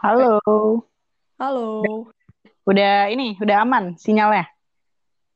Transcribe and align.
Halo, 0.00 0.40
Halo, 1.36 2.08
udah 2.64 3.12
ini, 3.12 3.36
udah 3.36 3.68
aman 3.68 4.00
sinyalnya? 4.00 4.48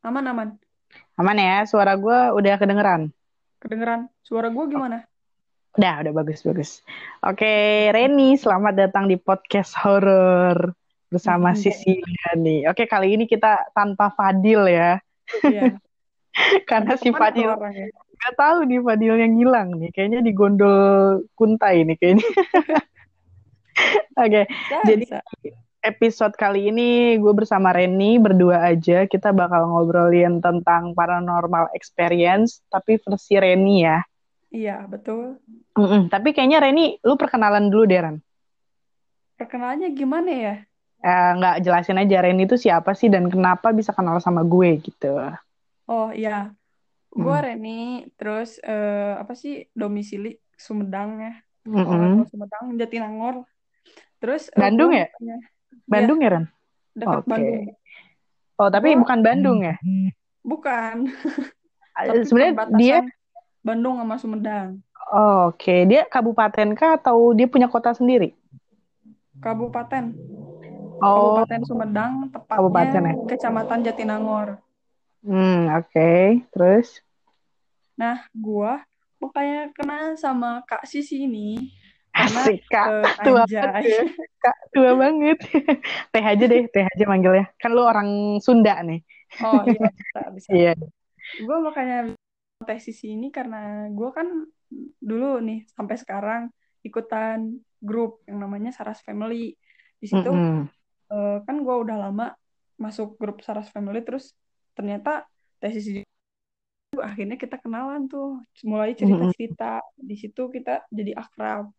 aman-aman. 0.00 0.56
Aman 1.20 1.36
ya, 1.36 1.68
suara 1.68 1.92
gue 2.00 2.18
udah 2.32 2.54
kedengeran. 2.56 3.12
Kedengeran 3.60 4.08
suara 4.24 4.48
gue 4.48 4.64
gimana? 4.68 5.04
Udah, 5.76 6.00
udah 6.00 6.12
bagus-bagus. 6.16 6.80
Oke, 7.20 7.44
Reni, 7.92 8.40
selamat 8.40 8.88
datang 8.88 9.04
di 9.04 9.20
podcast 9.20 9.76
horor 9.84 10.72
bersama 11.12 11.52
Hmm, 11.52 11.60
Sisilia 11.60 12.30
nih. 12.32 12.64
Oke, 12.72 12.88
kali 12.88 13.20
ini 13.20 13.28
kita 13.28 13.68
tanpa 13.76 14.16
Fadil 14.16 14.64
ya, 14.64 14.96
Iya, 15.44 15.76
karena 16.70 16.96
si 16.96 17.12
Fadil 17.12 17.52
orangnya? 17.52 17.92
nggak 17.92 18.34
tahu 18.40 18.58
nih 18.64 18.80
Fadil 18.80 19.14
yang 19.20 19.34
hilang 19.36 19.68
nih, 19.76 19.92
kayaknya 19.92 20.24
di 20.24 20.32
gondol 20.32 21.20
kuntai 21.36 21.84
nih 21.84 21.96
kayaknya. 22.00 22.24
Oke, 24.22 24.46
Bisa, 24.46 24.78
jadi 24.86 25.04
bisa. 25.04 25.18
episode 25.84 26.34
kali 26.38 26.72
ini 26.72 27.18
gue 27.20 27.32
bersama 27.34 27.74
Reni 27.74 28.16
berdua 28.16 28.72
aja. 28.72 29.04
Kita 29.04 29.34
bakal 29.34 29.68
ngobrolin 29.68 30.40
tentang 30.40 30.96
paranormal 30.96 31.74
experience, 31.76 32.62
tapi 32.72 32.96
versi 33.02 33.34
Reni 33.36 33.84
ya. 33.84 33.98
Iya, 34.54 34.86
betul. 34.86 35.42
Mm-mm. 35.74 36.06
Tapi 36.06 36.30
kayaknya 36.30 36.62
Reni, 36.62 36.96
lu 37.02 37.18
perkenalan 37.18 37.66
dulu 37.68 37.84
deh, 37.90 38.00
Ren. 38.00 38.16
Perkenalannya 39.38 39.88
gimana 39.98 40.30
ya? 40.30 40.54
Eh, 41.04 41.30
nggak 41.36 41.60
jelasin 41.60 42.00
aja 42.00 42.16
Reni 42.24 42.48
itu 42.48 42.56
siapa 42.56 42.96
sih 42.96 43.12
dan 43.12 43.28
kenapa 43.28 43.74
bisa 43.76 43.92
kenal 43.92 44.16
sama 44.24 44.40
gue 44.40 44.80
gitu. 44.80 45.20
Oh 45.90 46.08
iya, 46.16 46.30
gue 47.12 47.36
Mm. 47.36 47.44
Reni, 47.44 47.70
terus 48.16 48.48
eh, 48.64 49.12
apa 49.22 49.32
sih 49.42 49.52
domisili 49.80 50.28
Sumedang 50.64 51.10
ya? 51.20 51.32
Tahu 51.64 51.76
Mm-mm. 51.76 52.24
Sumedang, 52.30 52.64
Jatinangor. 52.80 53.34
Terus 54.24 54.48
eh, 54.48 54.56
Bandung 54.56 54.90
ya? 54.96 55.06
Bandung 55.84 56.18
ya, 56.24 56.28
Ren? 56.32 56.44
dekat 56.96 57.20
Oke. 57.20 57.28
Bandung. 57.28 57.64
Oh, 58.56 58.68
tapi 58.72 58.88
Gue 58.96 59.00
bukan 59.04 59.18
Bandung 59.20 59.58
ya? 59.60 59.76
bukan, 60.40 60.94
Sebenarnya 62.24 62.54
dia, 62.80 62.98
Bandung 63.60 64.00
sama 64.00 64.16
Sumedang. 64.16 64.80
oh, 65.12 65.52
oke, 65.52 65.74
Dia 65.84 66.08
kabupaten 66.08 66.72
kah 66.72 66.96
atau 66.96 67.36
dia 67.36 67.44
punya 67.44 67.68
kota 67.68 67.92
sendiri? 67.92 68.32
Kabupaten, 69.44 70.04
Oh, 71.04 71.44
Kabupaten 71.44 71.60
Sumedang, 71.68 72.12
tepatnya 72.32 72.56
kabupaten 72.56 73.02
ya? 73.04 73.14
Kecamatan 73.28 73.78
Jatinangor. 73.84 74.48
Hmm, 75.24 75.68
oke. 75.76 76.08
Terus? 76.52 76.88
Nah, 78.00 78.24
gua 78.32 78.82
makanya 79.20 79.72
kenal 79.76 80.16
sama 80.16 80.64
Kak 80.68 80.84
Sisi 80.88 81.24
ini 81.28 81.72
Asik, 82.14 82.62
Kak. 82.70 82.86
eh, 82.90 83.06
Tua 83.26 83.42
banget 83.44 83.84
ya. 83.90 84.02
Kak, 84.44 84.56
tua 84.70 84.92
banget. 84.94 85.38
Teh 86.12 86.24
aja 86.24 86.44
deh, 86.46 86.62
teh 86.70 86.84
aja 86.86 87.04
manggilnya. 87.10 87.44
Kan 87.58 87.70
lu 87.74 87.82
orang 87.82 88.38
Sunda 88.38 88.78
nih. 88.86 89.00
Oh 89.42 89.62
iya, 89.66 89.88
bisa, 89.98 90.20
bisa. 90.30 90.50
Iya. 90.54 90.72
Gua 91.42 91.56
makanya 91.58 92.14
teh 92.64 92.78
Sisi 92.80 93.12
ini 93.18 93.28
karena 93.34 93.90
gua 93.90 94.14
kan 94.14 94.28
dulu 95.02 95.42
nih 95.42 95.66
sampai 95.74 95.96
sekarang 95.98 96.42
ikutan 96.86 97.58
grup 97.82 98.22
yang 98.30 98.38
namanya 98.38 98.70
Saras 98.70 99.02
Family. 99.02 99.58
Di 99.98 100.06
situ 100.06 100.30
Mm-mm. 100.30 100.70
eh, 101.10 101.38
kan 101.46 101.56
gua 101.66 101.82
udah 101.82 101.96
lama 101.98 102.26
masuk 102.78 103.18
grup 103.18 103.42
Saras 103.42 103.68
Family 103.74 104.00
terus 104.06 104.30
ternyata 104.78 105.26
teh 105.58 105.72
Sisi 105.74 106.02
akhirnya 106.94 107.34
kita 107.34 107.58
kenalan 107.58 108.06
tuh, 108.06 108.38
mulai 108.62 108.94
cerita-cerita. 108.94 109.82
Di 109.98 110.14
situ 110.14 110.46
kita 110.46 110.86
jadi 110.94 111.12
akrab. 111.18 111.74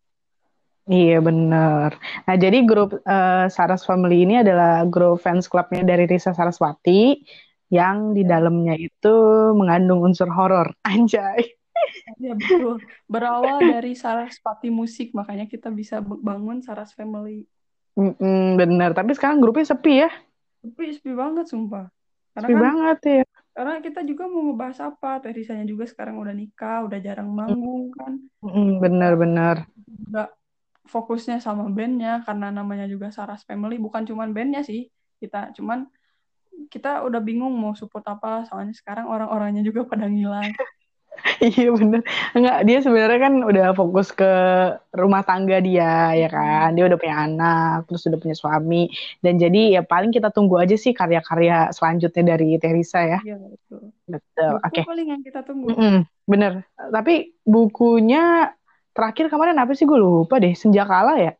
Iya 0.86 1.18
bener. 1.18 1.90
Nah 2.26 2.36
jadi 2.38 2.58
grup 2.62 2.94
eh, 3.02 3.46
Saras 3.50 3.82
Family 3.82 4.22
ini 4.22 4.38
adalah 4.38 4.86
grup 4.86 5.18
fans 5.18 5.50
clubnya 5.50 5.82
dari 5.82 6.06
Risa 6.06 6.30
Saraswati 6.30 7.18
yang 7.66 8.14
di 8.14 8.22
Ya. 8.22 8.38
dalamnya 8.38 8.78
itu 8.78 9.14
mengandung 9.58 10.06
unsur 10.06 10.30
horor. 10.30 10.70
Anjay. 10.86 11.58
Iya 12.22 12.38
betul. 12.38 12.80
Berawal 13.10 13.66
dari 13.66 13.98
Sarasvati 13.98 14.70
Musik, 14.70 15.10
makanya 15.10 15.50
kita 15.50 15.68
bisa 15.74 15.98
bangun 16.00 16.62
Saras 16.62 16.94
Family. 16.94 17.44
Mm-mm, 17.98 18.54
bener. 18.60 18.94
Tapi 18.94 19.10
sekarang 19.18 19.42
grupnya 19.42 19.66
sepi 19.66 20.06
ya. 20.06 20.10
Tapi 20.62 20.82
sepi 20.94 21.12
banget 21.12 21.50
sumpah. 21.50 21.90
Karena 22.36 22.46
Sepi 22.46 22.54
kan, 22.54 22.62
banget 22.62 22.98
ya. 23.02 23.22
karena 23.56 23.74
kita 23.80 24.00
juga 24.04 24.24
mau 24.28 24.42
ngebahas 24.52 24.78
apa, 24.92 25.10
Teh 25.24 25.32
Risanya 25.32 25.64
juga 25.64 25.88
sekarang 25.88 26.20
udah 26.20 26.34
nikah, 26.36 26.84
udah 26.84 26.98
jarang 27.00 27.32
manggung 27.32 27.88
kan. 27.96 28.20
Mm, 28.44 28.70
bener-bener. 28.84 29.56
Nggak 30.12 30.28
fokusnya 30.86 31.42
sama 31.42 31.66
bandnya, 31.68 32.22
karena 32.22 32.54
namanya 32.54 32.86
juga 32.86 33.10
Saras 33.10 33.42
Family, 33.42 33.76
bukan 33.76 34.06
cuman 34.06 34.30
bandnya 34.32 34.62
sih. 34.62 34.88
Kita 35.18 35.52
cuman 35.54 35.86
kita 36.72 37.04
udah 37.04 37.20
bingung 37.20 37.52
mau 37.52 37.76
support 37.76 38.06
apa, 38.08 38.48
soalnya 38.48 38.72
sekarang 38.72 39.06
orang-orangnya 39.10 39.62
juga 39.66 39.84
pada 39.84 40.08
ngilang. 40.08 40.50
Iya 41.40 41.72
bener. 41.72 42.04
Enggak, 42.36 42.58
dia 42.68 42.78
sebenarnya 42.84 43.20
kan 43.28 43.34
udah 43.40 43.66
fokus 43.72 44.12
ke 44.12 44.32
rumah 44.92 45.24
tangga 45.24 45.58
dia 45.64 46.12
ya 46.12 46.28
kan. 46.28 46.76
Dia 46.76 46.84
udah 46.88 46.98
punya 47.00 47.16
anak, 47.24 47.88
terus 47.88 48.04
udah 48.08 48.20
punya 48.20 48.36
suami. 48.36 48.92
Dan 49.20 49.40
jadi 49.40 49.80
ya 49.80 49.82
paling 49.84 50.12
kita 50.12 50.28
tunggu 50.32 50.60
aja 50.60 50.76
sih 50.76 50.92
karya-karya 50.92 51.72
selanjutnya 51.72 52.36
dari 52.36 52.60
Teresa 52.60 53.00
ya. 53.04 53.18
Iya 53.24 53.36
betul. 53.40 53.82
Betul. 54.06 54.52
Oke. 54.60 54.80
paling 54.84 55.08
yang 55.08 55.22
kita 55.24 55.40
tunggu. 55.40 55.72
Mm-mm, 55.72 55.96
bener. 56.28 56.52
Tapi 56.76 57.32
bukunya 57.42 58.52
terakhir 58.96 59.28
kemarin 59.28 59.60
apa 59.60 59.72
sih 59.76 59.84
gue 59.84 59.98
lupa 60.00 60.40
deh. 60.40 60.56
Senjakala 60.56 61.20
ya? 61.20 61.32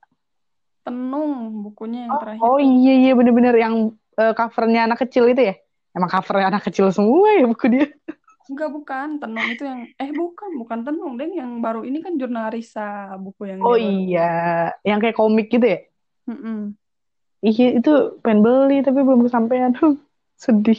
Tenung 0.86 1.64
bukunya 1.66 2.06
yang 2.06 2.12
Oh, 2.14 2.20
terakhir. 2.22 2.42
oh 2.44 2.58
iya 2.62 2.92
iya 3.02 3.12
bener-bener 3.18 3.54
yang 3.58 3.74
eh, 4.14 4.32
covernya 4.36 4.86
anak 4.86 5.02
kecil 5.02 5.26
itu 5.26 5.42
ya? 5.42 5.54
Emang 5.96 6.12
covernya 6.12 6.46
anak 6.52 6.62
kecil 6.68 6.92
semua 6.92 7.32
ya 7.34 7.44
buku 7.48 7.66
dia? 7.72 7.88
Enggak, 8.46 8.70
bukan. 8.70 9.18
Tenung 9.18 9.46
itu 9.50 9.66
yang... 9.66 9.90
Eh, 9.98 10.10
bukan. 10.14 10.50
Bukan 10.62 10.78
Tenung, 10.86 11.18
Deng. 11.18 11.34
Yang 11.34 11.50
baru 11.58 11.82
ini 11.82 11.98
kan 11.98 12.14
Jurnalisa. 12.14 13.18
Buku 13.18 13.50
yang 13.50 13.58
Oh 13.58 13.74
dia 13.74 13.82
baru... 13.82 13.90
iya, 14.06 14.32
yang 14.86 14.98
kayak 15.02 15.18
komik 15.18 15.50
gitu 15.50 15.66
ya? 15.66 15.82
Mm-mm. 16.30 16.78
Iya 17.42 17.82
itu 17.82 17.92
pengen 18.22 18.46
beli 18.46 18.86
tapi 18.86 19.02
belum 19.02 19.26
kesampaian. 19.26 19.74
Sedih. 20.38 20.78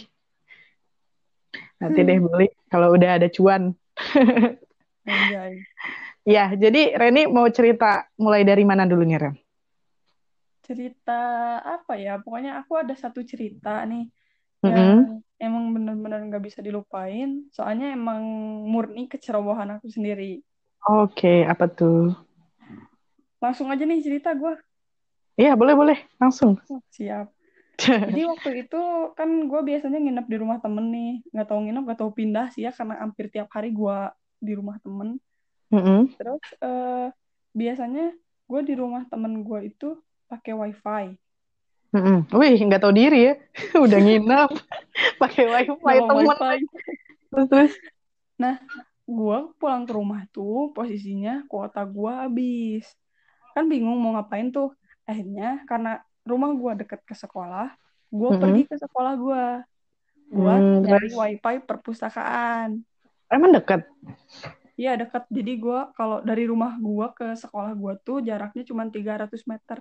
Nanti 1.83 1.99
deh 2.07 2.17
beli 2.23 2.47
kalau 2.71 2.95
udah 2.95 3.19
ada 3.19 3.27
cuan. 3.27 3.75
Anjay. 5.07 5.59
Ya, 6.27 6.51
jadi 6.51 6.99
Reni 6.99 7.23
mau 7.31 7.47
cerita 7.47 8.03
mulai 8.19 8.43
dari 8.43 8.67
mana 8.67 8.83
dulu 8.83 9.07
nih, 9.07 9.15
Ren? 9.15 9.35
Cerita 10.59 11.23
apa 11.63 11.95
ya? 11.95 12.19
Pokoknya 12.19 12.59
aku 12.59 12.75
ada 12.75 12.91
satu 12.99 13.23
cerita 13.23 13.79
nih. 13.87 14.11
Mm-mm. 14.59 14.75
Yang 14.75 15.23
emang 15.39 15.71
bener-bener 15.71 16.19
nggak 16.27 16.43
bisa 16.43 16.59
dilupain. 16.59 17.47
Soalnya 17.55 17.95
emang 17.95 18.19
murni 18.67 19.07
kecerobohan 19.07 19.79
aku 19.79 19.87
sendiri. 19.87 20.43
Oke, 20.83 21.47
apa 21.47 21.71
tuh? 21.71 22.11
Langsung 23.39 23.71
aja 23.71 23.87
nih 23.87 24.03
cerita 24.03 24.35
gue. 24.35 24.59
Iya, 25.39 25.55
boleh-boleh. 25.55 25.95
Langsung. 26.19 26.59
Oh, 26.67 26.83
siap. 26.91 27.31
Jadi 27.79 28.27
waktu 28.27 28.67
itu 28.67 28.83
kan 29.15 29.47
gue 29.47 29.61
biasanya 29.63 30.03
nginep 30.03 30.27
di 30.27 30.37
rumah 30.43 30.59
temen 30.59 30.91
nih. 30.91 31.23
Nggak 31.31 31.47
tahu 31.47 31.59
nginep, 31.71 31.83
nggak 31.87 31.99
tahu 32.03 32.11
pindah 32.11 32.51
sih 32.51 32.67
ya. 32.67 32.75
Karena 32.75 32.99
hampir 32.99 33.31
tiap 33.31 33.47
hari 33.55 33.71
gue 33.71 33.97
di 34.43 34.51
rumah 34.51 34.75
temen. 34.83 35.23
Mm-mm. 35.73 36.07
Terus 36.15 36.43
eh, 36.63 37.07
biasanya 37.51 38.13
gue 38.47 38.61
di 38.63 38.73
rumah 38.77 39.03
temen 39.11 39.43
gue 39.43 39.59
itu 39.67 39.97
pakai 40.31 40.53
wifi. 40.55 41.03
Mm-mm. 41.95 42.27
Wih, 42.35 42.57
nggak 42.67 42.81
tahu 42.83 42.93
diri 42.95 43.19
ya. 43.31 43.33
Udah 43.83 43.99
nginep, 43.99 44.49
pakai 45.21 45.43
wifi 45.47 45.95
temen. 46.03 46.25
wifi. 46.27 46.57
Terus, 47.31 47.47
terus. 47.51 47.73
Nah, 48.39 48.55
gue 49.07 49.37
pulang 49.59 49.83
ke 49.87 49.91
rumah 49.95 50.21
tuh 50.35 50.71
posisinya 50.75 51.47
kuota 51.47 51.83
gue 51.87 52.11
habis. 52.11 52.85
Kan 53.55 53.71
bingung 53.71 53.97
mau 53.99 54.15
ngapain 54.15 54.51
tuh. 54.51 54.75
Akhirnya 55.07 55.63
karena 55.63 56.03
rumah 56.27 56.51
gue 56.51 56.71
deket 56.83 57.01
ke 57.07 57.15
sekolah, 57.15 57.71
gue 58.11 58.29
Mm-mm. 58.29 58.41
pergi 58.43 58.61
ke 58.67 58.75
sekolah 58.75 59.13
gue 59.15 59.43
buat 60.27 60.59
nyari 60.83 61.07
terus. 61.07 61.15
wifi 61.15 61.55
perpustakaan. 61.63 62.83
Emang 63.31 63.51
deket? 63.55 63.87
Iya 64.79 64.91
deket. 65.01 65.23
Jadi 65.37 65.51
gue 65.63 65.79
kalau 65.97 66.17
dari 66.29 66.43
rumah 66.51 66.71
gue 66.87 67.07
ke 67.17 67.25
sekolah 67.43 67.71
gue 67.81 67.93
tuh 68.05 68.17
jaraknya 68.29 68.63
cuma 68.69 68.83
300 68.95 69.41
meter. 69.51 69.77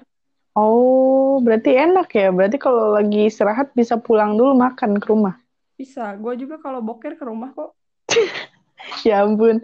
Oh, 0.62 1.38
berarti 1.44 1.70
enak 1.84 2.08
ya. 2.20 2.28
Berarti 2.36 2.56
kalau 2.64 2.84
lagi 2.96 3.20
istirahat 3.30 3.68
bisa 3.78 3.94
pulang 4.04 4.30
dulu 4.38 4.52
makan 4.64 4.90
ke 5.02 5.06
rumah. 5.12 5.34
Bisa. 5.78 6.04
Gue 6.22 6.34
juga 6.42 6.56
kalau 6.64 6.80
boker 6.88 7.12
ke 7.18 7.24
rumah 7.30 7.50
kok. 7.56 7.70
Ya 9.06 9.22
ampun. 9.24 9.62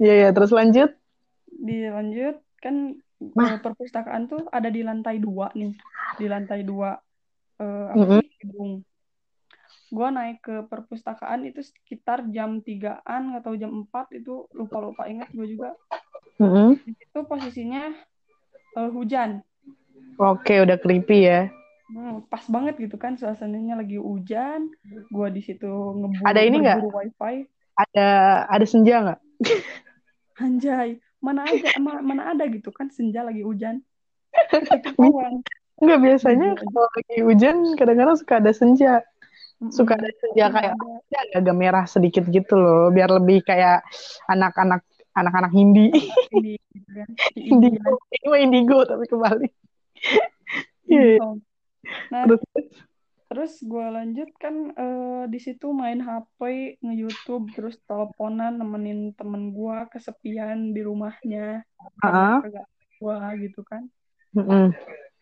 Ya, 0.00 0.14
ya. 0.22 0.28
Terus 0.34 0.52
lanjut. 0.54 0.90
Dilanjut 1.68 2.34
kan 2.62 2.74
Mah. 3.34 3.50
eh, 3.50 3.58
perpustakaan 3.64 4.22
tuh 4.30 4.40
ada 4.56 4.68
di 4.76 4.80
lantai 4.88 5.16
dua 5.24 5.46
nih. 5.60 5.72
Di 6.18 6.24
lantai 6.32 6.60
dua 6.70 6.88
eh, 7.62 7.86
Mm-mm. 7.96 8.20
sih 8.20 8.26
gedung. 8.42 8.72
Gue 9.88 10.08
naik 10.12 10.44
ke 10.44 10.56
perpustakaan 10.68 11.48
itu 11.48 11.64
sekitar 11.64 12.28
jam 12.28 12.60
3-an 12.60 13.40
atau 13.40 13.56
jam 13.56 13.72
4 13.88 14.12
itu 14.12 14.44
lupa-lupa 14.52 15.08
ingat 15.08 15.32
gue 15.32 15.46
juga. 15.48 15.72
Mm-mm. 16.38 16.76
Di 16.84 16.92
situ 16.92 17.18
posisinya 17.24 17.92
eh, 18.76 18.90
hujan. 18.92 19.40
Oke, 20.18 20.60
udah 20.60 20.76
creepy 20.76 21.24
ya. 21.24 21.48
Hmm, 21.88 22.20
pas 22.28 22.44
banget 22.52 22.76
gitu 22.76 23.00
kan 23.00 23.16
suasananya 23.16 23.80
lagi 23.80 23.96
hujan, 23.96 24.68
gua 25.08 25.32
di 25.32 25.40
situ 25.40 25.64
ngeburu 25.64 26.28
Ada 26.28 26.40
ini 26.44 26.56
nggak? 26.60 26.84
wifi. 26.84 27.48
Ada 27.80 28.08
ada 28.44 28.66
senja 28.68 28.94
nggak? 29.00 29.20
Anjay, 30.36 31.00
mana 31.24 31.48
aja 31.48 31.72
ma- 31.80 32.04
mana 32.04 32.36
ada 32.36 32.44
gitu 32.44 32.68
kan 32.76 32.92
senja 32.92 33.24
lagi 33.24 33.40
hujan. 33.40 33.80
Enggak 35.80 36.00
biasanya 36.02 36.58
kalau 36.58 36.84
lagi 36.92 37.16
hujan 37.24 37.56
kadang-kadang 37.78 38.16
suka 38.20 38.34
ada 38.36 38.52
senja. 38.52 39.00
Suka 39.74 39.98
ada 39.98 40.06
senja 40.22 40.46
Mana 40.46 40.54
kayak 40.54 40.74
ada. 40.78 40.90
ya, 41.10 41.20
agak 41.42 41.56
merah 41.58 41.84
sedikit 41.90 42.22
gitu 42.30 42.54
loh, 42.54 42.94
biar 42.94 43.10
lebih 43.10 43.42
kayak 43.42 43.82
anak-anak 44.30 44.86
anak-anak 45.18 45.50
Hindi. 45.50 45.90
Ini 46.30 46.54
gitu 46.78 46.90
kan. 46.94 47.08
Indigo, 47.50 47.98
ini 48.14 48.26
mah 48.30 48.40
indigo 48.40 48.78
tapi 48.86 49.04
kebalik. 49.10 49.52
Iya, 50.86 51.02
iya. 51.18 51.26
Nah, 52.14 52.22
terus 52.30 52.42
terus 53.28 53.52
gue 53.60 53.86
lanjut 53.92 54.30
kan 54.40 54.72
eh, 54.72 55.24
di 55.28 55.38
situ 55.42 55.74
main 55.74 56.00
HP, 56.00 56.38
nge-YouTube, 56.80 57.50
terus 57.52 57.76
teleponan 57.84 58.56
nemenin 58.56 59.12
temen 59.18 59.50
gue 59.52 59.76
kesepian 59.92 60.70
di 60.72 60.80
rumahnya 60.86 61.66
Ah, 62.00 62.40
karena 62.40 62.40
kagak 62.46 62.66
gua 62.98 63.16
gitu 63.38 63.60
kan. 63.66 63.82
mm-mm. 64.34 64.70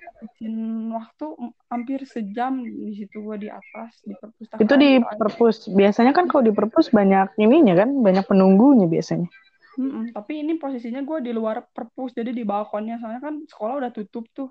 Habisin 0.07 0.55
waktu 0.95 1.27
hampir 1.67 2.01
sejam 2.07 2.63
di 2.63 2.95
situ 2.95 3.19
gue 3.21 3.37
di 3.43 3.49
atas 3.51 3.91
di 4.07 4.15
Itu 4.15 4.23
perpustakaan 4.23 4.79
di 4.79 4.91
soalnya. 5.03 5.19
perpus. 5.19 5.57
Biasanya 5.69 6.13
kan 6.15 6.25
kalau 6.31 6.43
di 6.47 6.53
perpus 6.55 6.89
banyak 6.95 7.35
ininya 7.43 7.75
kan, 7.75 7.91
banyak 8.01 8.25
penunggunya 8.25 8.87
biasanya. 8.87 9.29
Mm-mm, 9.77 10.17
tapi 10.17 10.41
ini 10.41 10.57
posisinya 10.57 11.05
gue 11.05 11.21
di 11.21 11.33
luar 11.37 11.69
perpus 11.69 12.17
jadi 12.17 12.33
di 12.33 12.49
balkonnya 12.49 12.97
soalnya 12.97 13.21
kan 13.21 13.35
sekolah 13.45 13.75
udah 13.85 13.91
tutup 13.93 14.25
tuh. 14.33 14.49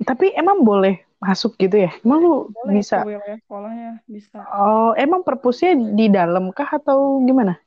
Tapi 0.00 0.32
emang 0.32 0.64
boleh 0.64 1.04
masuk 1.20 1.58
gitu 1.60 1.84
ya? 1.84 1.90
Emang 2.00 2.24
lu 2.24 2.34
Boleh 2.54 2.80
bisa? 2.80 3.04
wilayah 3.04 3.36
sekolahnya 3.44 3.90
bisa. 4.08 4.40
Oh, 4.48 4.96
emang 4.96 5.20
perpusnya 5.26 5.76
di 5.76 6.08
dalam 6.08 6.48
kah 6.54 6.80
atau 6.80 7.20
gimana? 7.26 7.60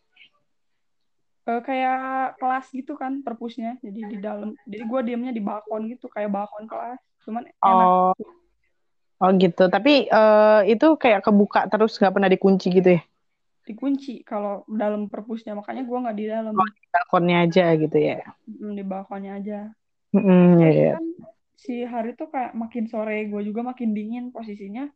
Eh, 1.51 1.61
kayak 1.67 2.39
kelas 2.39 2.65
gitu 2.71 2.95
kan 2.95 3.19
perpusnya. 3.19 3.75
Jadi 3.83 3.99
di 4.07 4.17
dalam 4.23 4.55
jadi 4.63 4.83
gue 4.87 5.01
diemnya 5.11 5.31
di 5.35 5.43
balkon 5.43 5.91
gitu 5.91 6.07
kayak 6.07 6.31
balkon 6.31 6.63
kelas. 6.63 6.99
Cuman 7.27 7.43
enak. 7.59 7.87
Oh, 7.91 8.15
oh 9.19 9.29
gitu. 9.35 9.67
Tapi 9.67 10.07
eh, 10.07 10.61
itu 10.71 10.87
kayak 10.95 11.27
kebuka 11.27 11.67
terus 11.67 11.99
nggak 11.99 12.13
pernah 12.15 12.31
dikunci 12.31 12.67
gitu 12.71 12.89
ya? 12.99 13.03
dikunci 13.61 14.25
kalau 14.25 14.65
dalam 14.67 15.07
perpusnya. 15.07 15.53
Makanya 15.53 15.85
gue 15.85 15.97
nggak 15.97 16.17
di 16.17 16.25
dalam. 16.27 16.53
Oh, 16.57 16.69
di 16.69 16.85
balkonnya 16.89 17.37
aja 17.45 17.65
gitu 17.77 17.97
ya? 17.97 18.17
Mm, 18.49 18.73
di 18.73 18.83
balkonnya 18.83 19.31
aja. 19.37 19.59
Mm, 20.11 20.59
ya, 20.59 20.67
terus 20.67 20.75
ya. 20.75 20.91
kan 20.97 21.05
si 21.55 21.75
hari 21.85 22.17
tuh 22.17 22.27
kayak 22.33 22.51
makin 22.57 22.89
sore 22.89 23.29
gue 23.29 23.41
juga 23.45 23.61
makin 23.61 23.93
dingin 23.93 24.25
posisinya. 24.33 24.89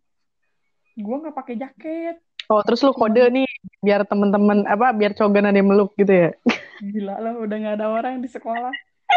Gue 0.98 1.16
nggak 1.22 1.36
pakai 1.38 1.56
jaket 1.56 2.25
Oh, 2.46 2.62
terus 2.62 2.86
lu 2.86 2.94
kode 2.94 3.26
nih 3.34 3.48
biar 3.82 4.06
temen-temen 4.06 4.70
apa 4.70 4.94
biar 4.94 5.18
cogan 5.18 5.50
ada 5.50 5.58
yang 5.58 5.70
meluk 5.70 5.94
gitu 5.98 6.14
ya? 6.14 6.30
gila 6.76 7.18
lah 7.18 7.34
udah 7.40 7.56
nggak 7.56 7.76
ada 7.82 7.88
orang 7.88 8.20
di 8.20 8.28
sekolah 8.28 8.70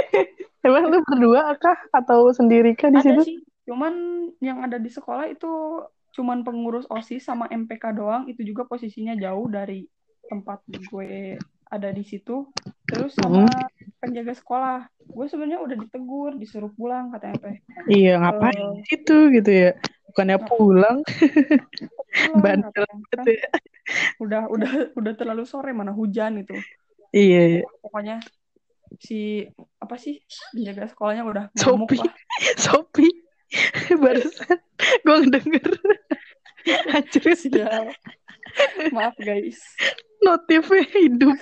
Emang 0.66 0.88
lu 0.88 1.02
berdua 1.04 1.52
kah 1.58 1.76
atau 1.90 2.30
sendiri 2.30 2.72
kah 2.78 2.88
di 2.88 3.02
ada 3.02 3.04
situ? 3.04 3.22
sih 3.26 3.38
cuman 3.68 3.92
yang 4.40 4.64
ada 4.64 4.80
di 4.80 4.88
sekolah 4.88 5.28
itu 5.28 5.50
cuman 6.16 6.40
pengurus 6.40 6.88
OSIS 6.88 7.28
sama 7.28 7.50
MPK 7.52 7.92
doang 7.92 8.24
itu 8.30 8.40
juga 8.40 8.64
posisinya 8.64 9.12
jauh 9.14 9.44
dari 9.50 9.84
tempat 10.24 10.64
gue 10.70 11.36
ada 11.68 11.88
di 11.92 12.04
situ 12.06 12.48
terus 12.86 13.12
sama 13.12 13.44
Mm. 13.44 13.87
Penjaga 13.98 14.32
sekolah 14.34 14.86
gue 15.02 15.26
sebenarnya 15.26 15.58
udah 15.62 15.76
ditegur 15.76 16.32
disuruh 16.38 16.70
pulang 16.74 17.10
katanya 17.10 17.36
teh 17.50 17.56
Iya, 17.90 18.22
ngapain 18.22 18.78
di 18.78 18.82
situ 18.86 19.32
gitu 19.34 19.50
ya? 19.50 19.70
Bukannya 20.08 20.38
pulang, 20.46 20.98
pulang 21.02 22.40
bandel 22.44 22.84
banget 22.86 23.08
kan 23.12 23.24
ya. 23.26 23.48
udah 24.20 24.42
udah 24.52 24.70
udah 24.94 25.12
terlalu 25.16 25.44
sore 25.48 25.72
mana 25.72 25.92
hujan 25.92 26.40
itu 26.42 26.54
Iya, 27.10 27.42
iya. 27.58 27.62
pokoknya 27.80 28.20
si 29.00 29.44
apa 29.80 29.96
sih 30.00 30.20
penjaga 30.52 30.88
sekolahnya 30.92 31.24
udah 31.24 31.44
Sopi, 31.56 31.98
Sopi. 32.64 33.08
Barusan 34.02 34.60
gue 35.08 35.16
ngedenger. 35.24 35.72
Anjir, 36.92 37.32
sial 37.32 37.96
maaf 38.92 39.16
guys 39.16 39.56
notifnya 40.20 40.84
hidup. 40.92 41.38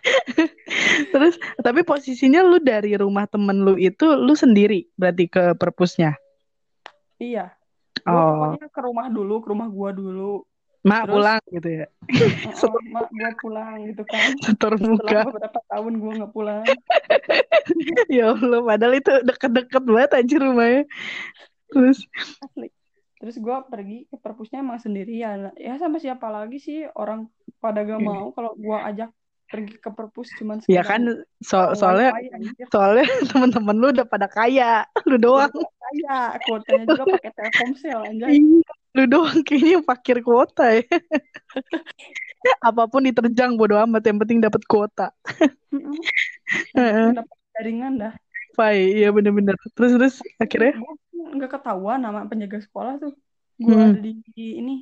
Terus, 1.12 1.34
tapi 1.60 1.80
posisinya 1.84 2.40
lu 2.44 2.60
dari 2.60 2.96
rumah 2.96 3.26
temen 3.28 3.64
lu 3.64 3.74
itu, 3.76 4.04
lu 4.16 4.32
sendiri 4.32 4.88
berarti 4.96 5.24
ke 5.28 5.44
perpusnya? 5.56 6.16
iya. 7.20 7.52
Oh, 8.08 8.56
pokoknya 8.56 8.68
ke 8.72 8.80
rumah 8.80 9.06
dulu 9.12 9.34
ke 9.44 9.48
rumah 9.52 9.68
gua 9.68 9.90
dulu. 9.92 10.40
Mak 10.80 11.04
terus 11.04 11.12
pulang 11.12 11.42
gitu 11.52 11.68
ya? 11.68 11.86
"Oh, 11.92 12.56
Setor, 12.56 12.80
mak 12.96 13.08
gue 13.12 13.30
pulang 13.44 13.76
gitu 13.84 14.02
kan. 14.08 14.32
Setor 14.40 14.72
setelah 14.80 14.96
muka. 14.96 15.20
beberapa 15.28 15.60
tahun 15.68 15.92
gue 16.00 16.12
nggak 16.24 16.32
pulang. 16.32 16.64
Ya 18.10 18.34
Allah, 18.34 18.60
padahal 18.66 18.94
itu 18.98 19.12
deket-deket 19.22 19.84
banget 19.86 20.10
anjir 20.18 20.40
rumahnya. 20.42 20.82
Terus, 21.70 22.02
asli. 22.42 22.68
Terus 23.20 23.36
gue 23.36 23.56
pergi 23.68 23.98
ke 24.08 24.16
perpusnya 24.16 24.64
emang 24.64 24.80
sendirian. 24.80 25.52
Ya 25.60 25.76
sama 25.76 26.00
siapa 26.00 26.32
lagi 26.32 26.58
sih 26.58 26.88
orang 26.96 27.28
pada 27.60 27.84
gak 27.84 28.00
mau 28.00 28.32
kalau 28.32 28.56
gue 28.56 28.78
ajak 28.80 29.12
pergi 29.50 29.74
ke 29.82 29.90
perpus 29.90 30.30
cuman 30.38 30.62
ya 30.70 30.86
kan, 30.86 31.26
so, 31.42 31.74
soalnya 31.74 32.14
anjir 32.14 32.66
soalnya 32.70 33.06
temen-temen 33.34 33.76
lu 33.76 33.90
udah 33.90 34.06
pada 34.06 34.30
kaya, 34.30 34.86
lu 35.10 35.18
doang. 35.18 35.50
kaya 35.50 36.38
kuotanya 36.46 36.84
juga 36.86 37.04
pakai 37.18 37.30
Telkomsel 37.34 38.00
anjay 38.06 38.38
Iya, 38.38 38.70
lu 38.94 39.04
doang 39.10 39.42
kayaknya 39.42 39.78
fakir 39.82 40.22
kuota 40.22 40.78
ya. 40.78 40.86
Apa 42.72 42.88
pun 42.88 43.04
diterjang 43.04 43.58
bodo 43.58 43.76
amat, 43.76 44.06
yang 44.06 44.16
penting 44.22 44.40
dapat 44.40 44.64
kuota. 44.64 45.12
Dapat 46.72 47.36
jaringan 47.58 48.00
dah 48.00 48.14
Pai, 48.56 48.96
iya 48.96 49.12
bener-bener. 49.12 49.54
Terus 49.76 49.92
terus 49.94 50.14
akhirnya, 50.40 50.74
nggak 51.12 51.50
ketahuan 51.60 52.00
nama 52.02 52.26
penjaga 52.26 52.58
sekolah 52.64 52.98
tuh 52.98 53.14
gue 53.60 53.74
hmm, 53.76 53.86
ada 53.92 54.00
di, 54.00 54.12
di 54.32 54.46
ini 54.56 54.76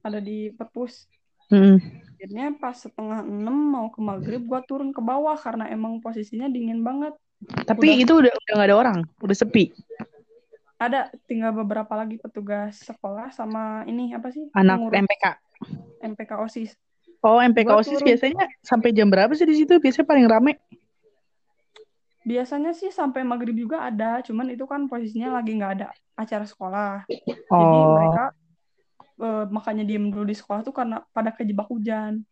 ada 0.00 0.18
di 0.18 0.48
perpus 0.48 1.04
hmm. 1.52 1.76
Akhirnya 2.16 2.56
pas 2.56 2.72
setengah 2.74 3.20
enam 3.20 3.52
mau 3.52 3.92
ke 3.92 4.00
maghrib 4.00 4.40
gue 4.40 4.60
turun 4.64 4.88
ke 4.88 4.98
bawah 4.98 5.36
karena 5.36 5.68
emang 5.68 6.00
posisinya 6.00 6.48
dingin 6.48 6.80
banget 6.80 7.12
Tapi 7.68 7.92
udah 7.92 8.00
itu 8.00 8.12
udah 8.16 8.32
udah 8.32 8.52
gak 8.56 8.66
ada 8.66 8.76
orang, 8.80 8.98
udah 9.20 9.36
sepi. 9.36 9.68
ada 10.76 11.08
tinggal 11.24 11.52
beberapa 11.52 11.92
lagi 11.92 12.16
petugas 12.16 12.80
sekolah 12.80 13.28
sama 13.30 13.84
ini 13.84 14.12
apa 14.12 14.28
sih 14.28 14.48
Anak 14.52 14.80
pengurus 14.80 14.96
MPK. 15.04 15.24
MPK 16.02 16.30
OSIS 16.40 16.70
Oh, 17.20 17.40
MPK 17.40 17.64
gue 17.66 17.76
OSIS 17.76 17.96
turun 17.96 18.08
biasanya 18.08 18.44
sampai 18.60 18.88
jam 18.92 19.08
berapa 19.08 19.32
sih 19.32 19.44
di 19.44 19.56
situ? 19.56 19.76
Biasanya 19.76 20.06
paling 20.06 20.26
rame. 20.26 20.52
biasanya 22.22 22.72
sih 22.72 22.90
sampai 22.90 23.22
maghrib 23.22 23.54
juga 23.54 23.86
ada 23.86 24.18
cuman 24.18 24.50
itu 24.50 24.66
kan 24.66 24.84
posisinya 24.84 25.30
lagi 25.30 25.54
nggak 25.54 25.72
ada 25.78 25.88
acara 26.14 26.42
sekolah 26.42 27.06
jadi 27.06 27.28
Oh, 27.54 27.94
mereka 27.94 28.24
eh, 29.20 29.44
makanya 29.48 29.84
diem 29.86 30.12
dulu 30.12 30.24
di 30.28 30.36
sekolah 30.36 30.60
tuh 30.66 30.74
karena 30.74 31.02
pada 31.12 31.32
kejebak 31.32 31.68
hujan. 31.68 32.24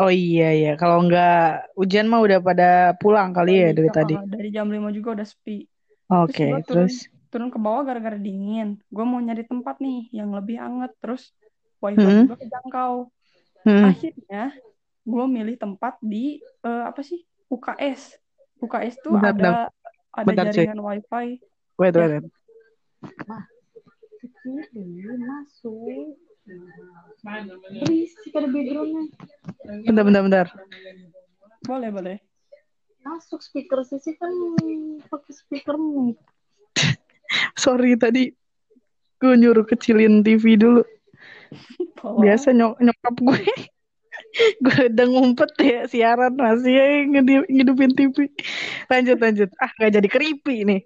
Oh 0.00 0.08
iya 0.08 0.56
ya. 0.56 0.72
Kalau 0.80 1.04
nggak 1.04 1.76
hujan 1.76 2.08
mah 2.08 2.24
udah 2.24 2.38
pada 2.40 2.70
pulang 2.96 3.36
kali 3.36 3.60
ya 3.60 3.70
dari 3.76 3.88
dari 3.88 3.88
jam, 3.88 3.96
tadi. 3.96 4.14
dari 4.24 4.48
jam 4.48 4.66
5 4.70 4.96
juga 4.96 5.08
udah 5.20 5.26
sepi. 5.28 5.58
Terus 6.08 6.28
Oke, 6.28 6.44
gue 6.48 6.60
turun 6.64 6.88
terus, 6.88 6.96
turun 7.28 7.48
ke 7.52 7.58
bawah 7.60 7.82
gara-gara 7.84 8.16
dingin. 8.16 8.80
Gue 8.88 9.04
mau 9.04 9.20
nyari 9.20 9.44
tempat 9.44 9.80
nih 9.84 10.08
yang 10.16 10.32
lebih 10.32 10.56
anget 10.56 10.92
terus 11.00 11.32
wifi 11.82 11.98
hmm, 11.98 12.30
juga 12.30 12.36
kejangkau 12.38 13.10
hmm. 13.66 13.84
akhirnya 13.90 14.54
gue 15.02 15.24
milih 15.26 15.56
tempat 15.58 15.98
di 15.98 16.38
eh, 16.62 16.84
apa 16.86 17.02
sih? 17.02 17.20
UKS 17.52 18.16
UKS 18.64 18.94
tuh 19.02 19.12
Bentar, 19.18 19.34
bentar, 19.34 19.52
ada 19.52 19.68
ada 20.14 20.24
bentar 20.24 20.44
cuy. 20.48 20.54
jaringan 20.56 20.80
wifi. 20.80 21.26
Wait, 21.76 21.92
ya. 21.92 22.00
wait, 22.00 22.10
wait. 22.16 22.24
masuk 25.20 26.16
berisik 27.22 28.32
ada 28.34 28.48
backgroundnya 28.50 29.04
Bentar, 29.86 30.04
bentar, 30.04 30.22
bentar. 30.26 30.46
boleh 31.66 31.90
boleh 31.94 32.16
masuk 33.02 33.42
speaker 33.42 33.82
sisi 33.82 34.14
kan 34.18 34.30
pakai 35.10 35.32
speaker 35.34 35.74
mic 35.78 36.18
Sorry 37.62 37.98
tadi 37.98 38.32
gue 39.22 39.34
nyuruh 39.38 39.62
kecilin 39.62 40.26
TV 40.26 40.58
dulu. 40.58 40.82
Biasa 42.02 42.50
nyok 42.50 42.82
nyokap 42.82 43.14
gue, 43.22 43.42
gue 44.66 44.80
udah 44.90 45.06
ngumpet 45.06 45.50
ya 45.62 45.86
siaran 45.86 46.34
masih 46.34 46.74
ya 46.74 46.84
ngidupin 47.46 47.94
TV. 47.94 48.26
Lanjut, 48.90 49.18
lanjut. 49.22 49.50
Ah, 49.62 49.70
gak 49.78 49.94
jadi 49.94 50.08
creepy 50.10 50.66
nih. 50.66 50.80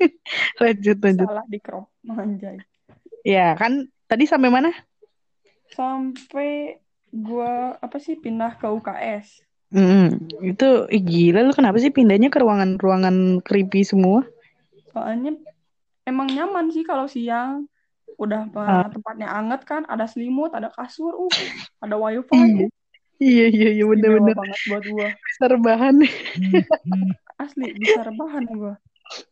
lanjut, 0.64 0.96
lanjut. 0.96 1.28
salah 1.28 1.44
di 1.44 1.58
crop 1.60 1.92
anjay 2.08 2.56
Ya 3.20 3.52
kan, 3.60 3.84
tadi 4.08 4.24
sampai 4.24 4.48
mana? 4.48 4.72
Sampai 5.72 6.76
gua 7.08 7.78
apa 7.78 7.96
sih 7.96 8.18
pindah 8.18 8.58
ke 8.58 8.66
UKS 8.68 9.40
Hmm, 9.74 10.22
itu 10.38 10.86
ih, 10.86 11.02
gila 11.02 11.42
lu 11.42 11.50
kenapa 11.50 11.82
sih 11.82 11.90
pindahnya 11.90 12.30
ke 12.30 12.38
ruangan-ruangan 12.38 13.42
creepy 13.42 13.82
semua? 13.82 14.22
soalnya 14.94 15.34
emang 16.06 16.30
nyaman 16.30 16.70
sih 16.70 16.86
kalau 16.86 17.10
siang 17.10 17.66
udah 18.14 18.46
Ah. 18.54 18.86
tempatnya 18.86 19.26
anget 19.26 19.66
kan 19.66 19.82
ada 19.90 20.06
selimut 20.06 20.54
ada 20.54 20.70
kasur 20.70 21.10
uh 21.18 21.32
ada 21.82 21.98
wifi 21.98 22.30
Iya. 22.30 22.66
Iya, 23.18 23.46
iya, 23.50 23.68
iya, 23.74 23.84
istimewa 23.86 23.90
bener-bener. 23.94 24.34
banget 24.38 24.60
buat 24.70 24.84
gua 24.86 25.08
Bisa 25.10 25.44
rebahan. 25.50 25.94
asli 27.42 27.66
bisa 27.74 28.00
rebahan 28.06 28.44
gua 28.54 28.74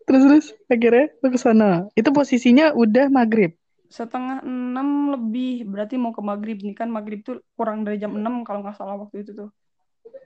Terus, 0.05 0.23
terus, 0.29 0.47
akhirnya 0.69 1.07
lu 1.23 1.29
ke 1.33 1.39
sana. 1.41 1.71
Itu 1.95 2.12
posisinya 2.12 2.77
udah 2.77 3.09
maghrib. 3.09 3.57
Setengah 3.93 4.41
enam 4.41 5.13
lebih. 5.13 5.69
Berarti 5.69 6.01
mau 6.01 6.17
ke 6.17 6.25
maghrib. 6.25 6.57
Nih 6.65 6.73
kan 6.73 6.89
maghrib 6.89 7.21
tuh 7.21 7.45
kurang 7.53 7.85
dari 7.85 8.01
jam 8.01 8.17
6 8.17 8.25
kalau 8.49 8.65
nggak 8.65 8.77
salah 8.81 8.97
waktu 8.97 9.29
itu 9.29 9.37
tuh. 9.37 9.51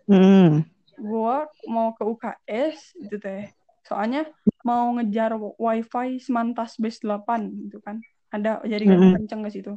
Hmm. 0.07 0.63
gua 0.97 1.45
mau 1.69 1.93
ke 1.93 2.07
UKS 2.07 2.97
gitu 2.97 3.19
teh. 3.21 3.51
Soalnya 3.85 4.25
mau 4.65 4.97
ngejar 4.97 5.37
wifi 5.61 6.23
semantas 6.23 6.79
base 6.79 7.03
8 7.03 7.69
gitu 7.69 7.83
kan. 7.83 8.01
Ada 8.31 8.63
jaringan 8.65 8.97
Mm-mm. 9.03 9.15
kenceng 9.21 9.43
ke 9.45 9.51
situ. 9.51 9.75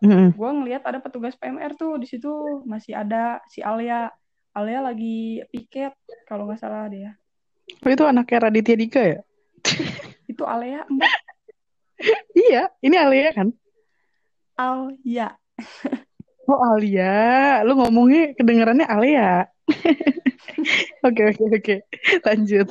Hmm. 0.00 0.32
gua 0.32 0.56
ngelihat 0.56 0.80
ada 0.88 0.96
petugas 1.02 1.36
PMR 1.36 1.76
tuh 1.76 1.98
di 2.00 2.06
situ. 2.08 2.62
Masih 2.64 2.96
ada 2.96 3.42
si 3.50 3.60
Alia. 3.60 4.08
Alia 4.56 4.80
lagi 4.80 5.44
piket 5.52 5.92
kalau 6.24 6.48
nggak 6.48 6.62
salah 6.62 6.88
dia. 6.88 7.18
Oh, 7.84 7.90
itu 7.90 8.02
anaknya 8.02 8.48
Raditya 8.48 8.76
Dika 8.78 9.02
ya? 9.02 9.20
itu 10.30 10.42
Alia 10.46 10.86
mbak 10.88 11.10
Iya, 12.36 12.72
ini 12.80 12.96
Alia 12.96 13.30
kan? 13.36 13.48
Alia 14.56 15.36
Oh, 16.50 16.58
Alia. 16.58 17.62
Lu 17.62 17.78
ngomongnya 17.78 18.34
kedengarannya 18.34 18.86
Alia. 18.88 19.46
Oke, 21.06 21.22
oke, 21.30 21.44
oke. 21.56 21.76
Lanjut. 22.26 22.68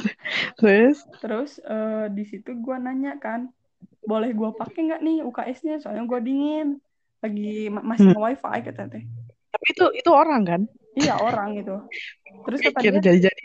Terus? 0.59 0.97
terus 1.23 1.51
eh, 1.63 2.05
di 2.11 2.23
situ 2.27 2.53
gua 2.59 2.77
nanya 2.77 3.17
kan 3.17 3.49
boleh 4.03 4.29
gua 4.35 4.51
pakai 4.53 4.85
nggak 4.87 5.01
nih 5.01 5.17
UKS-nya 5.25 5.79
soalnya 5.81 6.03
gua 6.05 6.19
dingin 6.21 6.77
lagi 7.23 7.71
ma- 7.73 7.83
masih 7.83 8.13
Hmm. 8.13 8.23
wifi 8.29 8.59
kata 8.67 8.83
teh 8.91 9.03
Tapi 9.49 9.65
itu 9.73 9.85
itu 9.95 10.09
orang 10.13 10.41
kan? 10.45 10.61
iya 10.93 11.15
orang 11.17 11.57
itu 11.57 11.75
terus 12.45 12.59
kata 12.61 12.79
dia 12.83 12.99
jadi-jadi. 12.99 13.43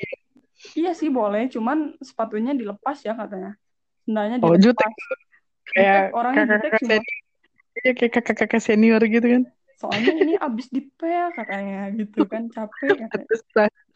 iya 0.76 0.92
sih 0.92 1.08
boleh 1.08 1.46
cuman 1.48 1.94
sepatunya 2.02 2.52
dilepas 2.54 2.98
ya 3.06 3.14
katanya 3.16 3.54
sendalnya 4.04 4.36
Oh, 4.42 4.54
dilepas 4.54 4.62
jutek. 4.62 4.90
Kayak 5.72 6.12
jutek 6.12 6.20
kakak-kakak 6.44 6.80
senior. 6.84 7.02
Iya, 7.74 7.92
kayak 7.96 8.12
kakak-kakak 8.12 8.62
senior 8.62 9.02
gitu 9.08 9.26
kan. 9.26 9.44
soalnya 9.74 10.14
ini 10.14 10.34
abis 10.38 10.70
dipel 10.70 11.34
katanya 11.34 11.90
gitu 11.92 12.24
kan 12.30 12.46
capek 12.46 13.04
katanya 13.04 13.26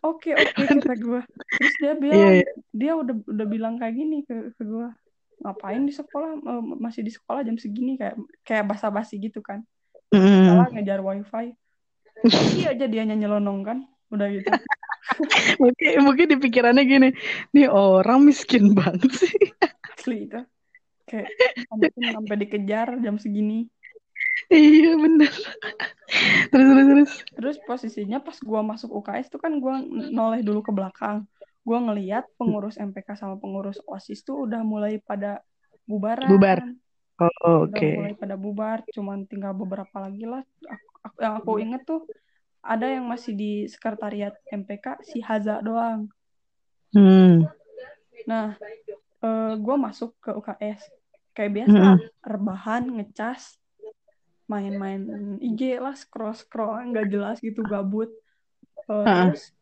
oke 0.02 0.26
oke 0.34 0.58
kata 0.58 0.94
gue 0.98 1.20
terus 1.54 1.75
dia 1.78 1.87
Iya, 1.87 1.96
bilang 1.96 2.18
iya. 2.34 2.50
dia 2.75 2.92
udah 2.98 3.14
udah 3.25 3.46
bilang 3.46 3.75
kayak 3.78 3.94
gini 3.94 4.26
ke 4.26 4.52
ke 4.58 4.62
gue 4.66 4.90
ngapain 5.38 5.87
di 5.87 5.94
sekolah 5.94 6.34
masih 6.82 7.06
di 7.06 7.14
sekolah 7.14 7.46
jam 7.46 7.54
segini 7.56 7.94
kayak 7.94 8.18
kayak 8.42 8.66
basa-basi 8.66 9.22
gitu 9.22 9.38
kan 9.40 9.62
Mm. 10.10 10.44
salah 10.50 10.68
ngejar 10.72 11.00
wifi 11.00 11.52
iya 12.58 12.75
aja 12.75 12.88
dianya 12.90 13.14
nyelonong 13.14 13.60
kan 13.62 13.78
udah 14.10 14.28
gitu 14.34 14.48
Mungkin, 15.62 16.04
mungkin 16.04 16.26
di 16.28 16.37
pikirannya 16.37 16.84
gini, 16.84 17.08
nih 17.54 17.66
orang 17.68 18.28
miskin 18.28 18.76
banget 18.76 19.08
sih. 19.14 19.32
asli 19.94 20.28
itu 20.28 20.42
kayak 21.08 21.28
sampai 22.12 22.36
dikejar 22.38 23.00
jam 23.00 23.16
segini 23.16 23.64
iya 24.50 24.94
bener. 24.94 25.30
Terus 26.50 26.66
terus 26.66 26.86
terus. 26.86 27.10
terus 27.34 27.56
posisinya 27.62 28.18
pas 28.18 28.38
gua 28.38 28.62
masuk 28.62 28.90
UKS 28.94 29.30
tuh 29.30 29.38
kan 29.38 29.58
gua 29.58 29.78
noleh 30.10 30.42
dulu 30.42 30.62
ke 30.62 30.70
belakang 30.70 31.26
gua 31.62 31.78
ngeliat 31.82 32.26
pengurus 32.34 32.78
MPK 32.78 33.14
sama 33.14 33.36
pengurus 33.36 33.78
OSIS 33.84 34.22
tuh 34.22 34.46
udah 34.46 34.62
mulai 34.62 34.98
pada 34.98 35.42
bubaran 35.84 36.28
Bubar. 36.28 36.58
Oh, 37.18 37.66
udah 37.66 37.74
Oke. 37.74 37.88
mulai 37.98 38.14
pada 38.14 38.34
bubar 38.34 38.78
cuman 38.90 39.26
tinggal 39.26 39.50
beberapa 39.52 39.96
lagi 39.98 40.22
lah 40.22 40.42
Aku- 40.64 40.98
aku- 41.02 41.18
yang 41.18 41.34
aku 41.34 41.52
inget 41.58 41.82
tuh 41.82 42.02
ada 42.58 42.86
yang 42.86 43.06
masih 43.06 43.34
di 43.34 43.52
sekretariat 43.66 44.34
MPK 44.48 45.02
si 45.02 45.18
Haza 45.18 45.58
doang 45.60 46.06
Hmm. 46.90 47.44
nah 48.24 48.56
eh, 49.18 49.52
gue 49.54 49.76
masuk 49.76 50.14
ke 50.18 50.30
UKS 50.32 50.88
kayak 51.38 51.52
biasa 51.54 51.78
Mm-mm. 51.78 51.97
rebahan 52.21 52.83
ngecas 52.99 53.54
main-main 54.45 55.04
IG 55.38 55.78
lah 55.78 55.95
scroll 55.95 56.35
scroll 56.35 56.75
nggak 56.90 57.07
jelas 57.09 57.38
gitu 57.38 57.62
gabut 57.62 58.11
Eh, 58.83 58.97
Ha-ha. 58.97 59.28
terus 59.28 59.52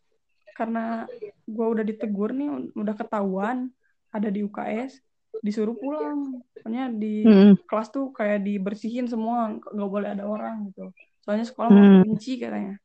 karena 0.55 1.03
gue 1.45 1.67
udah 1.67 1.83
ditegur 1.83 2.31
nih 2.31 2.47
udah 2.73 2.95
ketahuan 2.95 3.75
ada 4.09 4.31
di 4.31 4.41
UKS 4.41 5.03
disuruh 5.43 5.75
pulang 5.75 6.39
pokoknya 6.55 6.95
di 6.95 7.21
Hmm. 7.21 7.59
kelas 7.61 7.91
tuh 7.91 8.09
kayak 8.09 8.41
dibersihin 8.41 9.05
semua 9.05 9.51
nggak 9.51 9.91
boleh 9.91 10.09
ada 10.09 10.25
orang 10.25 10.71
gitu 10.71 10.95
soalnya 11.21 11.43
sekolah 11.43 11.69
mau 11.69 11.77
Hmm. 11.77 11.95
dikunci 12.01 12.39
katanya 12.39 12.79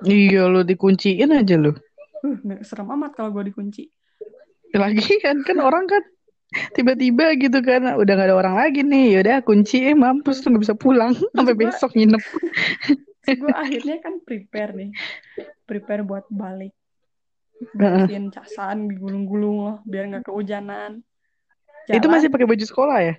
Iya 0.00 0.46
lo 0.46 0.62
dikunciin 0.62 1.30
aja 1.30 1.54
lo. 1.54 1.74
uh 2.22 2.38
serem 2.62 2.88
amat 2.88 3.10
kalau 3.12 3.34
gue 3.34 3.50
dikunci 3.50 3.90
Lagi 4.70 5.18
kan 5.18 5.42
kan 5.42 5.58
orang 5.58 5.86
kan 5.86 6.06
tiba-tiba 6.72 7.34
gitu 7.38 7.58
kan 7.60 7.96
udah 7.98 8.12
gak 8.14 8.28
ada 8.30 8.36
orang 8.36 8.54
lagi 8.56 8.80
nih 8.82 9.18
yaudah 9.20 9.42
kunci 9.42 9.84
eh 9.90 9.96
mampus 9.96 10.42
tuh 10.42 10.54
nggak 10.54 10.64
bisa 10.66 10.76
pulang 10.76 11.12
sampai 11.34 11.54
besok 11.54 11.90
nginep. 11.94 12.22
gue 13.40 13.52
akhirnya 13.56 13.96
kan 14.04 14.20
prepare 14.20 14.72
nih 14.76 14.90
prepare 15.64 16.04
buat 16.04 16.28
balik 16.28 16.76
bersihin 17.72 18.28
casan 18.28 18.92
digulung-gulung 18.92 19.56
loh 19.64 19.76
biar 19.88 20.12
nggak 20.12 20.28
kehujanan 20.28 21.00
Itu 21.88 22.08
Jalan, 22.08 22.12
masih 22.16 22.28
pakai 22.32 22.46
baju 22.48 22.64
sekolah 22.64 22.98
ya? 23.00 23.14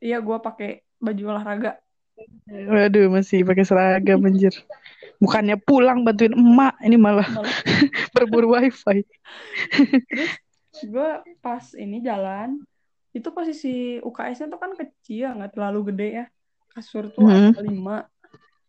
iya 0.00 0.20
gue 0.20 0.36
pakai 0.40 0.84
baju 1.00 1.22
olahraga 1.32 1.80
Waduh 2.48 3.12
masih 3.12 3.44
pakai 3.44 3.64
seragam 3.68 4.24
anjir. 4.24 4.52
Bukannya 5.20 5.60
pulang 5.60 6.00
bantuin 6.00 6.32
emak 6.32 6.76
ini 6.80 6.96
malah 6.96 7.28
malah 7.28 7.52
berburu 8.16 8.56
wifi. 8.56 9.04
terus 10.72 10.84
gue 10.92 11.10
pas 11.40 11.64
ini 11.76 12.00
jalan 12.04 12.60
itu 13.16 13.28
posisi 13.32 13.96
UKS-nya 14.04 14.52
tuh 14.52 14.60
kan 14.60 14.72
kecil 14.76 15.40
nggak 15.40 15.56
terlalu 15.56 15.80
gede 15.92 16.08
ya 16.20 16.24
kasur 16.76 17.08
tuh 17.08 17.24
Mhm. 17.24 17.56
ada 17.56 17.60
lima 17.64 17.96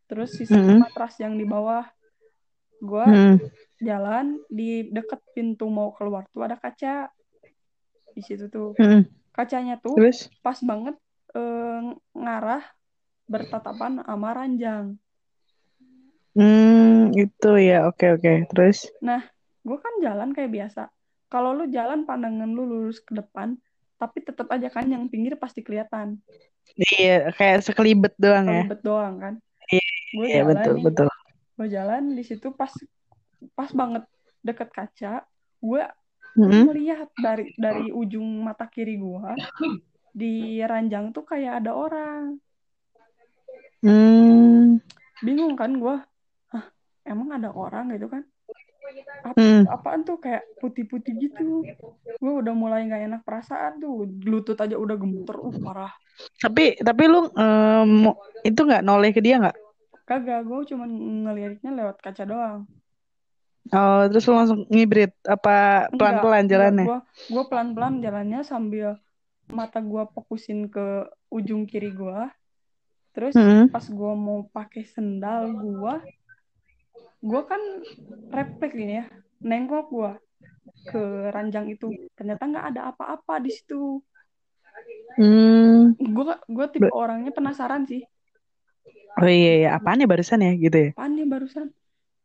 terus 0.08 0.32
sisa 0.40 0.56
Mhm. 0.56 0.80
matras 0.80 1.20
yang 1.20 1.36
di 1.36 1.44
bawah 1.44 1.84
gue 2.80 3.06
Hmm. 3.12 3.36
jalan 3.84 4.40
di 4.48 4.88
deket 4.88 5.20
pintu 5.36 5.68
mau 5.68 5.92
keluar 5.92 6.24
tuh 6.32 6.48
ada 6.48 6.56
kaca 6.56 7.12
di 8.16 8.22
situ 8.24 8.48
tuh 8.48 8.72
Hmm. 8.80 9.04
kacanya 9.36 9.76
tuh 9.84 10.00
Terus? 10.00 10.32
pas 10.40 10.58
banget 10.64 10.96
eh, 11.36 11.84
ngarah 12.16 12.64
bertatapan 13.28 14.00
sama 14.08 14.30
ranjang 14.32 14.96
Hmm, 16.38 17.18
itu 17.18 17.50
ya. 17.58 17.90
Oke, 17.90 18.14
oke. 18.14 18.46
Terus? 18.54 18.86
gue 19.68 19.78
kan 19.84 19.94
jalan 20.00 20.32
kayak 20.32 20.54
biasa 20.54 20.88
kalau 21.28 21.52
lu 21.52 21.68
jalan 21.68 22.08
pandangan 22.08 22.48
lu 22.48 22.64
lurus 22.64 23.04
ke 23.04 23.12
depan 23.12 23.60
tapi 23.98 24.22
tetap 24.22 24.48
aja 24.48 24.70
kan 24.70 24.86
yang 24.86 25.10
pinggir 25.10 25.36
pasti 25.36 25.62
kelihatan 25.62 26.18
Iya, 26.78 27.34
kayak 27.34 27.66
sekelibet 27.66 28.14
doang 28.22 28.46
ya. 28.46 28.62
kelibet 28.62 28.82
doang 28.86 29.16
kan 29.18 29.34
Iya, 29.68 29.88
gue 30.14 30.26
Iya, 30.30 30.42
jalan 30.42 30.48
betul, 30.54 30.74
nih 30.78 30.86
betul. 30.86 31.08
gue 31.58 31.68
jalan 31.68 32.04
di 32.14 32.24
situ 32.24 32.48
pas 32.54 32.74
pas 33.58 33.72
banget 33.74 34.04
deket 34.42 34.70
kaca 34.72 35.14
gue 35.60 35.84
Hmm. 36.38 36.70
melihat 36.70 37.10
dari 37.18 37.50
dari 37.58 37.90
ujung 37.90 38.46
mata 38.46 38.70
kiri 38.70 39.02
gue 39.02 39.32
di 40.14 40.62
ranjang 40.62 41.10
tuh 41.10 41.26
kayak 41.26 41.66
ada 41.66 41.74
orang 41.74 42.38
Hmm. 43.82 44.78
bingung 45.22 45.58
kan 45.58 45.74
gue 45.78 45.96
Hah, 46.50 46.66
emang 47.06 47.34
ada 47.34 47.50
orang 47.50 47.90
gitu 47.94 48.06
kan 48.06 48.22
apa 49.20 49.36
Hmm. 49.36 49.64
apaan 49.68 50.02
tuh 50.02 50.18
kayak 50.18 50.44
putih-putih 50.58 51.14
gitu 51.18 51.64
gue 52.18 52.34
udah 52.34 52.54
mulai 52.54 52.84
nggak 52.84 53.04
enak 53.06 53.22
perasaan 53.22 53.78
tuh 53.78 54.06
lutut 54.24 54.56
aja 54.56 54.74
udah 54.74 54.96
gemeter 54.96 55.36
uh 55.36 55.56
parah 55.60 55.94
Tapi 56.36 56.80
tapi 56.80 57.04
lu 57.06 57.30
em, 57.30 58.10
itu 58.42 58.58
nggak 58.58 58.82
noleh 58.82 59.12
ke 59.12 59.20
dia 59.20 59.38
nggak? 59.38 59.58
kagak 60.04 60.42
gue 60.42 60.60
cuma 60.68 60.88
ngeliatnya 60.88 61.72
lewat 61.74 62.00
kaca 62.00 62.24
doang 62.24 62.62
Oh, 63.68 64.08
terus 64.08 64.24
lu 64.24 64.34
langsung 64.34 64.64
ngibrit 64.72 65.12
apa 65.22 65.88
pelan-pelan 65.92 66.48
jalannya? 66.48 66.88
gue 66.88 67.00
gue 67.28 67.44
pelan-pelan 67.46 68.00
jalannya 68.00 68.40
sambil 68.42 68.96
mata 69.46 69.80
gue 69.80 70.04
fokusin 70.10 70.68
ke 70.68 71.04
ujung 71.28 71.68
kiri 71.68 71.92
gue 71.92 72.20
terus 73.12 73.36
Hmm. 73.36 73.68
pas 73.68 73.84
gue 73.84 74.14
mau 74.16 74.48
pakai 74.48 74.88
sendal 74.88 75.52
gue 75.52 75.94
gue 77.18 77.42
kan 77.46 77.62
refleks 78.30 78.74
gini 78.76 79.02
ya 79.02 79.06
nengok 79.42 79.88
gue 79.90 80.12
ke 80.86 81.02
ranjang 81.32 81.68
itu 81.72 81.90
ternyata 82.14 82.44
nggak 82.46 82.66
ada 82.76 82.82
apa-apa 82.92 83.42
di 83.42 83.52
situ 83.52 84.02
Hmm. 85.18 85.98
gue 85.98 86.24
gue 86.46 86.68
tipe 86.70 86.90
orangnya 86.94 87.34
penasaran 87.34 87.90
sih 87.90 88.06
Oh 89.18 89.26
iya, 89.26 89.66
iya. 89.66 89.70
apaan 89.74 89.98
ya 89.98 90.06
barusan 90.06 90.46
ya 90.46 90.54
gitu 90.54 90.78
ya? 90.78 90.90
apaan 90.94 91.18
nih 91.18 91.26
barusan 91.26 91.74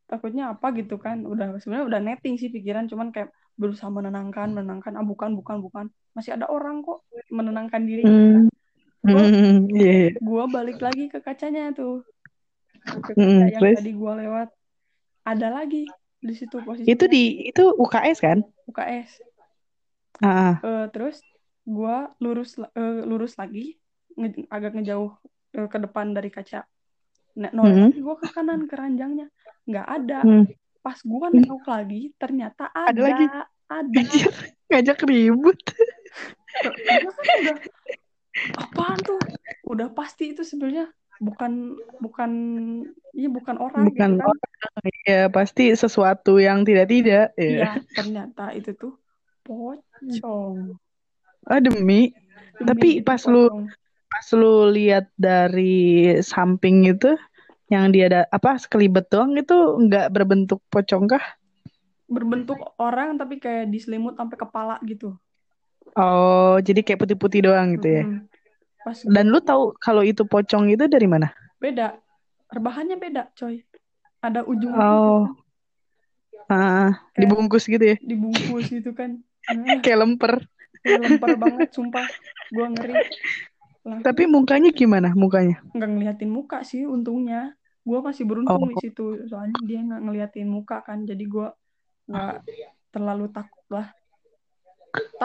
takutnya 0.04 0.52
apa 0.52 0.76
gitu 0.76 1.00
kan 1.00 1.24
udah 1.24 1.56
sebenarnya 1.56 1.88
udah 1.88 2.00
netting 2.04 2.36
sih 2.36 2.52
pikiran 2.52 2.84
cuman 2.84 3.08
kayak 3.08 3.32
berusaha 3.56 3.88
menenangkan 3.88 4.52
menenangkan 4.52 4.92
ah 5.00 5.04
bukan 5.08 5.32
bukan 5.32 5.64
bukan 5.64 5.84
masih 6.12 6.36
ada 6.36 6.52
orang 6.52 6.84
kok 6.84 7.00
menenangkan 7.32 7.80
diri 7.88 8.04
Hmm. 8.04 8.52
Gua- 9.02 9.24
Hmm, 9.24 9.66
iya, 9.72 9.90
iya. 9.98 10.10
gue 10.20 10.44
balik 10.46 10.78
lagi 10.78 11.08
ke 11.08 11.18
kacanya 11.18 11.72
tuh 11.72 12.04
ke 13.02 13.16
Hmm, 13.16 13.40
kaca 13.40 13.46
yang 13.50 13.62
terus? 13.64 13.76
tadi 13.80 13.90
gue 13.96 14.12
lewat 14.20 14.48
ada 15.22 15.48
lagi 15.50 15.86
di 16.22 16.34
situ 16.34 16.58
posisi 16.62 16.86
Itu 16.86 17.04
di 17.10 17.50
itu 17.50 17.64
UKS 17.74 18.18
kan? 18.22 18.38
UKS 18.70 19.10
Ah, 20.22 20.62
Eh, 20.62 20.86
terus 20.94 21.18
gue 21.66 21.96
lurus 22.22 22.54
eh, 22.58 23.02
lurus 23.02 23.34
lagi 23.34 23.74
nge- 24.14 24.46
agak 24.50 24.78
ngejauh 24.78 25.10
eh, 25.58 25.66
ke 25.66 25.78
depan 25.82 26.14
dari 26.14 26.30
kaca 26.30 26.62
nah 27.32 27.48
noleh 27.50 27.74
Mhm. 27.74 27.82
lagi 27.90 28.00
gue 28.04 28.16
ke 28.22 28.28
kanan 28.28 28.60
ke 28.68 28.74
ranjangnya 28.76 29.26
nggak 29.64 29.86
ada 29.88 30.20
hmm. 30.20 30.44
pas 30.84 30.98
gue 31.00 31.26
nengok 31.32 31.64
lagi 31.64 32.12
ternyata 32.20 32.68
ada 32.70 32.92
Ada 32.92 33.02
lagi? 33.02 33.24
ada 33.24 33.42
Anjir, 33.72 34.28
ngajak 34.68 35.00
ribut. 35.08 35.56
Kan 36.60 37.00
udah 37.40 37.56
apaan 38.52 38.98
tuh 39.00 39.16
udah 39.64 39.88
pasti 39.96 40.36
itu 40.36 40.44
sebenarnya 40.44 40.92
bukan 41.22 41.78
bukan 42.02 42.30
iya 43.14 43.28
bukan 43.30 43.56
orang 43.62 43.82
Bukan 43.86 44.10
gitu 44.18 44.18
kan 44.18 44.26
orang, 44.26 44.86
ya 45.06 45.22
pasti 45.30 45.64
sesuatu 45.78 46.42
yang 46.42 46.66
tidak-tidak. 46.66 47.30
Ya. 47.38 47.46
iya 47.46 47.70
ternyata 47.94 48.50
itu 48.58 48.74
tuh 48.74 48.92
pocong 49.46 50.76
Ah, 51.46 51.58
demi. 51.58 52.14
Demi 52.58 52.66
Tapi 52.66 52.88
pas 53.02 53.22
lu 53.26 53.50
pas 54.12 54.26
lu 54.36 54.70
lihat 54.70 55.10
dari 55.18 56.14
samping 56.22 56.86
itu 56.90 57.16
yang 57.72 57.88
dia 57.90 58.04
ada 58.12 58.20
apa 58.28 58.60
sekelibet 58.60 59.08
doang 59.08 59.32
itu 59.34 59.56
nggak 59.56 60.12
berbentuk 60.12 60.60
pocong 60.68 61.08
kah? 61.08 61.24
berbentuk 62.12 62.60
orang 62.76 63.16
tapi 63.16 63.40
kayak 63.40 63.72
diselimut 63.72 64.14
sampai 64.20 64.36
kepala 64.36 64.76
gitu 64.84 65.16
Oh, 65.92 66.56
jadi 66.62 66.80
kayak 66.80 67.04
putih-putih 67.04 67.44
doang 67.44 67.76
gitu 67.76 67.88
ya. 67.88 68.04
Pas 68.82 68.98
Dan 68.98 69.30
lu 69.30 69.38
tahu 69.38 69.74
kalau 69.76 70.02
itu 70.02 70.22
pocong 70.22 70.68
itu 70.68 70.86
dari 70.86 71.06
mana? 71.06 71.30
beda. 71.56 71.94
Rebahannya 72.48 72.96
beda 72.96 73.30
coy. 73.32 73.62
Ada 74.18 74.42
ujung 74.42 74.70
Oh, 74.72 75.30
ah, 76.46 76.90
dibungkus 77.14 77.64
gitu 77.64 77.82
ya. 77.82 77.96
dibungkus 77.98 78.68
gitu 78.68 78.92
kan. 78.92 79.18
Nah, 79.42 79.82
Kayak 79.82 79.98
lemper. 80.06 80.32
kayak 80.78 81.00
lemper 81.02 81.34
banget 81.34 81.74
sumpah. 81.74 82.06
Gua 82.48 82.70
ngeri. 82.70 82.94
Langsung 83.82 84.06
Tapi 84.06 84.22
mukanya 84.26 84.70
gimana? 84.70 85.10
Mukanya? 85.12 85.58
nggak 85.74 85.90
ngeliatin 85.90 86.30
muka 86.30 86.62
sih 86.62 86.86
untungnya. 86.86 87.50
Gue 87.82 87.98
masih 87.98 88.22
beruntung 88.22 88.62
Oh. 88.62 88.70
di 88.70 88.78
situ. 88.78 89.26
Soalnya 89.26 89.58
dia 89.62 89.82
nggak 89.82 89.98
ngeliatin 90.00 90.46
muka 90.46 90.82
kan 90.82 91.02
jadi 91.02 91.18
gue 91.20 91.50
nggak 92.06 92.46
terlalu 92.90 93.26
takut 93.30 93.66
lah 93.68 93.90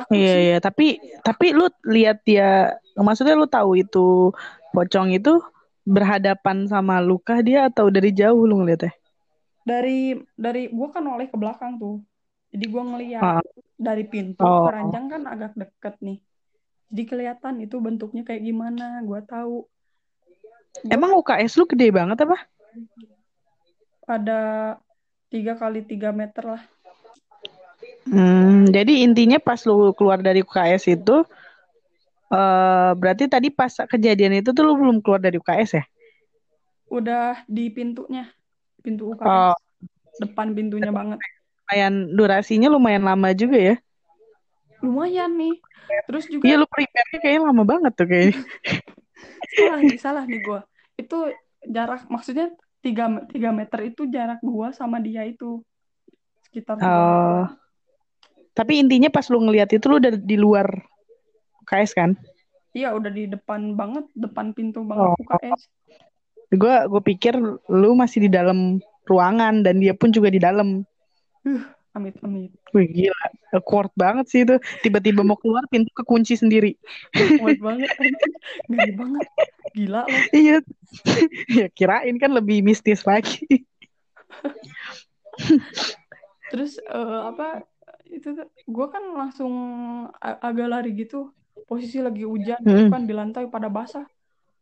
Iya, 0.10 0.36
iya. 0.40 0.58
Tapi 0.64 0.96
tapi 1.22 1.52
lu 1.52 1.68
lihat 1.84 2.24
dia, 2.24 2.72
maksudnya 2.96 3.36
lu 3.36 3.46
tahu 3.46 3.76
itu 3.76 4.32
pocong 4.72 5.12
itu 5.12 5.40
berhadapan 5.84 6.68
sama 6.68 7.00
Luka 7.00 7.40
dia 7.40 7.68
atau 7.68 7.88
dari 7.88 8.12
jauh 8.12 8.44
lu 8.44 8.60
ngeliatnya? 8.64 8.92
dari 9.68 10.16
dari 10.40 10.72
gue 10.72 10.88
kan 10.96 11.04
oleh 11.04 11.28
ke 11.28 11.36
belakang 11.36 11.76
tuh 11.76 12.00
jadi 12.56 12.66
gue 12.72 12.84
ngeliat 12.88 13.20
Ah. 13.20 13.44
dari 13.76 14.08
pintu 14.08 14.40
Oh. 14.40 14.64
ke 14.64 14.72
ranjang 14.72 15.12
kan 15.12 15.28
agak 15.28 15.60
deket 15.60 16.00
nih 16.00 16.24
jadi 16.88 17.04
kelihatan 17.04 17.60
itu 17.60 17.76
bentuknya 17.84 18.24
kayak 18.24 18.48
gimana 18.48 19.04
gue 19.04 19.20
tahu 19.28 19.68
Emang 20.88 21.20
UKS 21.20 21.60
lu 21.60 21.68
gede 21.68 21.92
banget 21.92 22.16
apa? 22.24 22.38
ada 24.08 24.40
tiga 25.28 25.60
kali 25.60 25.84
tiga 25.84 26.16
meter 26.16 26.56
lah 26.56 26.64
Hmm, 28.08 28.72
jadi 28.72 29.04
intinya 29.04 29.38
pas 29.38 29.60
lu 29.68 29.92
keluar 29.92 30.24
dari 30.24 30.40
UKS 30.44 30.84
itu, 30.96 31.16
eh 32.32 32.92
berarti 32.96 33.24
tadi 33.28 33.48
pas 33.52 33.72
kejadian 33.72 34.40
itu 34.40 34.50
tuh 34.56 34.64
lu 34.64 34.74
belum 34.80 34.98
keluar 35.04 35.20
dari 35.20 35.36
UKS 35.40 35.72
ya? 35.80 35.84
udah 36.88 37.44
di 37.52 37.68
pintunya 37.68 38.32
pintu 38.80 39.12
UKS 39.12 39.28
Oh, 39.28 39.54
depan 40.24 40.48
pintunya 40.56 40.92
banget. 40.92 41.20
Lumayan 41.68 41.94
durasinya 42.16 42.68
lumayan 42.72 43.04
lama 43.04 43.28
juga 43.36 43.58
ya? 43.60 43.76
lumayan 44.80 45.32
nih. 45.36 45.56
Terus 46.08 46.26
juga 46.32 46.46
Iya 46.48 46.56
lu 46.64 46.66
prepare-nya 46.70 47.18
kayaknya 47.20 47.42
lama 47.44 47.64
banget 47.68 47.92
tuh 47.98 48.08
kayaknya. 48.08 48.36
salah 49.58 49.80
nih 49.82 49.98
salah 50.00 50.24
nih 50.30 50.40
gue 50.44 50.60
itu 51.02 51.18
jarak 51.68 52.02
maksudnya 52.14 52.48
tiga 52.80 53.06
tiga 53.32 53.50
meter 53.52 53.80
itu 53.90 54.06
jarak 54.08 54.40
gue 54.40 54.68
sama 54.76 54.98
dia 55.04 55.28
itu. 55.28 55.60
Sekitar 56.48 56.80
Oh, 56.80 57.44
tapi 58.58 58.82
intinya 58.82 59.14
pas 59.14 59.30
lu 59.30 59.38
ngeliat 59.46 59.70
itu 59.70 59.86
lu 59.86 60.02
udah 60.02 60.18
di 60.18 60.34
luar 60.34 60.66
UKS 61.62 61.94
kan? 61.94 62.18
iya 62.74 62.94
udah 62.94 63.10
di 63.14 63.30
depan 63.30 63.78
banget 63.78 64.06
depan 64.18 64.58
pintu 64.58 64.82
banget 64.82 65.14
Oh. 65.14 65.16
UKS 65.22 65.70
Gue 66.48 66.76
gue 66.88 67.02
pikir 67.04 67.36
lu 67.68 67.92
masih 68.00 68.24
di 68.24 68.30
dalam 68.32 68.80
ruangan 69.04 69.68
dan 69.68 69.84
dia 69.84 69.92
pun 69.92 70.16
juga 70.16 70.32
di 70.32 70.40
dalam. 70.40 70.80
amit 71.92 72.16
amit 72.24 72.56
Wih 72.72 72.88
gila, 72.88 73.26
awkward 73.52 73.92
banget 74.00 74.32
sih 74.32 74.48
itu. 74.48 74.56
Tiba-tiba 74.80 75.28
mau 75.28 75.36
keluar 75.36 75.68
pintu 75.68 75.92
kekunci 75.92 76.40
sendiri. 76.40 76.80
kuat 77.42 77.60
banget 77.60 77.92
ngeri 78.72 78.94
banget 78.96 79.28
gila 79.76 80.02
loh 80.08 80.24
Iya. 80.32 80.58
ya 81.60 81.68
kirain 81.76 82.16
kan 82.16 82.32
lebih 82.32 82.64
mistis 82.64 83.04
lagi. 83.04 83.44
terus 86.52 86.80
eh, 86.80 87.20
apa 87.28 87.68
itu 88.10 88.30
gue 88.66 88.88
kan 88.88 89.04
langsung 89.14 89.54
agak 90.20 90.68
lari 90.68 90.92
gitu 90.94 91.32
posisi 91.66 92.00
lagi 92.00 92.24
hujan 92.24 92.60
gitu 92.62 92.88
Hmm. 92.88 92.92
kan 92.92 93.04
di 93.04 93.12
lantai 93.12 93.44
pada 93.48 93.68
basah 93.68 94.06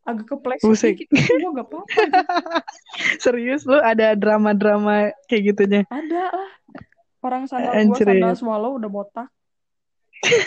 agak 0.02 0.26
kepleset 0.32 0.96
dikit 0.96 1.10
gue 1.12 1.50
gak 1.52 1.66
apa-apa 1.66 1.86
Serius 3.24 3.66
lu 3.66 3.78
ada 3.78 4.14
drama-drama 4.14 5.10
kayak 5.26 5.54
gitunya? 5.54 5.82
ada 5.90 6.30
lah 6.30 6.52
orang 7.26 7.50
sandal 7.50 7.74
gua 7.74 7.82
Anjir, 7.82 8.06
sandal 8.06 8.34
swallow 8.38 8.72
udah 8.78 8.90
botak 8.90 9.28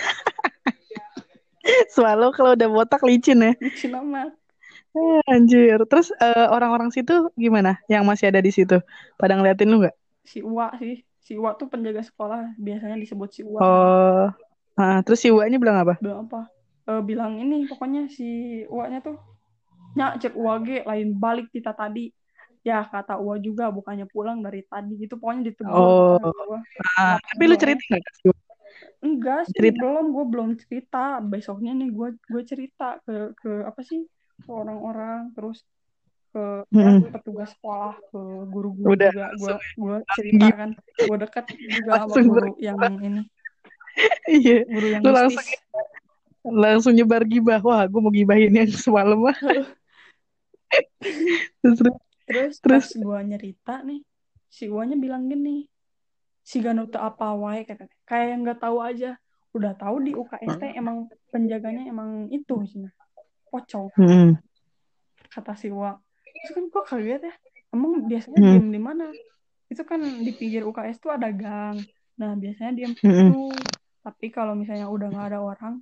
Swallow 1.93 2.33
kalau 2.33 2.57
udah 2.57 2.69
botak 2.71 3.03
licin 3.05 3.45
ya. 3.45 3.53
licin 3.61 3.93
amat 3.93 4.33
Eh, 4.97 5.21
Anjir. 5.29 5.85
Terus 5.85 6.11
eh, 6.17 6.49
orang-orang 6.49 6.89
situ 6.89 7.29
gimana? 7.37 7.77
Yang 7.87 8.03
masih 8.09 8.25
ada 8.33 8.41
di 8.41 8.49
situ? 8.49 8.81
Pada 9.15 9.37
ngeliatin 9.37 9.69
lu 9.69 9.85
nggak? 9.85 9.95
si 10.25 10.45
Uwa 10.45 10.69
sih 10.77 11.01
si 11.29 11.37
Uwa 11.37 11.53
tuh 11.53 11.69
penjaga 11.69 12.01
sekolah 12.01 12.57
biasanya 12.57 12.97
disebut 12.97 13.29
si 13.29 13.45
Uwa 13.45 13.61
Oh. 13.61 14.27
Ah, 14.81 15.05
terus 15.05 15.21
si 15.21 15.29
Wanya 15.29 15.61
bilang 15.61 15.77
apa? 15.85 16.01
bilang 16.01 16.25
apa 16.25 16.49
Eh, 16.89 17.03
bilang 17.05 17.37
ini 17.37 17.69
pokoknya 17.69 18.09
si 18.09 18.25
Uwa-nya 18.65 19.05
tuh 19.05 19.21
nyak 19.93 20.25
cek 20.25 20.33
Uwa 20.33 20.57
ge 20.65 20.81
lain 20.89 21.13
balik 21.13 21.53
kita 21.53 21.77
tadi 21.77 22.09
ya 22.65 22.81
kata 22.81 23.21
Uwa 23.21 23.37
juga 23.37 23.69
bukannya 23.69 24.09
pulang 24.09 24.41
dari 24.41 24.65
tadi 24.65 24.97
gitu 24.97 25.21
pokoknya 25.21 25.53
ditegur 25.53 25.77
Oh. 25.77 26.17
sama 26.17 26.33
gua. 26.49 26.61
Ah, 26.97 27.21
tapi 27.21 27.45
lu 27.45 27.61
cerita 27.61 27.83
nggak 27.93 28.33
enggak 28.99 29.41
sih 29.47 29.55
Cerita. 29.61 29.79
belum 29.79 30.05
gue 30.11 30.25
belum 30.33 30.49
cerita 30.57 31.05
besoknya 31.21 31.77
nih 31.77 31.89
gue 31.93 32.09
gue 32.19 32.43
cerita 32.43 32.99
ke 33.05 33.37
ke 33.37 33.51
apa 33.69 33.81
sih 33.85 34.03
ke 34.41 34.49
orang-orang 34.51 35.31
terus 35.37 35.61
ke 36.29 36.45
Hmm. 36.69 37.01
petugas 37.09 37.51
sekolah 37.57 37.97
ke 38.13 38.21
guru-guru 38.53 38.93
Udah, 38.93 39.11
juga. 39.11 39.27
Gue 39.41 39.55
gue 39.57 39.97
cerita 40.15 40.47
kan 40.53 40.71
gue 40.77 41.17
dekat 41.25 41.45
juga 41.57 41.93
sama 41.93 42.05
Langsung 42.05 42.27
guru 42.29 42.51
yang 42.61 42.77
ini. 43.01 43.23
Iya. 44.31 44.59
guru 44.69 44.87
yang 44.93 45.03
Lu 45.03 45.11
langsung 45.11 45.45
langsung 46.49 46.93
nyebar 46.95 47.23
gibah. 47.25 47.61
Wah, 47.61 47.83
gue 47.85 48.01
mau 48.01 48.13
gibahin 48.13 48.53
yang 48.55 48.71
semalam 48.71 49.19
ah. 49.27 49.37
Terus, 51.65 51.79
terus. 52.29 52.55
terus 52.61 52.87
gue 52.93 53.19
nyerita 53.25 53.81
nih 53.83 54.05
si 54.49 54.69
Uanya 54.69 54.97
bilang 54.97 55.29
gini 55.29 55.65
si 56.45 56.61
Ganu 56.61 56.89
teu 56.89 57.01
apa 57.01 57.33
wae? 57.37 57.65
katanya 57.65 57.93
kayak 58.05 58.27
yang 58.37 58.41
nggak 58.45 58.61
tahu 58.61 58.79
aja. 58.81 59.17
Udah 59.57 59.73
tahu 59.77 60.05
di 60.05 60.13
UKS 60.13 60.61
teh 60.61 60.73
emang 60.77 61.09
penjaganya 61.33 61.89
emang 61.89 62.29
itu 62.29 62.57
cina 62.69 62.93
pocong. 63.49 63.89
Hmm. 63.97 64.37
kata 65.29 65.53
si 65.57 65.69
Wa 65.69 65.97
terus 66.39 66.51
kan 66.55 66.65
gue 66.71 66.83
kaget 66.87 67.23
ya 67.29 67.35
emang 67.75 67.93
biasanya 68.07 68.39
Hmm. 68.41 68.51
diem 68.55 68.69
di 68.71 68.81
mana 68.81 69.07
itu 69.69 69.83
kan 69.85 70.01
di 70.01 70.33
pinggir 70.33 70.63
UKS 70.65 70.97
tuh 70.99 71.13
ada 71.13 71.29
gang 71.29 71.77
nah 72.17 72.33
biasanya 72.35 72.73
diem 72.75 72.93
Hmm. 72.99 73.31
situ 73.31 73.51
tapi 74.01 74.27
kalau 74.33 74.55
misalnya 74.57 74.89
udah 74.89 75.09
nggak 75.13 75.27
ada 75.35 75.41
orang 75.43 75.75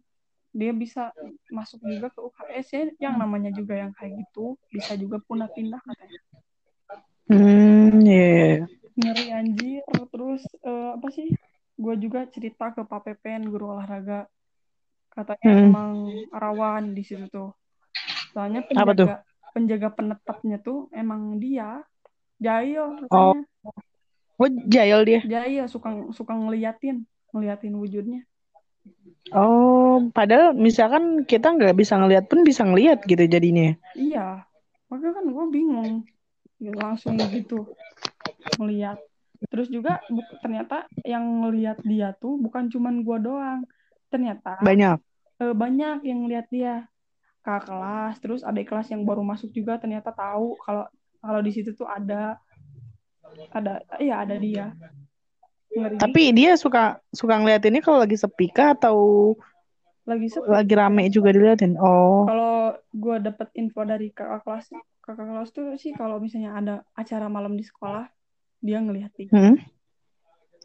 dia 0.57 0.73
bisa 0.73 1.12
masuk 1.53 1.85
juga 1.85 2.09
ke 2.09 2.19
UKS 2.19 2.66
ya 2.73 2.83
yang 2.99 3.21
namanya 3.21 3.53
juga 3.53 3.77
yang 3.77 3.92
kayak 3.92 4.16
gitu 4.25 4.57
bisa 4.73 4.97
juga 4.97 5.21
punah 5.23 5.49
pindah 5.53 5.79
katanya 5.81 6.21
Hmm, 7.27 8.07
iya. 8.07 8.71
ngeri 8.95 9.27
anjir 9.35 9.83
terus 10.09 10.47
eh, 10.62 10.88
apa 10.95 11.11
sih 11.11 11.35
gue 11.77 11.95
juga 11.99 12.25
cerita 12.31 12.71
ke 12.71 12.87
Pak 12.87 13.01
Pepen 13.03 13.51
guru 13.51 13.75
olahraga 13.75 14.31
katanya 15.11 15.45
Hmm. 15.45 15.66
emang 15.66 15.92
rawan 16.31 16.95
di 16.95 17.03
situ 17.03 17.27
tuh 17.29 17.51
soalnya 18.31 18.62
Apa 18.62 18.95
tuh? 18.95 19.11
penjaga 19.11 19.27
penjaga 19.57 19.88
penetapnya 19.88 20.61
tuh 20.61 20.92
emang 20.92 21.40
dia 21.40 21.81
Jayo 22.37 23.01
Oh. 23.09 23.33
katanya 23.33 23.40
Oh, 24.37 24.53
jahil 24.69 25.01
dia. 25.09 25.21
Dia 25.25 25.49
iya 25.49 25.64
suka 25.64 25.88
suka 26.12 26.37
ngeliatin, 26.37 27.09
ngeliatin 27.33 27.73
wujudnya. 27.73 28.21
Oh, 29.33 30.12
padahal 30.12 30.53
misalkan 30.53 31.25
kita 31.25 31.57
nggak 31.57 31.73
bisa 31.73 31.97
ngelihat 31.97 32.29
pun 32.29 32.45
bisa 32.45 32.61
ngelihat 32.69 33.01
gitu 33.09 33.25
jadinya. 33.25 33.73
Iya, 33.97 34.45
makanya 34.92 35.12
kan 35.16 35.25
gue 35.33 35.45
bingung 35.49 35.92
langsung 36.61 37.16
gitu 37.33 37.64
ngeliat. 38.61 39.01
Terus 39.49 39.73
juga 39.73 40.05
ternyata 40.45 40.85
yang 41.09 41.25
ngeliat 41.49 41.81
dia 41.81 42.12
tuh 42.21 42.37
bukan 42.37 42.69
cuman 42.69 43.09
gue 43.09 43.19
doang. 43.25 43.64
Ternyata 44.12 44.61
Banyak. 44.61 45.01
eh, 45.40 45.55
banyak 45.57 46.05
yang 46.05 46.29
ngeliat 46.29 46.47
dia 46.53 46.85
kakak 47.46 47.70
kelas, 47.70 48.14
terus 48.18 48.40
adik 48.42 48.66
kelas 48.66 48.90
yang 48.90 49.06
baru 49.06 49.22
masuk 49.22 49.54
juga 49.54 49.78
ternyata 49.78 50.11
tahu 50.11 50.59
kalau 50.66 50.90
kalau 51.22 51.40
di 51.46 51.54
situ 51.54 51.70
tuh 51.78 51.87
ada 51.87 52.42
ada 53.54 53.87
iya 54.02 54.26
ada 54.26 54.35
dia. 54.35 54.74
Ngeri 55.70 56.02
Tapi 56.02 56.22
dia 56.35 56.59
suka 56.59 56.98
suka 57.14 57.38
ngeliatinnya 57.38 57.87
kalau 57.87 58.02
lagi 58.02 58.18
sepi 58.18 58.50
kah 58.50 58.74
atau 58.74 58.98
lagi 60.02 60.26
sepi. 60.26 60.50
lagi 60.50 60.74
rame 60.74 61.06
juga 61.06 61.30
diliatin? 61.30 61.78
Oh, 61.78 62.26
Kalau 62.26 62.74
gue 62.90 63.16
dapet 63.22 63.48
info 63.54 63.87
dari 63.87 64.11
kakak 64.11 64.42
kelas, 64.42 64.66
kakak 65.06 65.26
kelas 65.30 65.50
tuh 65.54 65.78
sih 65.78 65.94
kalau 65.94 66.18
misalnya 66.18 66.59
ada 66.59 66.74
acara 66.98 67.30
malam 67.30 67.54
di 67.54 67.62
sekolah, 67.62 68.11
dia 68.59 68.82
ngeliatin. 68.82 69.30
hmm. 69.30 69.56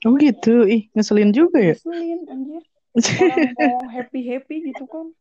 Oh 0.01 0.17
gitu. 0.17 0.65
Ih, 0.65 0.89
ngeselin 0.97 1.29
juga 1.29 1.61
ya. 1.61 1.77
Ngeselin, 1.77 2.19
anjir. 2.25 2.63
Orang 2.97 3.53
mau 3.53 3.85
happy-happy 3.85 4.73
gitu 4.73 4.83
kan. 4.89 5.13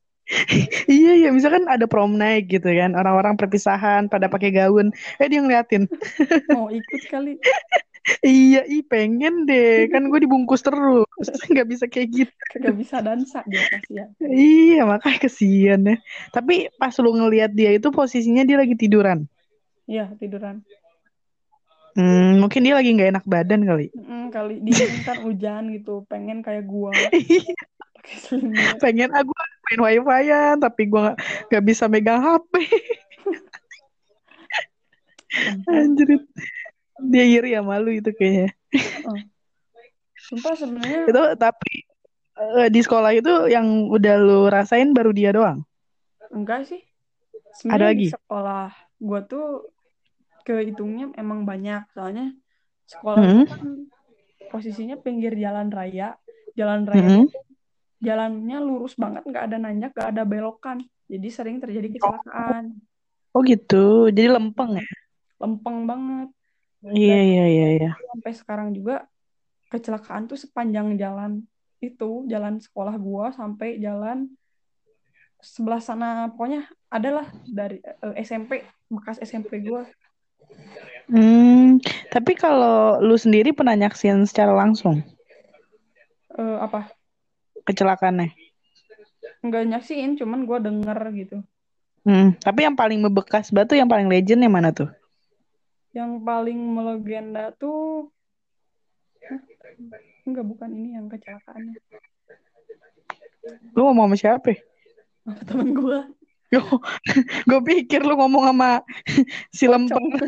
Iya, 0.86 1.12
iya. 1.18 1.28
Misalkan 1.34 1.66
ada 1.66 1.86
prom 1.90 2.14
night 2.14 2.46
gitu 2.46 2.70
kan. 2.70 2.94
Orang-orang 2.94 3.34
perpisahan 3.34 4.06
pada 4.06 4.30
pakai 4.30 4.54
gaun. 4.54 4.94
Eh, 5.18 5.26
dia 5.26 5.42
ngeliatin. 5.42 5.90
Mau 6.54 6.70
ikut 6.70 7.02
kali. 7.10 7.36
Iya, 8.24 8.64
ih 8.64 8.82
pengen 8.86 9.44
deh. 9.44 9.90
Kan 9.92 10.08
gue 10.08 10.20
dibungkus 10.22 10.64
terus. 10.64 11.06
Nggak 11.52 11.68
bisa 11.68 11.84
kayak 11.90 12.08
gitu. 12.10 12.32
Kagak 12.56 12.76
bisa 12.78 12.96
dansa 13.02 13.44
dia 13.46 13.62
kasihan. 13.68 14.08
Iya, 14.22 14.82
makanya 14.88 15.18
kesian 15.20 15.80
ya. 15.84 15.96
Tapi 16.32 16.72
pas 16.78 16.94
lu 17.02 17.12
ngeliat 17.12 17.52
dia 17.52 17.74
itu 17.74 17.90
posisinya 17.92 18.46
dia 18.46 18.56
lagi 18.56 18.74
tiduran. 18.78 19.26
Iya, 19.90 20.14
tiduran. 20.16 20.62
Hmm, 21.98 22.38
mungkin 22.38 22.62
dia 22.62 22.78
lagi 22.78 22.94
nggak 22.94 23.10
enak 23.18 23.24
badan 23.26 23.66
kali. 23.66 23.90
Mm, 23.98 24.30
kali 24.30 24.62
kan 25.02 25.26
hujan 25.26 25.74
gitu, 25.74 26.06
pengen 26.06 26.38
kayak 26.38 26.62
gua 26.62 26.94
pakai 28.00 28.16
selimut. 28.16 28.80
Pengen 28.80 29.12
aku 29.12 29.30
main 29.68 29.80
wifi-an, 30.00 30.56
tapi 30.56 30.88
gue 30.88 31.00
nggak 31.00 31.18
nggak 31.46 31.64
bisa 31.64 31.84
megang 31.86 32.18
HP. 32.18 32.52
Anjir. 35.68 36.08
Dia 37.00 37.24
iri 37.24 37.54
ya 37.54 37.62
malu 37.62 37.92
itu 37.92 38.10
kayaknya. 38.10 38.52
sumpah 40.20 40.52
sebenarnya 40.52 41.08
Itu 41.08 41.22
tapi 41.34 41.72
eh, 42.36 42.68
di 42.68 42.80
sekolah 42.80 43.10
itu 43.12 43.48
yang 43.48 43.88
udah 43.88 44.14
lu 44.16 44.40
rasain 44.46 44.92
baru 44.92 45.10
dia 45.10 45.30
doang. 45.30 45.64
enggak 46.30 46.68
sih. 46.68 46.80
Ada 46.80 47.56
Sebenarnya 47.56 47.88
lagi? 47.88 48.06
di 48.06 48.08
sekolah 48.10 48.66
gua 49.00 49.20
tuh 49.24 49.46
kehitungnya 50.40 51.10
emang 51.16 51.42
banyak, 51.42 51.82
soalnya 51.90 52.32
sekolah 52.86 53.22
Hmm. 53.22 53.44
kan 53.46 53.62
posisinya 54.48 54.96
pinggir 54.96 55.34
jalan 55.34 55.70
raya. 55.70 56.14
Jalan 56.54 56.84
raya 56.84 57.06
Hmm. 57.06 57.26
Jalannya 58.00 58.58
lurus 58.64 58.96
banget, 58.96 59.22
nggak 59.28 59.44
ada 59.52 59.56
nanjak, 59.60 59.90
nggak 59.92 60.10
ada 60.16 60.22
belokan. 60.24 60.78
Jadi 61.06 61.28
sering 61.28 61.60
terjadi 61.60 61.88
kecelakaan. 61.92 62.74
Oh 63.36 63.40
gitu. 63.46 64.08
Jadi 64.10 64.28
lempeng 64.32 64.80
ya. 64.80 64.86
Lempeng 65.38 65.84
banget. 65.86 66.28
Iya 66.80 67.18
iya 67.20 67.44
iya 67.44 67.68
iya. 67.76 67.90
sampai 68.08 68.32
sekarang 68.32 68.68
juga 68.72 69.04
kecelakaan 69.68 70.24
tuh 70.26 70.40
sepanjang 70.40 70.96
jalan 70.96 71.44
itu 71.84 72.24
jalan 72.24 72.56
sekolah 72.56 72.96
gua 72.96 73.36
sampai 73.36 73.76
jalan 73.76 74.32
sebelah 75.40 75.80
sana 75.80 76.32
pokoknya 76.32 76.68
adalah 76.88 77.28
dari 77.48 77.80
eh, 77.84 78.24
SMP 78.24 78.64
bekas 78.88 79.20
SMP 79.20 79.60
gua 79.64 79.84
Hmm, 81.10 81.82
tapi 82.10 82.38
kalau 82.38 82.98
lu 83.02 83.18
sendiri 83.18 83.50
pernah 83.50 83.74
nyaksin 83.74 84.24
secara 84.26 84.54
langsung 84.54 85.02
Eh, 86.30 86.58
apa 86.62 86.86
kecelakaannya? 87.70 88.34
nggak 89.40 89.64
nyaksiin 89.72 90.20
cuman 90.20 90.44
gua 90.44 90.60
denger 90.60 90.98
gitu. 91.16 91.40
Hmm, 92.04 92.36
tapi 92.40 92.64
yang 92.68 92.76
paling 92.76 93.00
membekas 93.00 93.48
batu 93.48 93.72
yang 93.72 93.88
paling 93.88 94.08
legend 94.08 94.44
yang 94.44 94.52
mana 94.52 94.72
tuh? 94.72 94.88
yang 95.90 96.22
paling 96.22 96.54
melegenda 96.54 97.50
tuh 97.58 98.14
enggak 100.22 100.46
bukan 100.46 100.70
ini 100.70 100.94
yang 100.94 101.10
kecelakaannya. 101.10 101.74
Lu 103.74 103.90
ngomong 103.90 104.14
sama 104.14 104.16
siapa? 104.18 104.54
apa 105.26 105.42
temen 105.46 105.74
gua. 105.74 106.06
Gue 107.48 107.60
pikir 107.62 108.02
lu 108.02 108.18
ngomong 108.18 108.42
sama 108.50 108.82
si 109.56 109.70
lempeng. 109.70 110.02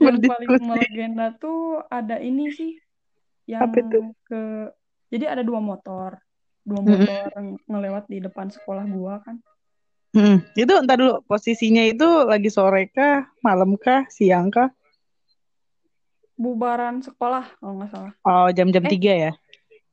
Yang 0.00 0.30
paling 0.30 0.48
melegenda 0.64 1.36
tuh 1.36 1.84
ada 1.90 2.16
ini 2.22 2.48
sih 2.54 2.78
yang 3.44 3.62
Apa 3.64 3.82
itu? 3.82 3.98
ke 4.24 4.70
jadi 5.08 5.34
ada 5.34 5.42
dua 5.42 5.58
motor 5.58 6.16
dua 6.62 6.80
motor 6.80 7.26
ng- 7.34 7.58
ngelewat 7.66 8.06
di 8.06 8.18
depan 8.18 8.48
sekolah 8.48 8.84
gua 8.86 9.18
kan 9.20 9.38
Hmm, 10.12 10.44
itu 10.52 10.68
entar 10.68 11.00
dulu 11.00 11.24
posisinya 11.24 11.80
itu 11.88 12.04
lagi 12.28 12.52
sore 12.52 12.92
kah, 12.92 13.32
malam 13.40 13.80
kah, 13.80 14.04
siang 14.12 14.52
kah? 14.52 14.68
bubaran 16.34 17.00
sekolah 17.00 17.48
kalau 17.56 17.80
nggak 17.80 17.90
salah 17.90 18.12
Oh, 18.20 18.48
jam-jam 18.50 18.84
Eh. 18.84 18.92
3 18.92 19.12
ya? 19.14 19.32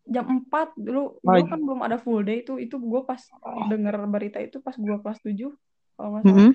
jam 0.04 0.26
4 0.42 0.74
dulu 0.76 1.22
Oh. 1.22 1.38
gua 1.38 1.46
kan 1.46 1.62
belum 1.62 1.80
ada 1.80 1.96
full 1.96 2.20
day 2.20 2.42
itu 2.42 2.58
itu 2.58 2.76
gua 2.76 3.06
pas 3.06 3.22
denger 3.70 3.96
berita 4.10 4.42
itu 4.42 4.58
pas 4.58 4.74
gua 4.76 4.98
kelas 5.00 5.22
7 5.22 5.54
kalau 5.94 6.10
nggak 6.12 6.24
salah 6.26 6.36
Mm-mm. 6.36 6.52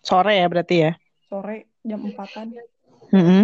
Sore 0.00 0.34
ya 0.34 0.46
berarti 0.48 0.76
ya? 0.80 0.92
sore 1.26 1.56
jam 1.82 2.00
4-an 2.02 2.48
Mm-mm. 3.12 3.42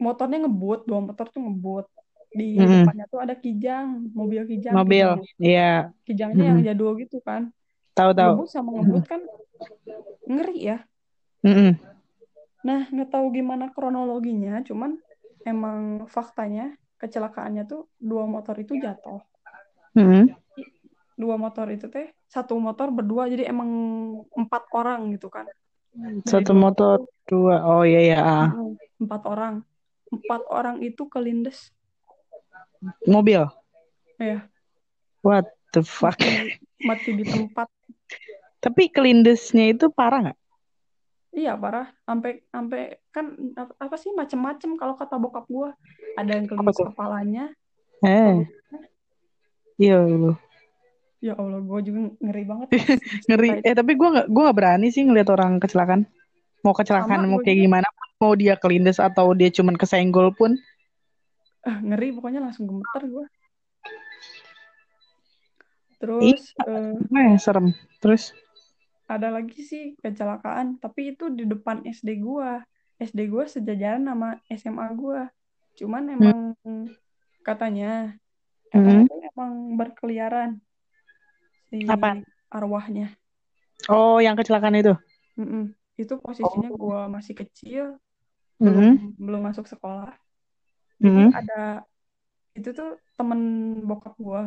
Motornya 0.00 0.38
ngebut 0.48 0.88
dua 0.88 1.00
motor 1.04 1.26
tuh 1.28 1.40
ngebut 1.44 1.86
di 2.30 2.56
Mm-mm. 2.56 2.86
depannya 2.86 3.04
tuh 3.10 3.20
ada 3.20 3.34
kijang 3.34 4.10
mobil 4.14 4.42
kijang 4.46 4.74
Mobil, 4.74 5.08
kijang. 5.18 5.42
iya. 5.42 5.72
kijangnya 6.06 6.44
yang 6.50 6.58
Mm-mm. 6.58 6.68
jadul 6.72 6.92
gitu 6.98 7.18
kan 7.22 7.50
Tahu-tahu. 7.94 8.32
ngebut 8.38 8.48
sama 8.48 8.68
ngebut 8.74 9.04
kan 9.06 9.20
ngeri 10.26 10.58
ya 10.58 10.78
Mm-mm. 11.40 11.72
Nah, 12.60 12.84
nggak 12.92 13.08
tahu 13.08 13.32
gimana 13.32 13.72
kronologinya, 13.72 14.60
cuman 14.60 15.00
emang 15.48 16.04
faktanya 16.04 16.76
kecelakaannya 17.00 17.64
tuh 17.64 17.88
dua 17.96 18.28
motor 18.28 18.52
itu 18.60 18.76
jatuh. 18.76 19.24
Mm-mm. 19.96 20.28
Dua 21.16 21.40
motor 21.40 21.72
itu 21.72 21.88
teh 21.88 22.12
satu 22.28 22.60
motor 22.60 22.92
berdua 22.92 23.32
jadi 23.32 23.48
emang 23.48 23.68
empat 24.36 24.68
orang 24.76 25.08
gitu 25.16 25.32
kan. 25.32 25.48
Satu 26.28 26.52
motor 26.52 27.08
dua. 27.24 27.64
Oh 27.64 27.82
iya 27.88 28.00
ya. 28.12 28.52
Empat 29.00 29.22
orang. 29.24 29.64
Empat 30.10 30.42
orang 30.50 30.82
itu 30.82 31.06
kelindes. 31.06 31.70
Mobil. 33.06 33.46
Ya, 34.20 34.50
What 35.20 35.52
the 35.76 35.84
fuck? 35.84 36.16
mati, 36.16 36.56
mati 36.84 37.10
di 37.12 37.24
tempat. 37.28 37.68
Tapi 38.60 38.92
kelindesnya 38.92 39.72
itu 39.72 39.92
parah 39.92 40.28
nggak? 40.28 40.38
Iya 41.30 41.54
parah. 41.56 41.92
Sampai 42.08 42.44
sampai 42.48 42.98
kan 43.12 43.36
apa, 43.56 43.96
sih 44.00 44.12
macem-macem 44.16 44.76
kalau 44.80 44.96
kata 44.96 45.20
bokap 45.20 45.44
gua. 45.46 45.76
Ada 46.16 46.40
yang 46.40 46.46
kelindes 46.48 46.76
kepalanya. 46.80 47.44
Eh. 48.04 48.48
Iya. 49.80 50.04
lu. 50.04 50.36
Ya 51.20 51.36
Allah, 51.36 51.60
gua 51.60 51.80
juga 51.84 52.16
ngeri 52.16 52.44
banget. 52.48 52.68
Ngeri. 53.28 53.48
Eh 53.60 53.76
tapi 53.76 53.92
gue 53.92 54.08
nggak 54.08 54.26
gue 54.32 54.42
nggak 54.42 54.56
berani 54.56 54.88
sih 54.88 55.04
ngeliat 55.04 55.28
orang 55.28 55.60
kecelakaan. 55.60 56.08
Mau 56.60 56.76
kecelakaan 56.76 57.24
Sama, 57.24 57.30
mau 57.30 57.40
kayak 57.40 57.56
juga. 57.56 57.64
gimana 57.64 57.88
pun, 57.88 58.08
mau 58.20 58.32
dia 58.36 58.54
kelindes 58.54 59.00
atau 59.00 59.32
dia 59.32 59.48
cuman 59.48 59.74
kesenggol 59.74 60.32
pun. 60.32 60.52
Ah, 61.60 61.80
ngeri 61.80 62.12
pokoknya 62.12 62.40
langsung 62.40 62.68
gemeter 62.68 63.02
gue. 63.06 63.26
Terus 66.00 66.40
eh, 66.56 66.96
Eh 66.96 67.36
serem. 67.36 67.72
Terus. 68.00 68.32
ada 69.04 69.26
lagi 69.26 69.58
sih 69.60 69.98
kecelakaan, 69.98 70.78
tapi 70.78 71.12
itu 71.12 71.26
di 71.28 71.42
depan 71.42 71.82
SD 71.82 72.22
gua. 72.22 72.62
SD 72.96 73.26
gua 73.26 73.42
sejajaran 73.44 74.06
sama 74.06 74.38
SMA 74.46 74.86
gua. 74.94 75.26
Cuman 75.74 76.14
emang 76.14 76.38
katanya 77.42 78.14
katanya 78.70 79.02
Hmm. 79.02 79.10
tuh 79.10 79.20
emang 79.34 79.52
berkeliaran 79.74 80.50
si 81.66 81.82
Apaan? 81.84 82.22
arwahnya. 82.48 83.10
Oh 83.90 84.22
yang 84.22 84.38
kecelakaan 84.38 84.78
itu. 84.78 84.94
Mm-mm. 85.34 85.74
Itu 86.00 86.14
posisinya 86.24 86.70
gua 86.82 87.00
masih 87.16 87.34
kecil, 87.40 87.84
Mm-mm. 88.62 88.98
belum 88.98 89.16
belum 89.24 89.40
masuk 89.48 89.66
sekolah. 89.72 90.10
Jadi 91.04 91.20
Mm-mm. 91.20 91.30
ada 91.38 91.54
itu 92.58 92.68
tuh 92.78 92.88
temen 93.18 93.40
bokap 93.88 94.14
gua 94.26 94.42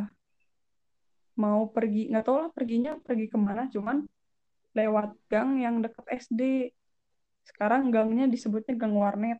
mau 1.43 1.61
pergi 1.75 1.99
nggak 2.09 2.23
tahu 2.25 2.37
lah 2.41 2.49
perginya 2.57 2.91
pergi 3.07 3.25
ke 3.33 3.37
mana 3.47 3.63
cuman 3.73 3.97
lewat 4.77 5.09
gang 5.31 5.49
yang 5.65 5.75
deket 5.83 6.05
SD 6.23 6.41
sekarang 7.49 7.81
gangnya 7.95 8.25
disebutnya 8.33 8.73
gang 8.81 8.95
warnet 9.03 9.39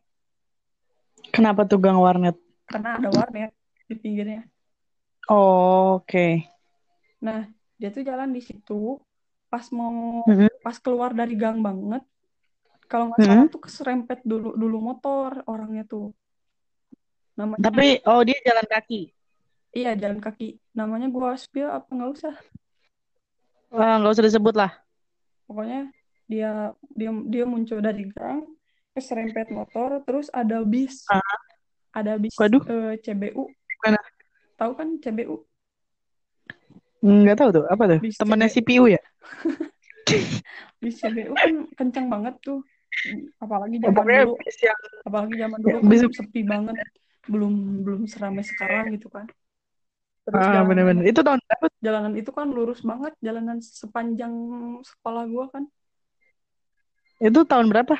Kenapa 1.34 1.62
tuh 1.70 1.78
gang 1.84 1.98
warnet? 2.04 2.36
karena 2.70 2.88
ada 2.98 3.08
warnet 3.16 3.50
di 3.88 3.94
pinggirnya 4.02 4.40
Oh, 5.28 5.94
oke. 6.00 6.24
nah 7.24 7.40
dia 7.80 7.88
tuh 7.94 8.02
jalan 8.08 8.30
di 8.36 8.40
situ 8.48 8.74
pas 9.54 9.66
mau 9.70 10.26
Mm-mm. 10.26 10.50
pas 10.66 10.76
keluar 10.82 11.14
dari 11.14 11.38
gang 11.38 11.62
banget 11.62 12.02
kalau 12.90 13.04
nggak 13.14 13.22
Mm-mm. 13.22 13.30
salah 13.30 13.46
tuh 13.54 13.62
keserempet 13.62 14.18
dulu 14.26 14.50
dulu 14.58 14.76
motor 14.82 15.30
orangnya 15.46 15.86
tuh 15.86 16.10
namanya 17.38 17.62
Tapi 17.62 17.86
oh 18.10 18.20
dia 18.26 18.38
jalan 18.42 18.66
kaki. 18.66 19.00
iya 19.78 19.94
jalan 19.94 20.18
kaki 20.18 20.58
namanya 20.74 21.06
gua 21.14 21.38
spill 21.38 21.70
apa 21.70 21.86
nggak 21.86 22.10
usah 22.18 22.34
Wah, 23.70 23.94
nggak 24.02 24.12
usah 24.14 24.26
disebut 24.26 24.54
lah. 24.58 24.70
pokoknya 25.46 25.80
dia 26.26 26.50
dia 26.98 27.10
dia 27.30 27.44
muncul 27.46 27.78
dari 27.78 28.10
gang 28.10 28.42
keserempet 28.94 29.54
motor 29.54 30.02
terus 30.02 30.26
ada 30.34 30.62
bis 30.66 31.04
Ah. 31.10 31.20
ada 31.94 32.18
bis 32.18 32.34
Waduh. 32.38 32.62
eh, 32.66 32.98
CBU 33.02 33.42
Mana? 33.86 34.00
tahu 34.58 34.72
kan 34.78 34.88
CBU 34.98 35.36
Nggak 37.04 37.36
tahu 37.36 37.48
tuh, 37.52 37.64
apa 37.68 37.84
tuh? 37.84 38.00
Bis 38.00 38.16
CB. 38.16 38.48
CPU 38.48 38.84
ya? 38.88 39.00
Bis 40.82 40.94
CBU 41.00 41.34
kan 41.42 41.52
kencang 41.78 42.06
banget 42.12 42.34
tuh 42.44 42.58
apalagi 43.40 43.76
Oh, 43.80 43.82
zaman 43.84 43.96
pokoknya 44.00 44.22
dulu 44.24 44.34
bis 44.44 44.58
yang 44.64 44.78
apalagi 45.08 45.34
zaman 45.36 45.58
Ya, 45.60 45.64
dulu 45.64 45.78
kan 45.80 45.90
bis- 45.90 46.16
sepi 46.18 46.40
banget 46.44 46.76
belum 47.24 47.54
belum 47.84 48.02
seramai 48.04 48.44
sekarang 48.44 48.84
gitu 48.96 49.08
kan 49.08 49.26
terus 50.24 50.44
ah, 50.48 50.64
bener-bener. 50.64 51.04
Itu 51.04 51.20
tahun 51.20 51.40
berapa? 51.44 51.66
jalanan 51.84 52.12
itu 52.16 52.30
kan 52.32 52.46
lurus 52.48 52.80
banget 52.80 53.12
jalanan 53.20 53.58
sepanjang 53.60 54.32
sekolah 54.84 55.24
gua 55.28 55.46
kan 55.52 55.64
Itu 57.20 57.40
tahun 57.48 57.68
berapa? 57.72 57.94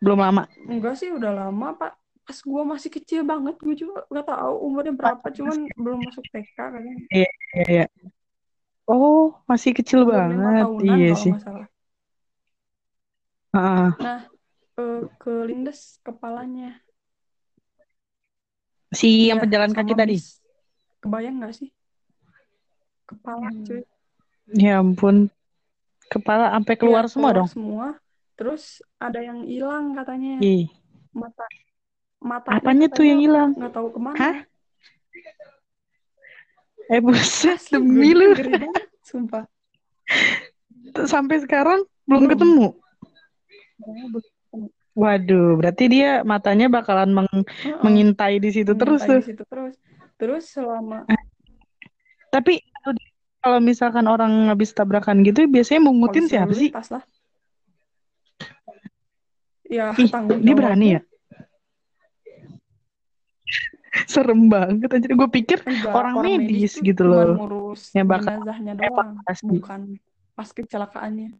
Belum 0.00 0.18
lama. 0.20 0.44
enggak 0.68 0.94
sih 1.00 1.08
udah 1.12 1.32
lama 1.32 1.76
pak 1.76 1.92
pas 2.28 2.38
gua 2.44 2.62
masih 2.64 2.90
kecil 2.92 3.20
banget 3.24 3.56
gua 3.56 3.74
juga 3.76 4.04
nggak 4.12 4.26
tahu 4.28 4.54
umurnya 4.68 4.92
berapa 4.96 5.26
cuman 5.32 5.56
belum 5.76 5.98
masuk 6.08 6.24
TK 6.28 6.56
kayaknya 6.56 6.94
Iya, 7.08 7.30
iya. 7.68 7.84
Oh, 8.88 9.22
masih 9.50 9.72
kecil 9.78 10.00
lima 10.30 10.50
banget. 10.52 10.60
tahunan 10.60 11.00
Iya 11.00 11.12
sih. 11.22 11.34
nggak 11.34 11.42
salah 11.44 11.68
Ah, 13.52 13.98
nah 14.02 14.20
eh, 14.80 15.00
kelindes 15.22 15.80
kepalanya 16.06 16.68
si 18.98 19.08
yang 19.28 19.38
Iya, 19.38 19.42
pejalan 19.42 19.72
kaki 19.76 19.92
tadi. 20.00 20.16
kebayang 21.02 21.36
nggak 21.38 21.52
sih 21.58 21.68
kepala 23.08 23.48
Hmm. 23.48 23.64
cuy 23.66 23.82
Ya 24.56 24.80
ampun. 24.80 25.28
Kepala 26.12 26.50
sampai 26.54 26.74
keluar 26.80 27.04
Iya, 27.04 27.10
semua 27.12 27.30
keluar 27.30 27.36
dong. 27.36 27.50
semua 27.52 27.86
terus 28.38 28.62
ada 29.04 29.18
yang 29.28 29.38
hilang 29.50 29.84
katanya 29.98 30.30
Ih, 30.40 30.70
mata 31.20 31.44
matanya 32.30 32.56
apanya 32.56 32.86
tuh 32.96 33.04
yang 33.10 33.20
hilang? 33.24 33.50
nggak 33.56 33.72
tahu 33.76 33.88
ke 33.94 34.00
mana 34.08 34.18
Hah? 34.20 34.36
Eh 36.88 37.00
buset, 37.04 37.60
Asli, 37.60 37.76
demi 37.76 38.16
lu. 38.16 38.32
sumpah. 39.04 39.44
Sampai 41.04 41.44
sekarang 41.44 41.84
belum 42.08 42.24
Belum. 42.24 42.32
ketemu. 42.32 42.66
Waduh, 44.98 45.54
berarti 45.60 45.84
dia 45.86 46.24
matanya 46.26 46.66
bakalan 46.66 47.12
meng- 47.14 47.46
Heeh, 47.46 47.78
mengintai 47.84 48.40
di 48.42 48.50
situ 48.50 48.74
terus 48.74 48.98
mengintai 48.98 49.14
tuh. 49.14 49.20
di 49.22 49.28
situ 49.30 49.42
terus. 49.46 49.74
Terus 50.18 50.42
selama 50.50 51.06
Tapi 52.28 52.60
kalau 53.38 53.62
misalkan 53.62 54.04
orang 54.10 54.50
habis 54.50 54.74
tabrakan 54.74 55.22
gitu, 55.22 55.46
biasanya 55.46 55.80
mungutin 55.86 56.26
polisi 56.26 56.32
siapa 56.34 56.52
sih? 56.52 56.68
lintas 56.72 56.88
lah. 56.90 57.02
Ya, 59.68 59.92
Ih, 59.96 60.08
tanggung 60.08 60.40
dia 60.40 60.54
berani 60.56 60.86
ya? 60.96 61.00
Serem 64.12 64.48
banget 64.48 64.88
anjir. 64.92 65.10
Gue 65.16 65.28
pikir 65.30 65.58
enggak, 65.64 65.92
orang 65.92 66.14
medis 66.20 66.76
tuh 66.76 66.84
gitu 66.84 67.02
loh. 67.08 67.36
ngurus 67.36 67.92
Yang 67.96 68.06
bakal 68.08 68.34
jenazahnya 68.40 68.72
doang, 68.76 69.10
evakuasi. 69.20 69.44
bukan 69.48 69.80
pas 70.34 70.48
kecelakaannya. 70.52 71.30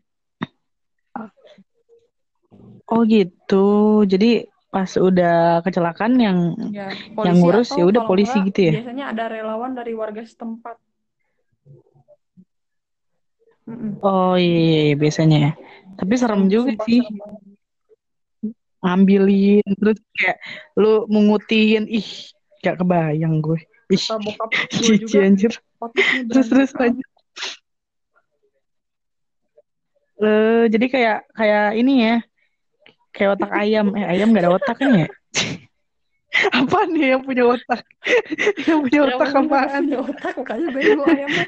Oh 2.89 3.05
gitu. 3.05 3.67
Jadi 4.09 4.49
pas 4.69 4.89
udah 4.97 5.65
kecelakaan 5.65 6.13
yang 6.21 6.39
Ya, 6.69 6.93
yang 7.25 7.41
ngurus 7.41 7.73
ya 7.73 7.85
udah 7.89 8.05
polisi 8.05 8.37
enggak, 8.37 8.49
gitu 8.53 8.61
ya. 8.69 8.73
biasanya 8.81 9.05
ada 9.13 9.25
relawan 9.29 9.73
dari 9.73 9.93
warga 9.97 10.25
setempat. 10.25 10.77
Oh 14.01 14.33
iya, 14.41 14.57
iya, 14.57 14.81
iya, 14.89 14.95
biasanya 14.97 15.39
ya. 15.41 15.53
Tapi 16.01 16.13
serem 16.17 16.49
Serem, 16.49 16.53
juga 16.53 16.71
sumpah 16.73 16.87
sih. 16.89 17.01
serem. 17.05 17.17
Ngambilin 18.79 19.67
terus 19.77 19.99
kayak 20.17 20.37
lu 20.79 21.05
mungutin. 21.11 21.85
Ih, 21.91 22.09
gak 22.63 22.77
kebayang 22.81 23.39
gue. 23.43 23.61
Ih, 23.89 24.03
cici 24.73 25.01
juga 25.07 25.19
anjir. 25.25 25.53
otaknya 25.81 26.21
Terus 26.29 26.47
terus 26.53 26.71
lanjut. 26.77 27.09
Eh, 30.19 30.65
jadi 30.67 30.87
kayak 30.91 31.19
kayak 31.31 31.67
ini 31.79 31.95
ya. 32.03 32.17
Kayak 33.15 33.31
otak 33.39 33.51
ayam. 33.55 33.87
Eh, 33.95 34.07
ayam 34.07 34.35
gak 34.35 34.45
ada 34.45 34.53
otak 34.55 34.77
kan 34.77 34.91
ya? 35.07 35.09
Apa 36.59 36.87
nih 36.91 37.17
yang 37.17 37.23
punya 37.25 37.45
otak? 37.49 37.81
yang 38.69 38.79
punya 38.85 39.01
Ya 39.01 39.17
otak 39.17 39.33
apaan? 39.33 39.83
punya 39.89 40.01
otak 40.05 40.33
makanya 40.37 40.69
bego 40.75 41.03
ayamnya. 41.09 41.47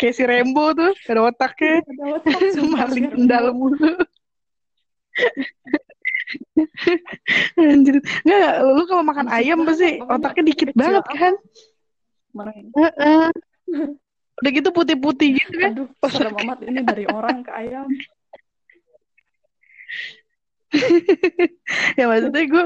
Kayak 0.00 0.14
si 0.16 0.24
Rembo 0.24 0.72
tuh, 0.72 0.92
gak 1.04 1.12
ada 1.12 1.22
otaknya. 1.28 1.84
Ada 1.84 2.04
otak 2.16 2.40
Maling 2.56 3.06
kendal 3.12 3.46
mulu. 3.52 3.92
Anjir. 7.60 8.02
Nggak, 8.26 8.54
lu 8.66 8.82
kalau 8.90 9.02
makan 9.06 9.26
ayam 9.30 9.62
pasti 9.62 10.02
otaknya 10.02 10.42
dikit 10.52 10.68
kecil 10.74 11.00
banget 11.00 11.04
kan? 11.14 11.34
Ini? 12.36 12.70
Heeh. 12.74 13.26
Udah 14.36 14.50
gitu 14.52 14.68
putih-putih 14.68 15.40
gitu 15.40 15.56
kan? 15.56 15.72
Aduh, 15.72 15.88
serem 16.12 16.36
amat 16.44 16.58
ini 16.68 16.80
dari 16.84 17.04
orang 17.08 17.40
ke 17.40 17.50
ayam. 17.56 17.88
ya 21.98 22.04
maksudnya 22.10 22.42
gue 22.44 22.64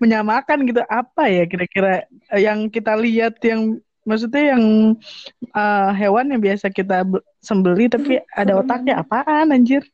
menyamakan 0.00 0.58
gitu 0.64 0.80
apa 0.88 1.28
ya 1.28 1.44
kira-kira 1.44 2.06
yang 2.32 2.70
kita 2.70 2.96
lihat 2.96 3.36
yang 3.44 3.76
maksudnya 4.06 4.56
yang 4.56 4.94
eh, 5.52 5.90
hewan 6.00 6.32
yang 6.32 6.40
biasa 6.40 6.70
kita 6.70 7.02
be- 7.04 7.24
sembeli 7.42 7.90
tapi 7.90 8.22
ada 8.40 8.56
otaknya 8.56 9.02
apaan 9.02 9.52
anjir? 9.52 9.84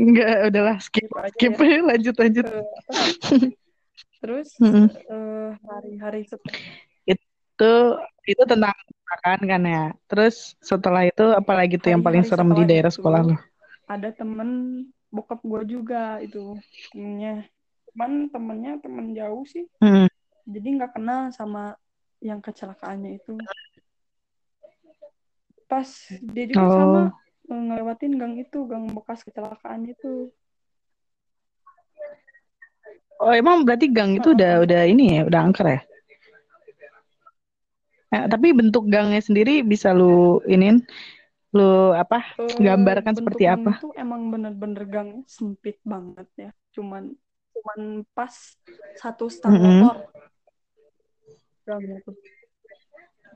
Enggak, 0.00 0.36
udahlah 0.48 0.76
skip 0.80 1.04
Gitu 1.04 1.16
aja 1.20 1.36
skip 1.36 1.54
ya. 1.60 1.78
lanjut 1.92 2.14
lanjut. 2.16 2.46
Terus 4.20 4.48
eh, 4.60 5.50
hari-hari 5.60 6.24
setelah 6.24 6.56
Itu 7.04 7.72
itu 8.24 8.42
tentang 8.48 8.72
makan 9.04 9.38
kan 9.44 9.62
ya. 9.68 9.84
Terus 10.08 10.56
setelah 10.64 11.04
itu 11.04 11.24
apalagi 11.36 11.76
tuh 11.76 11.92
yang 11.92 12.00
paling 12.00 12.24
serem 12.24 12.48
di 12.56 12.64
daerah 12.64 12.88
itu 12.88 12.96
sekolah 12.96 13.20
lo? 13.28 13.36
ada 13.90 14.14
temen 14.14 14.50
bokap 15.10 15.42
gue 15.42 15.62
juga 15.66 16.22
itu 16.22 16.54
temennya. 16.94 17.50
Cuman 17.90 18.30
temennya 18.30 18.72
temen 18.78 19.12
jauh 19.18 19.42
sih. 19.44 19.66
Hmm. 19.82 20.06
Jadi 20.46 20.68
nggak 20.78 20.94
kenal 20.94 21.34
sama 21.34 21.74
yang 22.22 22.38
kecelakaannya 22.38 23.18
itu. 23.18 23.34
Pas 25.66 25.86
dia 26.22 26.44
juga 26.46 26.66
sama 26.70 27.00
Oh, 27.02 27.06
eh, 27.10 27.10
ngelewatin 27.54 28.18
gang 28.18 28.34
itu, 28.38 28.66
gang 28.66 28.90
bekas 28.90 29.22
kecelakaan 29.26 29.86
itu. 29.86 30.30
oh 33.20 33.32
emang 33.36 33.68
berarti 33.68 33.92
gang 33.92 34.16
itu 34.16 34.32
udah 34.32 34.64
udah 34.64 34.82
ini 34.88 35.20
ya, 35.20 35.22
udah 35.28 35.40
angker 35.44 35.66
ya? 35.68 35.80
Eh, 38.10 38.26
tapi 38.26 38.50
bentuk 38.50 38.90
gangnya 38.90 39.22
sendiri 39.22 39.62
bisa 39.62 39.94
lu 39.94 40.42
inin, 40.50 40.82
lu 41.54 41.94
apa? 41.94 42.26
Eh, 42.42 42.58
Gambarkan 42.58 43.14
seperti 43.14 43.46
gang 43.46 43.62
apa? 43.62 43.72
itu 43.78 43.88
emang 43.94 44.34
bener-bener 44.34 44.82
gangnya 44.88 45.22
sempit 45.30 45.78
banget 45.86 46.26
ya. 46.34 46.50
Cuman 46.74 47.14
cuman 47.54 48.02
pas 48.16 48.34
satu 48.98 49.30
stang 49.30 49.54
motor 49.54 50.10
gangnya 51.62 52.02
tuh. 52.02 52.16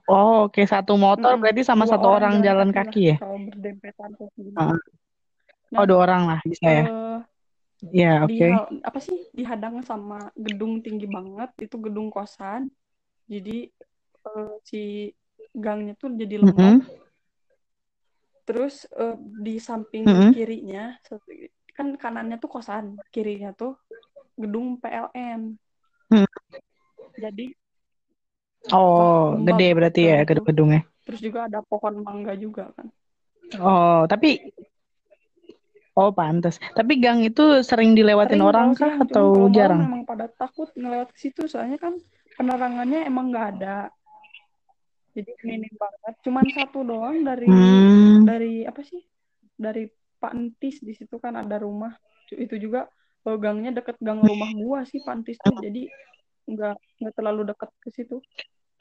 Oh, 0.04 0.44
oke 0.52 0.60
satu 0.68 1.00
motor 1.00 1.32
Mm-mm. 1.32 1.40
berarti 1.40 1.62
sama 1.64 1.84
satu 1.88 2.06
orang 2.12 2.44
jalan 2.44 2.68
lah 2.68 2.76
kaki 2.76 3.00
ya? 3.14 3.16
kalau 3.20 3.36
berdempetan 3.48 4.10
kayak 4.18 4.32
gini. 4.36 4.50
Heeh. 4.60 4.78
Nah, 5.72 5.78
Oh, 5.80 5.84
dua 5.88 5.98
orang 6.04 6.22
lah 6.28 6.38
bisa 6.44 6.66
ya? 6.68 6.84
eh, 6.92 7.16
Ya, 7.92 8.10
oke. 8.24 8.46
hal- 8.52 8.80
apa 8.84 8.98
sih 9.00 9.18
dihadang 9.32 9.80
sama 9.84 10.28
gedung 10.36 10.80
tinggi 10.84 11.06
banget 11.08 11.50
itu 11.64 11.76
gedung 11.80 12.08
kosan. 12.12 12.68
Jadi 13.32 13.72
eh, 14.28 14.50
si 14.68 14.78
gangnya 15.56 15.92
tuh 16.00 16.12
jadi 16.20 16.34
lembab. 16.42 16.56
Mm-mm. 16.58 16.80
Terus 18.44 18.74
eh, 18.92 19.16
di 19.44 19.56
samping 19.56 20.04
Mm-mm. 20.08 20.30
kirinya 20.36 21.00
kan 21.76 21.86
kanannya 21.98 22.36
tuh 22.42 22.50
kosan, 22.54 23.00
kirinya 23.10 23.50
tuh 23.56 23.72
gedung 24.38 24.66
PLN. 24.82 25.40
Hmm. 26.10 26.24
Jadi 27.18 27.44
Oh, 28.70 29.36
gede 29.36 29.68
berarti 29.72 30.00
ya 30.04 30.16
itu. 30.20 30.28
gedung-gedungnya. 30.32 30.82
terus 31.04 31.20
juga 31.20 31.44
ada 31.44 31.60
pohon 31.60 32.00
mangga 32.00 32.32
juga 32.32 32.72
kan 32.72 32.88
Oh, 33.60 34.08
tapi 34.08 34.40
oh 35.94 36.10
pantas. 36.10 36.56
Tapi 36.72 36.96
gang 36.96 37.22
itu 37.22 37.60
sering 37.60 37.92
dilewatin 37.92 38.40
Sering 38.40 38.48
orang 38.48 38.68
kah 38.72 38.98
cuman 38.98 39.04
atau 39.04 39.24
malam 39.36 39.52
jarang? 39.52 39.80
memang 39.84 40.02
pada 40.02 40.26
takut 40.26 40.66
ngelewat 40.74 41.12
ke 41.12 41.18
situ 41.20 41.44
soalnya 41.46 41.76
kan 41.78 41.94
penerangannya 42.34 43.04
emang 43.04 43.30
nggak 43.30 43.46
ada. 43.54 43.92
Jadi 45.14 45.30
minim 45.46 45.70
banget. 45.76 46.14
Cuman 46.24 46.44
satu 46.50 46.82
doang 46.82 47.22
dari 47.22 47.46
Hmm. 47.46 48.26
dari 48.26 48.66
apa 48.66 48.82
sih? 48.82 48.98
Dari 49.54 49.86
Pak 50.18 50.32
Entis 50.34 50.82
di 50.82 50.96
situ 50.96 51.20
kan 51.22 51.38
ada 51.38 51.60
rumah. 51.60 51.94
Itu 52.26 52.58
juga 52.58 52.90
eh, 53.22 53.36
gangnya 53.38 53.70
deket 53.70 54.00
gang 54.02 54.18
rumah 54.18 54.50
gua 54.56 54.82
sih 54.82 54.98
Pak 54.98 55.14
Entis 55.14 55.38
tuh. 55.38 55.54
Jadi 55.54 55.86
nggak 56.50 56.74
nggak 56.98 57.14
terlalu 57.14 57.46
deket 57.46 57.70
ke 57.78 57.88
situ. 57.92 58.18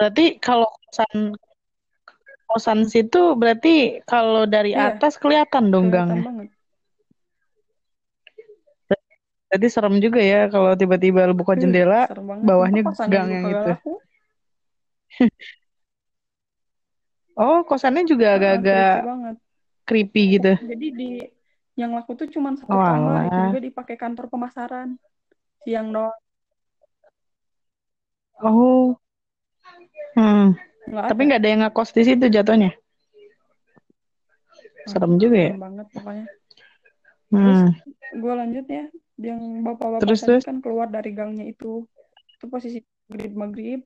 Berarti 0.03 0.35
kalau 0.35 0.67
kosan 0.67 1.31
kosan 2.43 2.79
situ 2.91 3.39
berarti 3.39 4.03
kalau 4.03 4.43
dari 4.43 4.75
Iya. 4.75 4.99
atas 4.99 5.15
kelihatan 5.15 5.71
dong 5.71 5.87
Kelihatan 5.87 6.19
gangnya. 6.19 6.27
banget. 6.27 6.47
Jadi 9.47 9.67
serem 9.71 9.95
juga 10.03 10.19
ya 10.19 10.51
kalau 10.51 10.75
tiba-tiba 10.75 11.23
lu 11.23 11.39
buka 11.39 11.55
Uh, 11.55 11.63
jendela, 11.63 12.11
banget. 12.11 12.43
bawahnya 12.43 12.81
gang 13.07 13.31
yang 13.31 13.45
itu. 13.47 13.71
Oh, 17.33 17.63
kosannya 17.65 18.03
juga 18.05 18.35
agak-agak 18.37 18.93
creepy 18.93 19.09
banget. 19.09 19.35
creepy 19.87 20.23
gitu. 20.37 20.51
Jadi 20.67 20.87
di 20.93 21.11
yang 21.79 21.95
laku 21.95 22.13
tuh 22.13 22.27
cuma 22.29 22.53
satu 22.59 22.69
Oh, 22.69 22.77
kamar, 22.77 23.25
itu 23.25 23.39
juga 23.49 23.61
dipakai 23.71 23.95
kantor 23.97 24.27
pemasaran. 24.29 24.99
Siang 25.63 25.95
doang, 25.95 26.13
Oh. 28.43 28.99
Hmm. 30.13 30.53
nggak 30.83 31.03
Tapi 31.09 31.21
nggak 31.25 31.39
ada 31.41 31.49
yang 31.49 31.61
ngekos 31.65 31.89
di 31.91 32.03
situ 32.03 32.25
jatuhnya. 32.27 32.71
Serem 34.83 35.15
juga 35.15 35.37
ya. 35.37 35.51
banget 35.55 35.87
pokoknya. 35.95 36.25
Terus 37.31 37.59
Hmm. 37.63 37.71
gue 38.13 38.33
lanjut 38.35 38.65
ya, 38.67 38.85
yang 39.17 39.41
bapak-bapak 39.65 40.05
Terus 40.05 40.21
terus. 40.21 40.43
kan 40.45 40.61
keluar 40.61 40.91
dari 40.91 41.15
gangnya 41.15 41.47
itu. 41.47 41.87
Itu 42.37 42.45
posisi 42.45 42.77
maghrib-maghrib, 43.09 43.81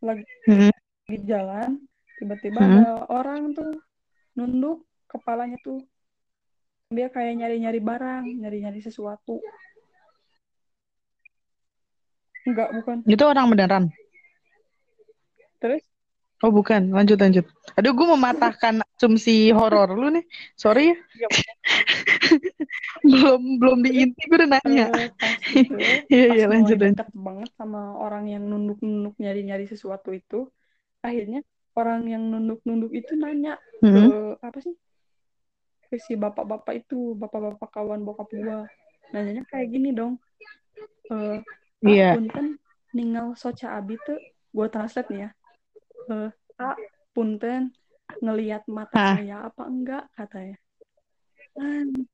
lagi 0.00 0.24
Hmm. 0.48 0.72
di 1.04 1.18
jalan, 1.28 1.82
tiba-tiba 2.16 2.56
Hmm. 2.56 2.72
ada 2.80 3.04
orang 3.10 3.52
tuh 3.52 3.74
nunduk 4.32 4.86
kepalanya 5.10 5.58
tuh. 5.60 5.82
Dia 6.88 7.10
kayak 7.10 7.42
nyari-nyari 7.42 7.80
barang, 7.82 8.24
nyari-nyari 8.38 8.80
sesuatu. 8.80 9.42
Enggak, 12.44 12.68
bukan. 12.76 12.96
Itu 13.04 13.24
orang 13.24 13.46
beneran. 13.50 13.84
Terus 15.64 15.80
Oh 16.44 16.52
bukan, 16.52 16.92
lanjut 16.92 17.16
lanjut. 17.16 17.48
Aduh, 17.80 17.96
gue 17.96 18.04
mematahkan 18.04 18.84
asumsi 18.84 19.48
horor 19.48 19.96
lu 19.96 20.12
nih. 20.12 20.24
Sorry 20.60 20.92
ya. 20.92 20.96
ya, 21.24 21.28
belum 23.08 23.56
belum 23.56 23.78
diinti 23.80 24.28
gue 24.28 24.36
udah 24.44 24.50
nanya. 24.52 24.86
eh, 24.92 25.08
Iya 26.12 26.24
iya 26.36 26.44
lanjut 26.44 26.76
lanjut. 26.76 27.00
dekat 27.00 27.08
banget 27.16 27.48
sama 27.56 27.96
orang 27.96 28.28
yang 28.28 28.44
nunduk-nunduk 28.44 29.16
nyari-nyari 29.16 29.64
sesuatu 29.72 30.12
itu, 30.12 30.52
akhirnya 31.00 31.40
orang 31.80 32.12
yang 32.12 32.28
nunduk-nunduk 32.28 32.92
itu 32.92 33.16
nanya 33.16 33.56
ke 33.80 33.88
Hmm. 33.88 34.36
apa 34.44 34.58
sih? 34.60 34.74
Ke 35.88 35.96
si 35.96 36.12
bapak-bapak 36.12 36.74
itu, 36.76 37.16
bapak-bapak 37.16 37.72
kawan 37.72 38.04
bokap 38.04 38.28
gua. 38.28 38.68
Nanyanya 39.16 39.48
kayak 39.48 39.72
gini 39.72 39.96
dong. 39.96 40.20
Eh, 41.08 41.40
Iya. 41.80 42.08
ah, 42.12 42.14
punten 42.20 42.46
ninggal 42.92 43.32
soca 43.32 43.80
abi 43.80 43.96
tuh 44.04 44.20
gua 44.52 44.68
translate 44.68 45.08
nih 45.08 45.22
ya. 45.24 45.30
Eh, 46.04 46.30
ah, 46.60 46.76
punten 47.16 47.72
ngelihat 48.20 48.68
mata 48.68 48.94
Ah, 48.94 49.16
saya 49.16 49.48
apa 49.48 49.62
enggak 49.64 50.04
katanya. 50.12 50.58
Anjing, 51.56 52.06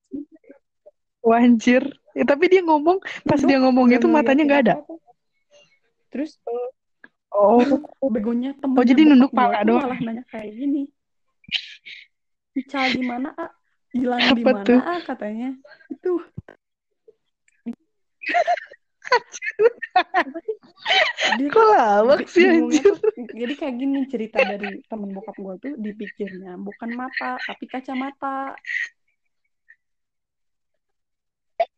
wanjir. 1.24 1.82
Ya, 2.14 2.24
tapi 2.26 2.50
dia 2.50 2.62
ngomong 2.62 2.98
pas 3.26 3.40
dia 3.42 3.58
ngomong 3.62 3.90
itu 3.90 4.06
matanya 4.06 4.42
nggak 4.46 4.62
ada. 4.68 4.74
Terus 6.10 6.38
Oh, 7.30 7.62
begonya 8.10 8.58
oh 8.58 8.58
temennya 8.58 8.90
jadi 8.90 9.02
nunduk 9.06 9.30
pala 9.30 9.62
doang. 9.62 9.86
malah 9.86 10.00
nanya 10.02 10.26
kayak 10.26 10.50
gini. 10.50 10.90
Ica 12.58 12.90
di 12.90 13.06
mana, 13.06 13.30
ah? 13.38 13.54
Hilang 13.94 14.34
di 14.34 14.42
mana, 14.42 14.74
ah? 14.82 14.98
Katanya. 15.06 15.54
Itu? 15.86 16.18
Dia 21.38 21.48
Kok 21.52 21.66
lawak 21.70 22.24
sih 22.26 22.46
anjir? 22.48 22.94
jadi 23.36 23.52
kayak 23.54 23.74
gini 23.76 23.98
cerita 24.08 24.38
dari 24.40 24.80
temen 24.86 25.12
bokap 25.12 25.36
gue 25.36 25.54
tuh 25.60 25.72
dipikirnya 25.76 26.56
bukan 26.56 26.90
mata 26.96 27.36
tapi 27.38 27.64
kacamata 27.68 28.56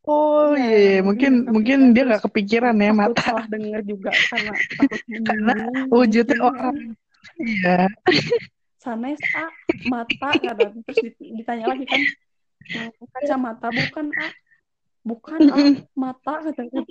Oh 0.03 0.55
iya 0.55 0.67
iya, 0.67 0.79
iya. 0.79 1.01
mungkin 1.03 1.47
mungkin 1.47 1.79
mungkin 1.83 1.95
dia 1.95 2.03
nggak 2.07 2.23
kepikiran 2.27 2.75
ya 2.79 2.91
mata 2.95 3.23
salah 3.23 3.47
denger 3.51 3.83
juga 3.83 4.11
karena 4.31 4.53
takut 4.79 5.01
karena 5.27 5.55
wujudnya 5.91 6.37
mungkin 6.39 6.51
orang. 6.51 6.77
Iya. 7.39 7.79
sanes 8.79 9.19
a 9.35 9.47
mata 9.87 10.29
kata 10.35 10.75
terus 10.75 10.99
dit- 11.03 11.35
ditanya 11.39 11.71
lagi 11.71 11.87
kan 11.87 12.03
"Hmm, 12.63 12.91
kacamata 13.15 13.71
bukan 13.71 14.07
a 14.11 14.27
bukan 15.03 15.41
a 15.51 15.57
mata 15.95 16.33
katanya 16.47 16.83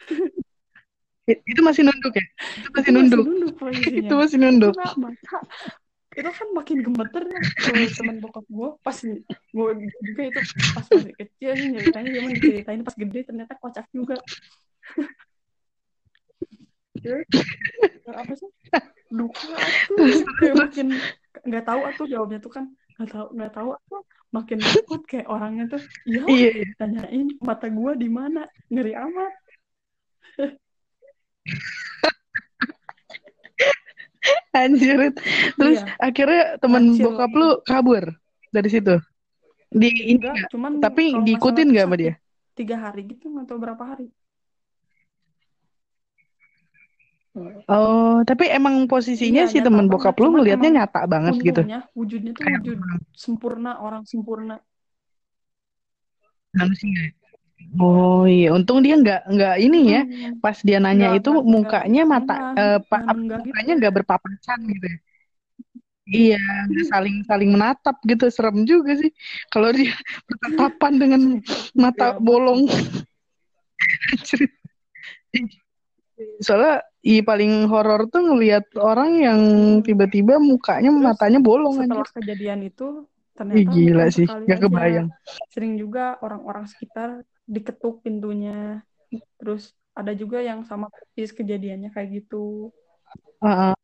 Itu 1.50 1.60
masih 1.66 1.82
nunduk 1.82 2.14
ya? 2.14 2.22
Itu 2.22 2.30
itu 2.62 2.68
masih 2.70 2.76
masih 2.76 2.92
nunduk. 2.94 3.24
nunduk 3.26 3.54
Itu 3.90 4.14
masih 4.14 4.38
nunduk. 4.38 4.74
bukan 4.78 4.86
a 4.86 4.94
mata 5.00 5.38
itu 6.16 6.30
kan 6.32 6.48
makin 6.56 6.80
gemeter 6.80 7.22
ya 7.28 7.40
teman 7.92 8.16
bokap 8.24 8.40
gue 8.48 8.68
pas 8.80 8.96
gue 9.04 9.70
juga 9.76 10.22
itu 10.24 10.40
pas 10.72 10.86
masih 10.88 11.12
kecil 11.12 11.50
sih 11.60 11.68
ceritanya 11.76 12.08
diceritain 12.32 12.80
pas 12.80 12.96
gede 12.96 13.20
ternyata 13.28 13.52
kocak 13.60 13.84
juga. 13.92 14.16
Apa 18.08 18.32
sih? 18.32 18.48
Duka 19.12 19.60
tuh 19.92 20.24
kayak 20.40 20.56
makin 20.56 20.86
nggak 21.44 21.64
tahu 21.68 21.80
atuh 21.84 22.06
jawabnya 22.08 22.38
tuh 22.40 22.52
kan. 22.54 22.64
Nggak 22.96 23.10
tahu 23.12 23.26
nggak 23.36 23.52
tahu 23.52 23.68
atuh. 23.76 24.02
Makin 24.32 24.58
takut 24.58 25.00
kayak 25.04 25.28
orangnya 25.28 25.64
tuh 25.70 25.82
iya 26.08 26.24
Iya, 26.26 26.48
iya. 26.64 26.66
tanyain 26.80 27.28
mata 27.44 27.68
gua 27.68 27.92
di 27.92 28.08
mana? 28.08 28.48
Ngeri 28.72 28.96
amat 28.96 29.32
Anjir. 34.56 35.12
Terus 35.54 35.78
iya 35.84 35.94
akhirnya 36.00 36.56
lancir 36.64 37.04
bokap 37.06 37.32
lu 37.36 37.60
kabur 37.62 38.04
dari 38.50 38.68
situ. 38.72 38.98
Di 39.70 40.16
enggak 40.16 40.34
nggak? 40.34 40.50
cuman 40.52 40.80
Tapi 40.80 41.04
diikutin 41.26 41.68
nggak 41.74 41.86
sama 41.86 41.96
dia? 41.98 42.14
tiga 42.56 42.80
hari 42.80 43.04
gitu 43.12 43.28
atau 43.36 43.60
berapa 43.60 43.84
hari 43.84 44.08
Oh, 47.68 48.24
tapi 48.24 48.48
emang 48.48 48.88
posisinya 48.88 49.44
iya 49.44 49.52
si 49.52 49.60
banget 49.60 49.92
bokap 49.92 50.16
lu 50.16 50.32
ngelihatnya 50.32 50.72
emang 50.72 50.88
nyata 50.88 51.04
banget 51.04 51.36
gitu. 51.44 51.60
wujudnya 51.92 52.32
tuh 52.32 52.48
wujud 52.48 52.80
sempurna 53.12 53.76
orang 53.76 54.08
sempurna 54.08 54.56
manusia. 56.56 57.12
Oh 57.76 58.24
iya, 58.24 58.52
untung 58.56 58.80
dia 58.84 58.94
nggak 58.96 59.20
nggak 59.32 59.54
ini 59.64 59.78
ya. 59.92 60.00
Mm-mm. 60.04 60.40
Pas 60.40 60.56
dia 60.64 60.78
nanya 60.80 61.12
nggak 61.12 61.20
itu 61.20 61.30
nggak 61.30 61.44
nggak 61.44 61.44
mukanya 61.54 62.02
mata 62.08 62.34
enggak 62.36 62.60
eh, 62.60 62.78
pa- 62.88 63.04
nggak 63.04 63.40
gitu 63.42 63.48
mukanya 63.48 63.72
nggak 63.80 63.94
berpapasan 64.00 64.58
gitu. 64.72 64.86
ya. 64.86 64.98
Iya, 66.06 66.38
saling 66.86 67.16
saling 67.26 67.50
menatap 67.52 67.96
gitu. 68.06 68.24
Serem 68.30 68.62
juga 68.64 68.94
sih 68.96 69.10
kalau 69.52 69.68
dia 69.74 69.92
bertatapan 70.28 70.92
dengan 71.02 71.20
mata 71.76 72.14
amat 72.14 72.22
bolong. 72.22 72.62
Soalnya 76.40 76.80
i 77.06 77.20
paling 77.20 77.68
horor 77.68 78.08
tuh 78.08 78.22
ngelihat 78.24 78.64
orang 78.80 79.10
yang 79.20 79.40
tiba-tiba 79.84 80.40
mukanya 80.40 80.88
Terus 80.90 81.04
matanya 81.04 81.38
bolong 81.44 81.76
setelah 81.76 82.08
anjir. 82.08 82.16
kejadian 82.16 82.60
itu 82.64 82.88
Ih 83.36 83.64
ternyata 83.68 83.70
gila 83.70 84.04
bukan 84.08 84.16
sih, 84.16 84.26
sekali 84.26 84.44
gak 84.48 84.58
aja. 84.58 84.64
kebayang. 84.64 85.08
Sering 85.52 85.72
juga 85.76 86.04
orang-orang 86.24 86.64
sekitar 86.64 87.08
diketuk 87.44 88.00
pintunya. 88.00 88.80
Terus 89.36 89.76
ada 89.92 90.12
juga 90.16 90.40
yang 90.40 90.64
sama 90.64 90.88
persis 90.88 91.36
kejadiannya 91.36 91.92
kayak 91.92 92.24
gitu. 92.24 92.72
Heeh. 93.44 93.76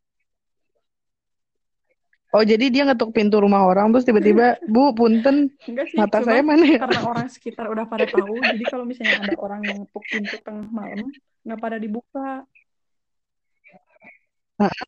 Oh 2.33 2.41
jadi 2.41 2.73
dia 2.73 2.89
ngetuk 2.89 3.13
pintu 3.13 3.45
rumah 3.45 3.61
orang 3.69 3.93
terus 3.93 4.09
tiba-tiba, 4.09 4.57
Bu, 4.65 4.97
punten, 4.97 5.53
Enggak 5.69 5.93
sih, 5.93 6.01
mata 6.01 6.25
saya 6.25 6.41
mana 6.41 6.65
ya? 6.65 6.81
karena 6.81 7.05
orang 7.05 7.29
sekitar 7.37 7.69
udah 7.69 7.85
pada 7.85 8.09
tahu, 8.09 8.41
jadi 8.57 8.65
kalau 8.73 8.89
misalnya 8.89 9.21
ada 9.21 9.37
orang 9.37 9.69
yang 9.69 9.85
ngetuk 9.85 10.05
pintu 10.09 10.41
tengah 10.41 10.65
malam, 10.73 11.13
nggak 11.45 11.61
pada 11.61 11.77
dibuka. 11.77 12.49
Heeh. 14.57 14.85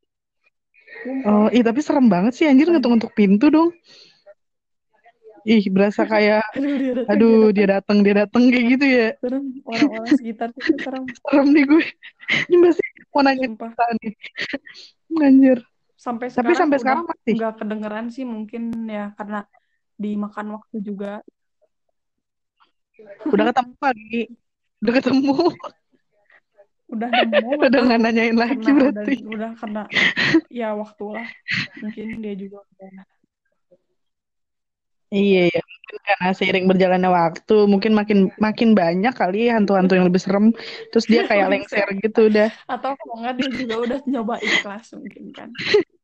Oh, 1.29 1.53
ih 1.53 1.61
tapi 1.61 1.85
serem 1.85 2.09
banget 2.09 2.33
sih 2.33 2.49
anjir 2.49 2.65
ngetuk-ngetuk 2.73 3.13
pintu 3.13 3.53
dong. 3.53 3.77
Ih, 5.45 5.65
berasa 5.69 6.03
kayak 6.13 6.43
Aduh, 6.57 6.75
dia 6.81 6.93
datang, 6.97 7.21
dia 7.21 7.21
aduh 7.21 7.41
dia 7.53 7.67
datang. 7.67 7.69
datang 7.69 7.99
dia 8.01 8.15
datang 8.21 8.43
kayak 8.53 8.67
gitu 8.73 8.87
ya. 8.89 9.09
Serem. 9.21 9.45
Orang-orang 9.65 10.07
sekitar 10.13 10.49
tuh 10.57 10.63
serem. 10.81 11.05
Serem 11.25 11.49
nih 11.53 11.65
gue. 11.69 11.85
Ini 12.49 12.57
masih 12.61 12.87
mau 13.13 13.23
nanya 13.23 13.47
cerita 13.53 13.85
nih. 14.01 14.13
Anjir. 15.29 15.59
sampai 15.97 16.29
Tapi 16.29 16.53
sekarang 16.53 16.59
sampai 16.59 16.77
udah 16.77 16.83
sekarang 16.83 17.05
masih. 17.09 17.35
nggak 17.39 17.55
kedengeran 17.57 18.07
sih 18.13 18.25
mungkin 18.25 18.63
ya 18.87 19.13
karena 19.17 19.41
dimakan 19.97 20.47
waktu 20.61 20.77
juga 20.81 21.11
Udah 23.27 23.45
ketemu 23.51 23.75
lagi. 23.81 24.21
Udah 24.81 24.93
ketemu. 24.95 25.33
udah 26.85 27.09
nemu 27.11 27.51
Udah 27.65 27.81
nggak 27.81 28.01
nanyain 28.05 28.37
lagi 28.37 28.61
karena 28.61 28.85
udah 28.93 28.93
berarti. 28.93 29.15
udah 29.25 29.51
karena 29.57 29.83
ya 30.53 30.69
waktu 30.77 31.05
lah 31.11 31.27
mungkin 31.81 32.07
dia 32.23 32.35
juga 32.37 32.59
udah 32.63 32.91
Iya, 35.15 35.43
ya. 35.55 35.61
Mungkin 35.63 35.97
karena 36.03 36.29
seiring 36.35 36.67
berjalannya 36.67 37.11
waktu, 37.15 37.57
mungkin 37.71 37.93
makin 37.95 38.19
makin 38.43 38.75
banyak 38.75 39.15
kali 39.15 39.47
hantu-hantu 39.47 39.95
yang 39.95 40.11
lebih 40.11 40.19
serem. 40.19 40.51
Terus 40.91 41.07
dia 41.07 41.23
kayak 41.23 41.47
lengser 41.55 41.87
gitu 42.03 42.27
udah. 42.27 42.51
atau 42.67 42.99
kalau 42.99 43.15
nggak 43.23 43.35
dia 43.39 43.51
juga 43.55 43.75
udah 43.85 43.99
nyoba 44.09 44.37
ikhlas 44.43 44.91
mungkin 44.97 45.31
kan 45.37 45.49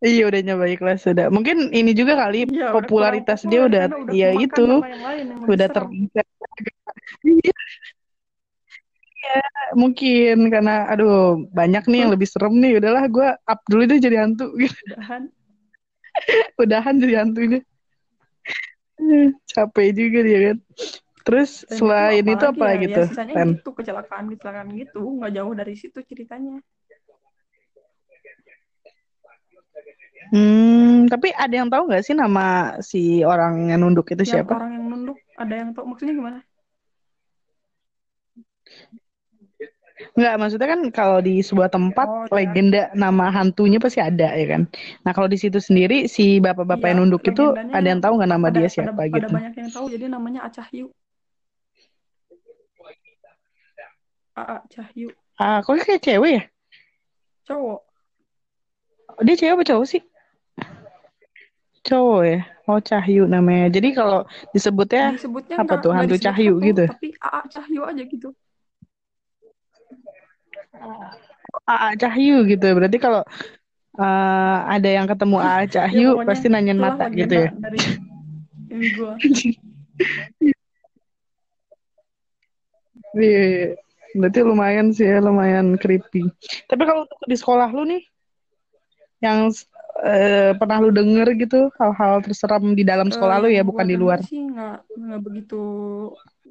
Iya 0.00 0.32
udah 0.32 0.40
nyoba 0.40 0.64
ikhlas 0.72 1.04
udah. 1.04 1.28
Mungkin 1.28 1.76
ini 1.76 1.92
juga 1.92 2.16
kali 2.16 2.48
Iya, 2.48 2.72
udah 2.72 2.72
popularitas 2.72 3.44
kurang 3.44 3.52
dia 3.52 3.60
udah, 3.68 3.84
udah 4.00 4.14
ya 4.16 4.28
itu 4.32 4.64
sama 4.64 4.88
yang 4.88 5.04
lain 5.04 5.24
yang 5.28 5.38
lebih 5.44 5.52
udah 5.54 5.66
serem. 5.68 5.90
ter 6.10 6.24
Iya. 7.22 7.54
Iya, 9.20 9.44
mungkin 9.76 10.48
karena 10.48 10.88
aduh 10.88 11.44
banyak 11.52 11.84
nih 11.92 11.98
yang 12.08 12.12
lebih 12.16 12.24
serem 12.24 12.56
nih. 12.56 12.80
Udahlah 12.80 13.04
gue 13.04 13.28
up 13.36 13.60
dulu 13.68 13.84
deh 13.84 14.00
jadi 14.00 14.24
hantu 14.24 14.48
gitu. 14.56 14.80
Udahan. 14.96 15.28
Udahan 16.60 16.94
jadi 17.00 17.14
hantunya. 17.24 17.60
Eh, 19.00 19.32
Capek 19.48 19.88
juga 19.96 20.20
dia 20.20 20.38
kan. 20.52 20.58
Terus 21.20 21.50
Dan 21.68 21.76
selain 21.78 22.24
itu 22.24 22.44
apa 22.44 22.62
lagi 22.64 22.86
ya, 22.88 22.96
tuh? 22.96 23.06
ya 23.06 23.10
sisanya 23.12 23.34
Ren? 23.36 23.50
gitu 23.60 23.70
kecelakaan 23.76 24.24
kecelakaan 24.32 24.68
gitu 24.76 25.00
nggak 25.20 25.32
jauh 25.36 25.52
dari 25.52 25.74
situ 25.76 25.98
ceritanya 26.04 26.58
Hmm, 30.30 31.10
tapi 31.10 31.34
ada 31.34 31.50
yang 31.50 31.66
tahu 31.66 31.90
nggak 31.90 32.06
sih 32.06 32.14
nama 32.14 32.78
si 32.86 33.26
orang 33.26 33.66
yang 33.66 33.82
nunduk 33.82 34.06
itu 34.14 34.22
yang 34.22 34.46
siapa? 34.46 34.62
orang 34.62 34.78
yang 34.78 34.86
nunduk 34.86 35.18
ada 35.34 35.54
yang 35.58 35.74
tahu 35.74 35.90
maksudnya 35.90 36.14
gimana 36.14 36.38
Nggak, 40.16 40.34
maksudnya 40.36 40.68
kan 40.68 40.80
kalau 40.90 41.18
di 41.20 41.40
sebuah 41.40 41.68
tempat 41.68 42.06
Oh, 42.08 42.24
iya. 42.24 42.32
legenda 42.32 42.82
nama 42.94 43.28
hantunya 43.28 43.76
pasti 43.76 44.00
ada 44.00 44.32
ya 44.32 44.46
kan. 44.48 44.62
Nah 45.04 45.12
kalau 45.12 45.28
di 45.28 45.36
situ 45.36 45.58
sendiri 45.58 46.06
si 46.06 46.38
bapak-bapak 46.38 46.80
Iya, 46.82 46.90
yang 46.90 46.98
nunduk 47.04 47.22
itu 47.22 47.44
ada 47.52 47.84
yang 47.84 48.00
tahu 48.00 48.16
nggak 48.16 48.30
nama 48.30 48.46
ada, 48.46 48.56
dia 48.56 48.64
ada, 48.64 48.72
siapa 48.72 49.00
ada 49.02 49.12
gitu? 49.12 49.28
banyak 49.28 49.52
yang 49.54 49.70
tahu 49.70 49.86
jadi 49.92 50.04
namanya 50.08 50.40
Acahyu 50.44 50.88
Aa 54.32 54.58
Cahyu 54.66 55.08
Ah, 55.36 55.60
kok 55.60 55.76
kayak 55.78 56.00
cewek 56.00 56.30
ya? 56.32 56.42
cowok 57.44 57.80
Dia 59.20 59.34
cewek 59.34 59.52
apa 59.52 59.64
cowok 59.66 59.86
sih? 59.86 60.02
Cowok 61.82 62.22
ya. 62.22 62.40
Oh 62.64 62.78
Cahyu 62.78 63.24
namanya. 63.26 63.66
Jadi 63.68 63.90
kalau 63.90 64.22
disebutnya 64.52 65.12
disebutnya 65.12 65.56
apa 65.58 65.64
nggak- 65.66 65.82
tuh 65.82 65.92
hantu 65.92 66.16
Cahyu 66.16 66.52
gitu? 66.62 66.84
tapi 66.86 67.08
Aa 67.18 67.42
Cahyu 67.48 67.82
aja 67.84 68.02
gitu 68.04 68.30
Aa 71.66 71.92
Cahyu 71.98 72.46
gitu. 72.46 72.66
Berarti 72.76 72.98
kalau 72.98 73.22
eh, 73.98 74.58
ada 74.70 74.88
yang 74.88 75.06
ketemu 75.10 75.36
Aa 75.38 75.64
Cahyu 75.66 76.08
Ya, 76.16 76.24
pasti 76.26 76.46
nanyain 76.48 76.78
mata 76.80 77.06
gitu 77.10 77.34
ya. 77.34 77.50
dari 77.58 77.78
ini 78.70 78.86
gua 78.94 79.14
Iya, 83.10 83.74
berarti 84.14 84.38
lumayan 84.46 84.94
sih 84.94 85.06
ya, 85.06 85.18
lumayan 85.18 85.74
creepy. 85.74 86.30
Tapi 86.70 86.82
kalau 86.86 87.02
untuk 87.06 87.26
di 87.26 87.36
sekolah 87.36 87.68
lu 87.74 87.82
nih, 87.90 88.02
yang 89.20 89.50
eh, 90.06 90.54
pernah 90.54 90.78
lu 90.78 90.94
denger 90.94 91.34
gitu, 91.34 91.68
hal-hal 91.76 92.22
terseram 92.22 92.72
di 92.72 92.86
dalam 92.86 93.10
sekolah 93.10 93.36
Eh, 93.36 93.42
lu 93.42 93.48
ya, 93.50 93.60
yang 93.60 93.68
bukan 93.68 93.86
di 93.90 93.96
luar. 93.98 94.22
sih 94.22 94.46
nggak 94.46 94.76
nggak 94.94 95.20
begitu 95.26 95.60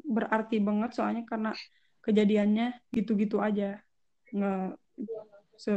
berarti 0.09 0.57
banget 0.59 0.91
soalnya 0.97 1.23
karena 1.23 1.51
kejadiannya 2.03 2.67
gitu-gitu 2.91 3.39
aja 3.39 3.79
nggak 4.29 4.77
se 5.55 5.73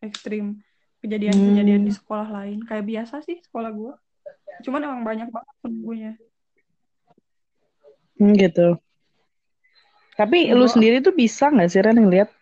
ekstrim 0.00 0.60
kejadian-kejadian 1.00 1.82
Hmm. 1.82 1.88
di 1.88 1.92
sekolah 1.92 2.28
lain 2.28 2.58
kayak 2.62 2.84
biasa 2.84 3.20
sih 3.22 3.38
sekolah 3.42 3.70
gua 3.70 3.94
cuman 4.64 4.80
emang 4.82 5.02
banyak 5.02 5.28
banget 5.30 5.54
penunggunya 5.60 6.12
Hmm, 8.16 8.32
gitu. 8.32 8.80
Tapi 10.16 10.48
lu 10.48 10.64
Gua- 10.64 10.72
sendiri 10.72 11.04
tuh 11.04 11.12
bisa 11.12 11.52
nggak 11.52 11.68
sih 11.68 11.84
Ren 11.84 12.00
ngeliat? 12.00 12.32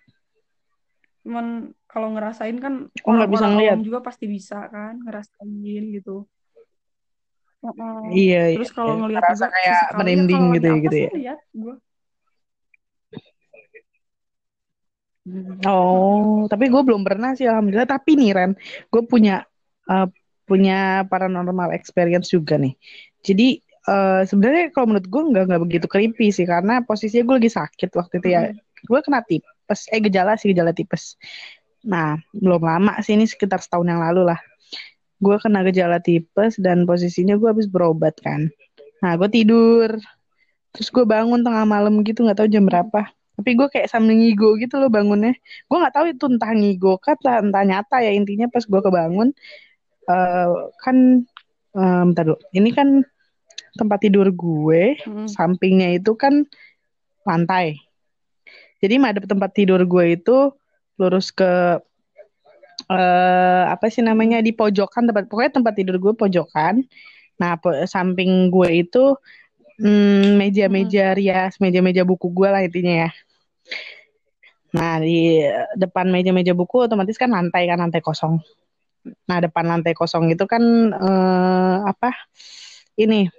cuman 1.27 1.73
kalau 1.91 2.15
ngerasain 2.15 2.55
kan 2.61 2.93
Oh, 3.03 3.13
nggak 3.17 3.33
bisa 3.33 3.49
ngeliat. 3.49 3.81
juga 3.83 3.99
pasti 3.99 4.29
bisa 4.29 4.69
kan 4.69 5.03
ngerasain 5.03 5.51
gitu 5.91 6.29
Heeh. 7.59 7.99
Iya, 8.13 8.43
iya. 8.53 8.57
terus 8.61 8.71
kalau 8.71 9.03
iya. 9.03 9.19
Ngerasa 9.19 9.35
juga 9.41 9.55
kayak 9.57 9.81
ya 9.83 9.97
merinding 9.99 10.45
gitu 10.53 10.67
ya, 10.69 10.77
gitu 10.85 10.97
ya. 11.01 11.11
lihat 11.17 11.41
gua 11.51 11.75
Oh, 15.65 16.45
tapi 16.53 16.69
gue 16.69 16.83
belum 16.85 17.01
pernah 17.01 17.33
sih 17.33 17.49
alhamdulillah. 17.49 17.89
Tapi 17.89 18.11
nih 18.21 18.31
Ren, 18.37 18.51
gue 18.93 19.03
punya 19.09 19.45
eh, 19.89 20.09
punya 20.45 21.09
paranormal 21.09 21.73
experience 21.73 22.29
juga 22.29 22.61
nih. 22.61 22.77
Jadi 23.25 23.65
eh, 23.65 24.23
sebenarnya 24.29 24.69
kalau 24.77 24.93
menurut 24.93 25.09
gue 25.09 25.23
nggak 25.33 25.45
nggak 25.49 25.63
begitu 25.65 25.87
creepy 25.89 26.29
sih 26.29 26.45
karena 26.45 26.85
posisinya 26.85 27.25
gue 27.25 27.37
lagi 27.41 27.51
sakit 27.57 27.91
waktu 27.97 28.15
itu 28.21 28.29
ya. 28.29 28.41
Gue 28.85 29.01
kena 29.01 29.25
tipes, 29.25 29.89
eh 29.89 30.01
gejala 30.05 30.37
sih 30.37 30.53
gejala 30.53 30.77
tipes. 30.77 31.17
Nah, 31.89 32.21
belum 32.37 32.61
lama 32.61 33.01
sih 33.01 33.17
ini 33.17 33.25
sekitar 33.25 33.65
setahun 33.65 33.89
yang 33.89 34.01
lalu 34.05 34.29
lah. 34.29 34.41
Gue 35.25 35.41
kena 35.41 35.65
gejala 35.65 36.05
tipes 36.05 36.61
dan 36.61 36.85
posisinya 36.85 37.41
gue 37.41 37.49
habis 37.49 37.65
berobat 37.65 38.13
kan. 38.21 38.53
Nah, 39.01 39.17
gue 39.17 39.29
tidur. 39.33 39.97
Terus 40.77 40.89
gue 40.93 41.05
bangun 41.09 41.41
tengah 41.41 41.65
malam 41.65 42.05
gitu 42.05 42.29
nggak 42.29 42.45
tahu 42.45 42.49
jam 42.53 42.69
berapa. 42.69 43.09
Tapi 43.35 43.51
gue 43.59 43.67
kayak 43.67 43.91
sambil 43.91 44.15
ngigo 44.15 44.55
gitu 44.63 44.79
loh 44.79 44.87
bangunnya. 44.87 45.35
Gue 45.67 45.77
nggak 45.83 45.95
tahu 45.95 46.07
itu 46.15 46.25
entah 46.31 46.53
ngigo 46.55 46.99
kan 47.03 47.19
entah, 47.51 47.65
nyata 47.67 47.99
ya 47.99 48.15
intinya 48.15 48.47
pas 48.47 48.63
gue 48.63 48.81
kebangun 48.81 49.35
eh 50.07 50.51
kan 50.83 50.97
bentar 51.75 52.23
dulu. 52.23 52.39
Ini 52.55 52.71
kan 52.71 53.03
tempat 53.75 53.99
tidur 54.07 54.31
gue, 54.31 54.95
Mm-mm. 55.03 55.27
sampingnya 55.27 55.99
itu 55.99 56.15
kan 56.15 56.47
lantai. 57.27 57.83
Jadi 58.79 59.01
madep 59.01 59.27
tempat 59.27 59.51
tidur 59.57 59.83
gue 59.83 60.05
itu 60.15 60.55
lurus 61.01 61.35
ke 61.35 61.83
eh 62.85 63.65
apa 63.67 63.89
sih 63.89 64.05
namanya 64.05 64.45
di 64.45 64.53
pojokan 64.53 65.09
tempat 65.09 65.25
pokoknya 65.27 65.53
tempat 65.59 65.75
tidur 65.75 65.97
gue 65.99 66.13
pojokan. 66.15 66.85
Nah, 67.35 67.59
po- 67.59 67.75
samping 67.91 68.53
gue 68.53 68.87
itu 68.87 69.19
hmm, 69.79 70.39
meja-meja 70.39 71.15
rias, 71.15 71.59
meja-meja 71.63 72.03
buku 72.07 72.31
gue 72.31 72.49
lah 72.49 72.63
intinya 72.63 73.09
ya. 73.09 73.11
Nah, 74.75 74.99
di 74.99 75.39
depan 75.79 76.11
meja-meja 76.11 76.51
buku 76.51 76.91
otomatis 76.91 77.15
kan 77.15 77.31
lantai 77.31 77.71
kan 77.71 77.79
lantai 77.79 78.03
kosong. 78.03 78.43
Nah, 79.31 79.39
depan 79.39 79.65
lantai 79.71 79.95
kosong 79.95 80.35
itu 80.35 80.45
kan 80.51 80.63
eh, 80.91 81.77
apa? 81.87 82.11
Ini 82.99 83.31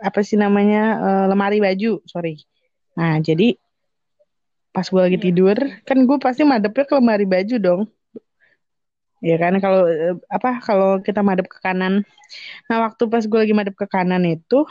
apa 0.00 0.20
sih 0.24 0.40
namanya? 0.40 0.82
Eh, 0.96 1.24
lemari 1.28 1.60
baju, 1.60 2.00
sorry. 2.08 2.40
Nah, 2.96 3.20
jadi 3.20 3.54
pas 4.72 4.86
gue 4.88 5.00
lagi 5.00 5.18
Iya. 5.20 5.24
tidur, 5.28 5.58
kan 5.84 5.98
gue 6.06 6.18
pasti 6.22 6.42
madepnya 6.46 6.84
ke 6.86 6.94
lemari 6.96 7.26
baju 7.28 7.56
dong. 7.60 7.82
Ya 9.18 9.34
kan 9.36 9.58
kalau 9.58 9.90
eh, 9.90 10.14
apa 10.30 10.62
kalau 10.62 11.02
kita 11.02 11.20
madep 11.20 11.50
ke 11.50 11.58
kanan. 11.58 12.06
Nah, 12.70 12.76
waktu 12.86 13.02
pas 13.10 13.24
gue 13.26 13.38
lagi 13.38 13.52
madep 13.52 13.74
ke 13.74 13.86
kanan 13.90 14.22
itu 14.24 14.64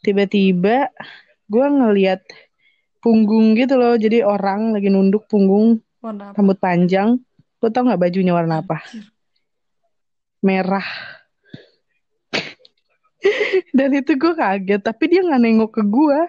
tiba-tiba 0.00 0.88
gue 1.50 1.66
ngeliat 1.66 2.20
punggung 3.00 3.56
gitu 3.56 3.74
loh. 3.80 3.96
Jadi 3.96 4.20
orang 4.20 4.76
lagi 4.76 4.88
nunduk 4.92 5.26
punggung 5.26 5.80
warna 6.00 6.32
apa 6.32 6.36
rambut 6.38 6.58
panjang. 6.60 7.18
Lo 7.60 7.68
tau 7.68 7.84
nggak 7.84 8.00
bajunya 8.00 8.32
warna 8.32 8.64
apa? 8.64 8.80
Merah. 10.40 10.86
Dan 13.76 13.92
itu 13.92 14.16
gue 14.16 14.32
kaget, 14.32 14.80
tapi 14.80 15.04
dia 15.12 15.20
nggak 15.20 15.42
nengok 15.44 15.70
ke 15.76 15.82
gue. 15.84 16.20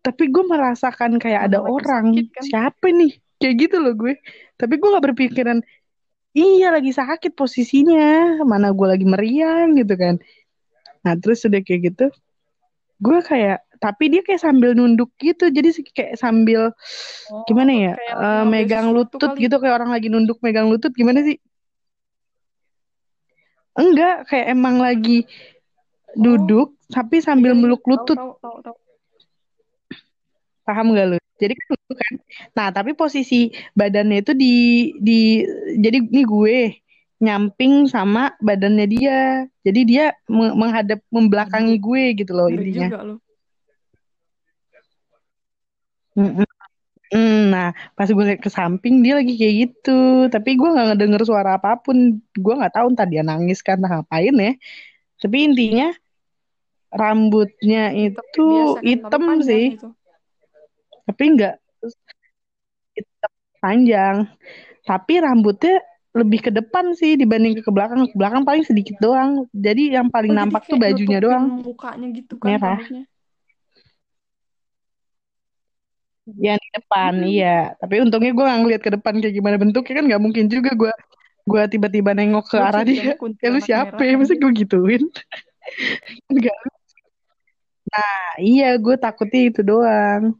Tapi 0.00 0.24
gue 0.32 0.44
merasakan 0.48 1.20
kayak 1.20 1.52
ada 1.52 1.60
orang. 1.60 2.16
sakit 2.16 2.26
kan? 2.32 2.44
Siapa 2.48 2.86
nih? 2.88 3.12
Kayak 3.36 3.54
gitu 3.68 3.76
loh 3.84 3.92
gue. 3.92 4.16
Tapi 4.56 4.80
gue 4.80 4.88
nggak 4.88 5.06
berpikiran, 5.12 5.58
iya 6.32 6.72
lagi 6.72 6.96
sakit 6.96 7.36
posisinya. 7.36 8.40
Mana 8.48 8.72
gue 8.72 8.86
lagi 8.88 9.04
meriang 9.04 9.76
gitu 9.76 9.92
kan. 10.00 10.16
Nah 11.04 11.14
terus 11.20 11.44
udah 11.44 11.60
kayak 11.60 11.92
gitu, 11.92 12.06
gue 12.98 13.18
kayak, 13.22 13.58
tapi 13.78 14.04
dia 14.10 14.22
kayak 14.26 14.42
sambil 14.42 14.74
nunduk 14.74 15.14
gitu. 15.22 15.48
Jadi 15.50 15.86
kayak 15.94 16.18
sambil 16.18 16.74
Oh, 17.30 17.44
gimana 17.46 17.70
ya? 17.70 17.94
ngambil 17.94 18.50
megang 18.50 18.86
lutut 18.90 19.20
kali. 19.20 19.46
gitu 19.46 19.56
kayak 19.62 19.74
orang 19.78 19.90
lagi 19.94 20.08
nunduk 20.10 20.38
megang 20.42 20.66
lutut 20.66 20.90
gimana 20.96 21.22
sih? 21.22 21.38
Enggak, 23.78 24.26
kayak 24.26 24.46
emang 24.50 24.82
lagi 24.82 25.22
duduk 26.18 26.74
tapi 26.88 27.20
sambil 27.20 27.52
Iya, 27.52 27.56
iya, 27.56 27.62
meluk 27.62 27.82
tahu, 27.84 27.90
lutut. 27.94 28.16
tahu, 28.18 28.32
tahu, 28.42 28.56
tahu. 28.64 28.76
Paham 30.66 30.92
gak 30.92 31.06
lu? 31.14 31.18
Jadi 31.38 31.54
kan 31.54 31.68
kan. 31.94 32.14
Nah, 32.52 32.68
tapi 32.74 32.90
posisi 32.92 33.48
badannya 33.72 34.20
itu 34.20 34.32
di 34.34 34.54
di 34.98 35.46
jadi 35.78 36.02
ini 36.02 36.22
gue 36.26 36.56
nyamping 37.18 37.90
sama 37.90 38.34
badannya 38.38 38.86
dia. 38.86 39.20
Jadi 39.66 39.80
dia 39.84 40.04
me- 40.30 40.54
menghadap 40.54 41.02
membelakangi 41.10 41.76
gue 41.78 42.02
gitu 42.14 42.32
loh 42.34 42.46
ngeri 42.46 42.70
intinya. 42.70 42.88
juga. 42.90 43.18
Mm, 47.08 47.48
nah, 47.48 47.72
pas 47.96 48.04
gue 48.04 48.36
ke 48.36 48.50
samping 48.52 49.00
dia 49.00 49.16
lagi 49.16 49.32
kayak 49.32 49.54
gitu, 49.64 50.28
tapi 50.28 50.60
gue 50.60 50.68
nggak 50.68 50.86
ngedenger 50.92 51.22
suara 51.24 51.56
apa 51.56 51.80
pun. 51.80 52.20
Gue 52.36 52.54
nggak 52.58 52.74
tahu 52.76 52.92
entah 52.92 53.08
dia 53.08 53.24
nangis 53.24 53.64
karena 53.64 53.88
ngapain 53.88 54.34
ya. 54.36 54.52
Tapi 55.16 55.36
intinya 55.48 55.88
rambutnya 56.92 57.96
itu 57.96 58.44
biasa 58.76 58.80
hitam 58.84 59.24
sih, 59.40 59.66
itu. 59.76 59.88
tapi 61.08 61.22
nggak 61.32 61.54
hitam 62.92 63.32
panjang. 63.60 64.16
Tapi 64.84 65.14
rambutnya 65.24 65.80
lebih 66.18 66.40
ke 66.44 66.50
depan 66.50 66.92
sih 66.98 67.14
dibanding 67.14 67.62
ke 67.62 67.70
belakang. 67.70 68.06
Ke 68.10 68.16
belakang 68.18 68.42
paling 68.42 68.64
sedikit 68.66 68.98
doang. 68.98 69.46
Jadi 69.54 69.94
yang 69.94 70.10
paling 70.10 70.34
Oh, 70.34 70.38
nampak 70.38 70.66
tuh 70.66 70.76
bajunya 70.76 71.18
doang. 71.22 71.62
mukanya 71.62 72.06
gitu 72.12 72.34
kan 72.36 72.58
Merah. 72.58 72.78
Yang 76.28 76.58
di 76.60 76.68
depan, 76.76 77.12
Hmm. 77.24 77.24
iya. 77.24 77.58
Tapi 77.80 77.94
untungnya 78.04 78.32
gue 78.36 78.44
nggak 78.44 78.60
ngeliat 78.60 78.82
ke 78.84 78.90
depan 79.00 79.14
kayak 79.16 79.32
gimana 79.32 79.56
bentuknya 79.56 79.94
kan 79.96 80.04
nggak 80.04 80.22
mungkin 80.22 80.44
juga 80.52 80.70
gue 80.76 80.92
gue 81.48 81.62
tiba-tiba 81.72 82.12
nengok 82.12 82.44
ke 82.52 82.56
arah 82.60 82.84
dia. 82.84 83.16
Ya 83.16 83.48
lu 83.48 83.60
siapa 83.64 83.96
ya? 84.04 84.12
Anjir. 84.20 84.36
gue 84.36 84.52
gituin? 84.52 85.02
Enggak. 86.32 86.58
Nah, 87.88 88.20
iya 88.44 88.76
gue 88.76 88.96
takutnya 89.00 89.48
itu 89.48 89.64
doang. 89.64 90.36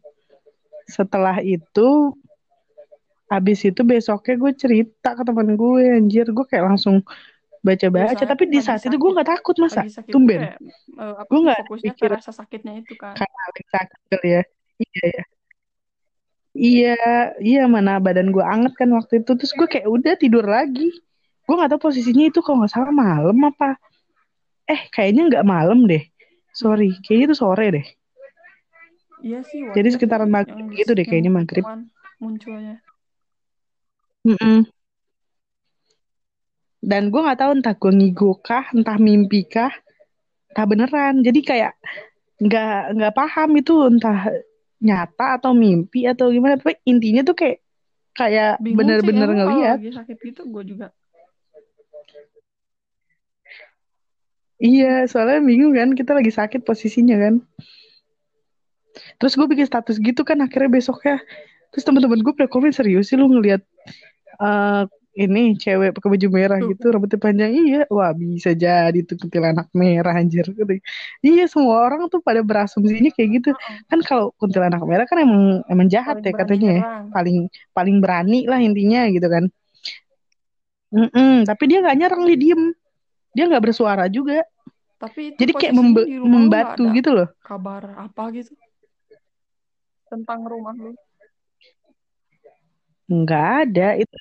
Setelah 0.85 1.41
itu, 1.41 2.13
habis 3.29 3.61
itu 3.65 3.81
besoknya 3.85 4.35
gue 4.41 4.53
cerita 4.57 5.13
ke 5.15 5.23
teman 5.25 5.55
gue, 5.55 5.85
anjir 6.01 6.27
gue 6.29 6.47
kayak 6.49 6.65
langsung 6.75 7.05
baca-baca. 7.61 8.15
Biasanya 8.17 8.31
Tapi 8.33 8.45
di 8.49 8.61
saat 8.65 8.81
itu 8.85 8.97
gue 8.97 9.11
nggak 9.13 9.29
takut 9.29 9.57
masa, 9.61 9.85
tumben. 10.09 10.41
kayak 10.49 10.59
eh, 10.97 11.23
Gue 11.29 11.41
nggak 11.45 11.61
pikiran 11.69 12.19
rasa 12.21 12.33
sakitnya 12.33 12.81
itu 12.81 12.95
kan. 12.97 13.15
karena 13.15 13.63
sakit 13.73 14.01
kali 14.09 14.29
ya. 14.33 14.43
Iya 14.79 15.05
ya. 15.11 15.25
Iya, 16.59 16.97
iya 17.39 17.63
mana 17.71 18.03
badan 18.03 18.35
gue 18.35 18.43
anget 18.43 18.75
kan 18.75 18.91
waktu 18.91 19.23
itu. 19.23 19.31
Terus 19.39 19.53
gue 19.55 19.69
kayak 19.71 19.87
udah 19.87 20.15
tidur 20.19 20.43
lagi. 20.43 20.91
Gue 21.47 21.55
nggak 21.55 21.71
tahu 21.77 21.91
posisinya 21.91 22.27
itu 22.27 22.41
kalau 22.43 22.65
nggak 22.65 22.73
salah 22.73 22.91
malam 22.91 23.37
apa. 23.47 23.79
Eh, 24.67 24.89
kayaknya 24.91 25.31
nggak 25.31 25.47
malam 25.47 25.87
deh. 25.87 26.03
Sorry, 26.51 26.97
kayaknya 27.07 27.31
itu 27.31 27.37
sore 27.39 27.67
deh. 27.71 27.87
Iya 29.19 29.43
sih 29.43 29.67
Jadi 29.75 29.89
sekitaran 29.99 30.31
maghrib 30.31 30.71
gitu 30.75 30.95
deh 30.95 31.07
kayaknya 31.07 31.31
maghrib. 31.31 31.67
munculnya. 32.19 32.83
Mm-mm. 34.29 34.69
Dan 36.79 37.09
gue 37.09 37.21
nggak 37.21 37.41
tahu 37.41 37.51
entah 37.59 37.75
gue 37.75 37.93
ngigo 37.97 38.39
kah, 38.45 38.69
entah 38.77 39.01
mimpi 39.01 39.49
kah, 39.49 39.73
entah 40.53 40.65
beneran. 40.69 41.25
Jadi 41.25 41.41
kayak 41.41 41.73
nggak 42.39 42.95
nggak 42.95 43.15
paham 43.17 43.51
itu 43.57 43.75
entah 43.89 44.31
nyata 44.79 45.41
atau 45.41 45.57
mimpi 45.57 46.05
atau 46.07 46.29
gimana. 46.29 46.61
Tapi 46.61 46.77
intinya 46.87 47.25
tuh 47.25 47.35
kayak 47.35 47.59
kayak 48.15 48.59
Bingung 48.61 48.79
sih 48.79 49.07
bener-bener 49.07 49.29
kalau 49.47 49.63
lagi 49.65 49.91
sakit 49.95 50.17
gitu 50.23 50.43
gue 50.47 50.65
juga. 50.69 50.89
Iya, 54.59 55.07
soalnya 55.07 55.39
bingung 55.39 55.71
kan 55.71 55.95
kita 55.95 56.19
lagi 56.19 56.35
sakit 56.35 56.67
posisinya 56.67 57.15
kan. 57.15 57.35
Terus 59.23 59.39
gue 59.39 59.47
bikin 59.47 59.71
status 59.71 60.03
gitu 60.03 60.27
kan 60.27 60.43
akhirnya 60.43 60.67
besoknya. 60.67 61.23
Terus 61.71 61.85
teman-teman 61.87 62.19
gue 62.19 62.35
pada 62.35 62.51
komen 62.51 62.75
serius 62.75 63.13
sih 63.13 63.15
lu 63.15 63.31
ngeliat 63.31 63.63
eh 64.37 64.83
ini 65.19 65.59
cewek 65.59 65.99
pakai 65.99 66.09
baju 66.15 66.29
merah 66.31 66.59
gitu 66.63 66.85
rambutnya 66.95 67.19
panjang. 67.19 67.51
Iya 67.51 67.81
wah 67.91 68.15
bisa 68.15 68.55
jadi 68.55 68.99
tuh 69.03 69.19
kuntilanak 69.19 69.67
merah 69.75 70.15
anjir. 70.15 70.47
Gitu. 70.47 70.79
iya 71.27 71.45
semua 71.51 71.83
orang 71.83 72.07
tuh 72.07 72.23
pada 72.23 72.39
berasumsinya 72.39 73.11
kayak 73.11 73.43
gitu. 73.43 73.51
Kan 73.91 73.99
kalau 74.07 74.31
kuntilanak 74.39 74.79
merah 74.87 75.11
kan 75.11 75.19
emang 75.19 75.43
emang 75.67 75.91
jahat 75.91 76.23
paling 76.23 76.31
ya 76.31 76.39
katanya 76.39 76.71
ya. 76.71 76.83
paling 77.11 77.37
paling 77.75 77.97
berani 77.99 78.47
lah 78.47 78.63
intinya 78.63 79.11
gitu 79.11 79.27
kan. 79.27 79.45
Mm-mm, 80.89 81.45
tapi 81.45 81.63
dia 81.69 81.79
nggak 81.83 81.97
nyerang 81.99 82.23
dia 82.31 82.39
diem. 82.39 82.63
Dia 83.35 83.45
nggak 83.51 83.65
bersuara 83.67 84.07
juga. 84.07 84.47
Tapi 85.03 85.35
itu 85.35 85.39
jadi 85.43 85.53
kayak 85.55 85.75
membe- 85.75 86.09
membatu 86.11 86.83
gitu 86.95 87.11
loh. 87.11 87.29
kabar 87.43 88.07
apa 88.07 88.23
gitu 88.35 88.55
tentang 90.09 90.47
rumah 90.49 90.75
lu. 90.75 90.97
Nggak 93.09 93.47
ada 93.65 93.89
itu 93.97 94.17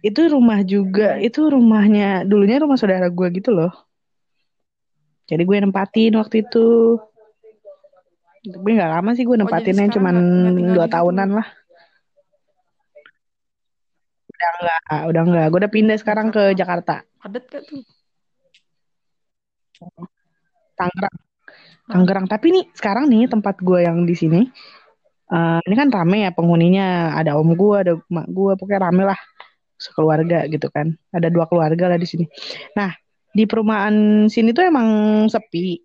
itu 0.00 0.20
rumah 0.32 0.64
juga 0.64 1.20
itu 1.20 1.40
rumahnya 1.50 2.24
dulunya 2.24 2.62
rumah 2.62 2.80
saudara 2.80 3.10
gue 3.12 3.26
gitu 3.36 3.52
loh 3.52 3.72
jadi 5.28 5.42
gue 5.44 5.56
nempatin 5.60 6.16
waktu 6.16 6.46
itu 6.46 6.96
tapi 8.40 8.68
nggak 8.72 8.90
lama 8.90 9.10
sih 9.12 9.28
gue 9.28 9.36
Oh 9.36 9.40
nempatinnya 9.44 9.92
sekarang 9.92 9.94
cuman 10.00 10.16
dua 10.72 10.86
tahunan 10.88 11.28
lu. 11.28 11.36
lah 11.36 11.48
udah 14.40 14.50
enggak 14.56 14.80
udah 15.12 15.22
enggak 15.28 15.46
gue 15.52 15.58
udah 15.60 15.72
pindah 15.72 15.96
sekarang 16.00 16.32
ke 16.32 16.56
Jakarta. 16.56 17.04
Padat 17.20 17.44
gak 17.52 17.62
tuh? 17.68 17.84
Tangerang? 20.72 21.16
Tangerang 21.84 22.26
tapi 22.30 22.46
nih 22.56 22.64
sekarang 22.72 23.12
nih 23.12 23.28
tempat 23.28 23.60
gue 23.60 23.84
yang 23.84 24.08
di 24.08 24.16
sini 24.16 24.40
eh, 25.30 25.60
ini 25.66 25.74
kan 25.78 25.88
rame 25.90 26.26
ya 26.26 26.30
penghuninya. 26.34 27.14
Ada 27.14 27.38
om 27.38 27.54
gue 27.54 27.76
ada 27.78 27.92
emak 27.96 28.26
gue 28.28 28.52
pokoknya 28.58 28.80
rame 28.86 29.02
lah. 29.06 29.18
Sekeluarga 29.80 30.44
gitu 30.46 30.68
kan. 30.68 30.92
Ada 31.10 31.32
dua 31.32 31.48
keluarga 31.48 31.88
lah 31.88 31.96
di 31.96 32.04
sini. 32.04 32.24
Nah 32.76 32.92
di 33.30 33.46
perumahan 33.46 34.26
sini 34.26 34.50
tuh 34.52 34.66
emang 34.66 34.88
sepi. 35.26 35.80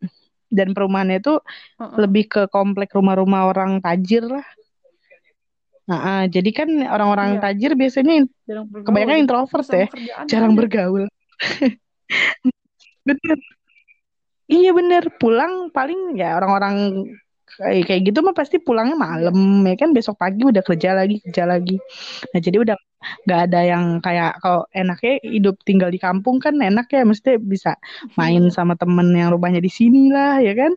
Dan 0.45 0.71
perumahannya 0.77 1.19
itu 1.19 1.35
Heeh. 1.81 1.95
lebih 1.99 2.29
ke 2.29 2.41
komplek 2.47 2.93
rumah-rumah 2.93 3.49
orang 3.49 3.81
tajir 3.81 4.23
lah. 4.23 4.45
Nah 5.85 5.99
ah, 6.01 6.23
jadi 6.25 6.49
kan 6.49 6.69
orang-orang 6.89 7.37
Iya. 7.37 7.41
tajir 7.45 7.71
biasanya 7.77 8.13
in- 8.25 8.31
Jarang 8.45 8.65
bergaul. 8.69 8.85
kebanyakan 8.89 9.17
introvert 9.21 9.67
ya. 9.69 9.87
jarang 10.25 10.53
aja. 10.53 10.57
bergaul. 10.59 11.03
Bener. 13.07 13.37
Iya 14.45 14.71
bener. 14.73 15.03
Pulang 15.17 15.69
paling 15.69 16.17
ya 16.17 16.37
orang-orang 16.37 17.05
kayak 17.45 17.85
kayak 17.87 18.01
gitu 18.09 18.19
mah 18.25 18.35
pasti 18.35 18.57
pulangnya 18.61 18.97
malam 18.97 19.37
ya 19.69 19.75
kan? 19.79 19.89
Besok 19.95 20.15
pagi 20.21 20.41
udah 20.45 20.63
kerja 20.65 20.89
lagi 20.97 21.21
kerja 21.23 21.43
lagi. 21.47 21.77
Nah 22.33 22.39
jadi 22.41 22.57
udah 22.65 22.77
nggak 23.25 23.39
ada 23.51 23.59
yang 23.63 23.85
kayak 24.01 24.41
kalau 24.41 24.65
enaknya 24.73 25.13
hidup 25.21 25.55
tinggal 25.67 25.89
di 25.93 25.99
kampung 26.01 26.37
kan 26.41 26.57
enak 26.57 26.89
ya 26.89 27.05
mesti 27.05 27.37
bisa 27.37 27.77
main 28.19 28.43
Iya. 28.49 28.53
sama 28.57 28.73
temen 28.79 29.13
yang 29.13 29.29
rumahnya 29.35 29.61
di 29.61 29.69
sini 29.71 30.09
lah 30.13 30.41
ya 30.41 30.53
kan? 30.57 30.73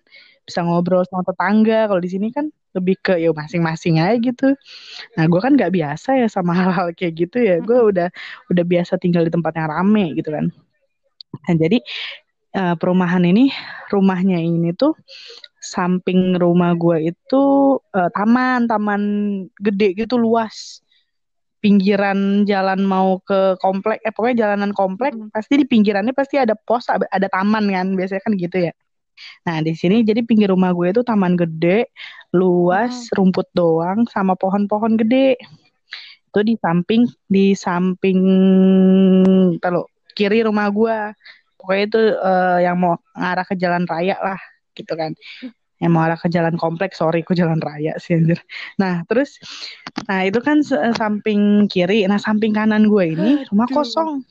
Bisa 0.46 0.60
ngobrol 0.64 1.04
sama 1.08 1.24
tetangga. 1.26 1.88
Kalau 1.90 2.00
di 2.04 2.10
sini 2.12 2.28
kan 2.32 2.48
lebih 2.76 2.96
ke 3.00 3.14
ya 3.18 3.32
masing-masing 3.32 3.98
aja 4.00 4.16
gitu. 4.20 4.46
Nah 5.16 5.24
gue 5.30 5.40
kan 5.44 5.52
nggak 5.56 5.72
biasa 5.74 6.08
ya 6.20 6.26
sama 6.30 6.52
hal-hal 6.58 6.88
kayak 6.98 7.14
gitu 7.28 7.38
ya. 7.42 7.56
Gue 7.64 7.78
udah 7.92 8.08
udah 8.52 8.64
biasa 8.64 9.00
tinggal 9.02 9.24
di 9.28 9.32
tempat 9.34 9.52
yang 9.58 9.68
rame 9.72 10.14
gitu 10.18 10.30
kan. 10.32 10.46
Nah 11.48 11.54
jadi 11.56 11.78
eh, 12.58 12.74
perumahan 12.80 13.24
ini 13.24 13.52
rumahnya 13.92 14.38
ini 14.40 14.72
tuh 14.76 14.92
samping 15.61 16.38
rumah 16.38 16.74
gue 16.78 17.11
itu 17.14 17.44
eh, 17.94 18.11
taman 18.14 18.70
taman 18.70 19.02
gede 19.59 19.94
gitu 19.98 20.14
luas. 20.18 20.82
Pinggiran 21.59 22.46
jalan 22.46 22.86
mau 22.86 23.18
ke 23.18 23.59
komplek 23.59 23.98
eh 24.06 24.14
pokoknya 24.14 24.46
jalanan 24.46 24.70
komplek 24.70 25.11
Mm-mm. 25.11 25.34
pasti 25.34 25.59
di 25.59 25.66
pinggirannya 25.66 26.14
pasti 26.14 26.38
ada 26.38 26.54
pos 26.54 26.86
ada 26.86 27.26
taman 27.26 27.66
kan 27.66 27.98
biasanya 27.98 28.22
kan 28.22 28.32
gitu 28.38 28.70
ya. 28.70 28.72
Nah 29.42 29.59
di 29.66 29.74
sini 29.74 30.06
jadi 30.06 30.22
pinggir 30.22 30.54
rumah 30.54 30.70
gue 30.70 30.94
itu 30.94 31.02
taman 31.02 31.34
gede 31.34 31.90
luas 32.30 33.11
Mm-mm. 33.11 33.16
rumput 33.18 33.50
doang 33.59 34.06
sama 34.06 34.38
pohon-pohon 34.38 34.94
gede. 35.02 35.34
Itu 36.30 36.46
di 36.46 36.54
samping 36.62 37.11
di 37.26 37.59
samping 37.59 38.18
kalau 39.59 39.90
kiri 40.14 40.46
rumah 40.46 40.70
gue 40.70 40.96
pokoknya 41.59 41.84
itu 41.90 42.00
eh, 42.22 42.59
yang 42.70 42.78
mau 42.78 42.94
ngarah 43.18 43.46
ke 43.50 43.59
jalan 43.59 43.82
raya 43.90 44.14
lah 44.22 44.38
gitu 44.78 44.94
kan. 44.94 45.12
Yang 45.78 45.90
mau 45.94 46.02
arah 46.06 46.18
ke 46.18 46.30
jalan 46.30 46.54
kompleks 46.58 46.98
sorry 47.02 47.26
ke 47.26 47.34
jalan 47.34 47.58
raya 47.58 47.98
sih 47.98 48.14
anjir. 48.14 48.38
Nah 48.78 49.02
terus 49.10 49.38
nah 50.06 50.22
itu 50.22 50.38
kan 50.38 50.62
samping 50.94 51.66
kiri 51.66 52.06
nah 52.06 52.18
samping 52.18 52.54
kanan 52.54 52.86
gue 52.86 53.04
ini 53.18 53.30
rumah 53.50 53.66
kosong. 53.70 54.22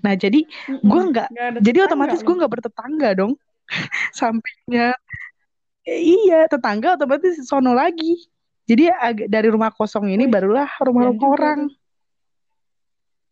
Nah 0.00 0.14
jadi 0.14 0.46
gue 0.70 1.02
nggak 1.10 1.58
jadi 1.58 1.78
otomatis 1.90 2.22
gue 2.22 2.34
nggak 2.34 2.52
bertetangga 2.54 3.10
dong. 3.18 3.34
Sampingnya 4.18 4.92
Eh, 5.84 6.00
iya 6.00 6.48
tetangga 6.48 6.96
otomatis 6.96 7.36
sono 7.44 7.76
lagi. 7.76 8.16
Jadi 8.64 8.88
dari 9.28 9.48
rumah 9.52 9.68
kosong 9.68 10.08
ini 10.08 10.24
barulah 10.24 10.64
rumah-rumah 10.80 11.20
juga 11.20 11.28
orang. 11.28 11.60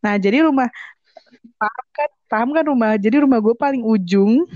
nah 0.03 0.19
jadi 0.19 0.43
rumah 0.51 0.67
paham 1.63 1.87
kan 1.95 2.11
paham 2.33 2.57
kan 2.57 2.65
rumah? 2.65 2.97
Jadi 2.97 3.21
rumah 3.21 3.37
gue 3.45 3.53
paling 3.53 3.85
ujung 3.85 4.49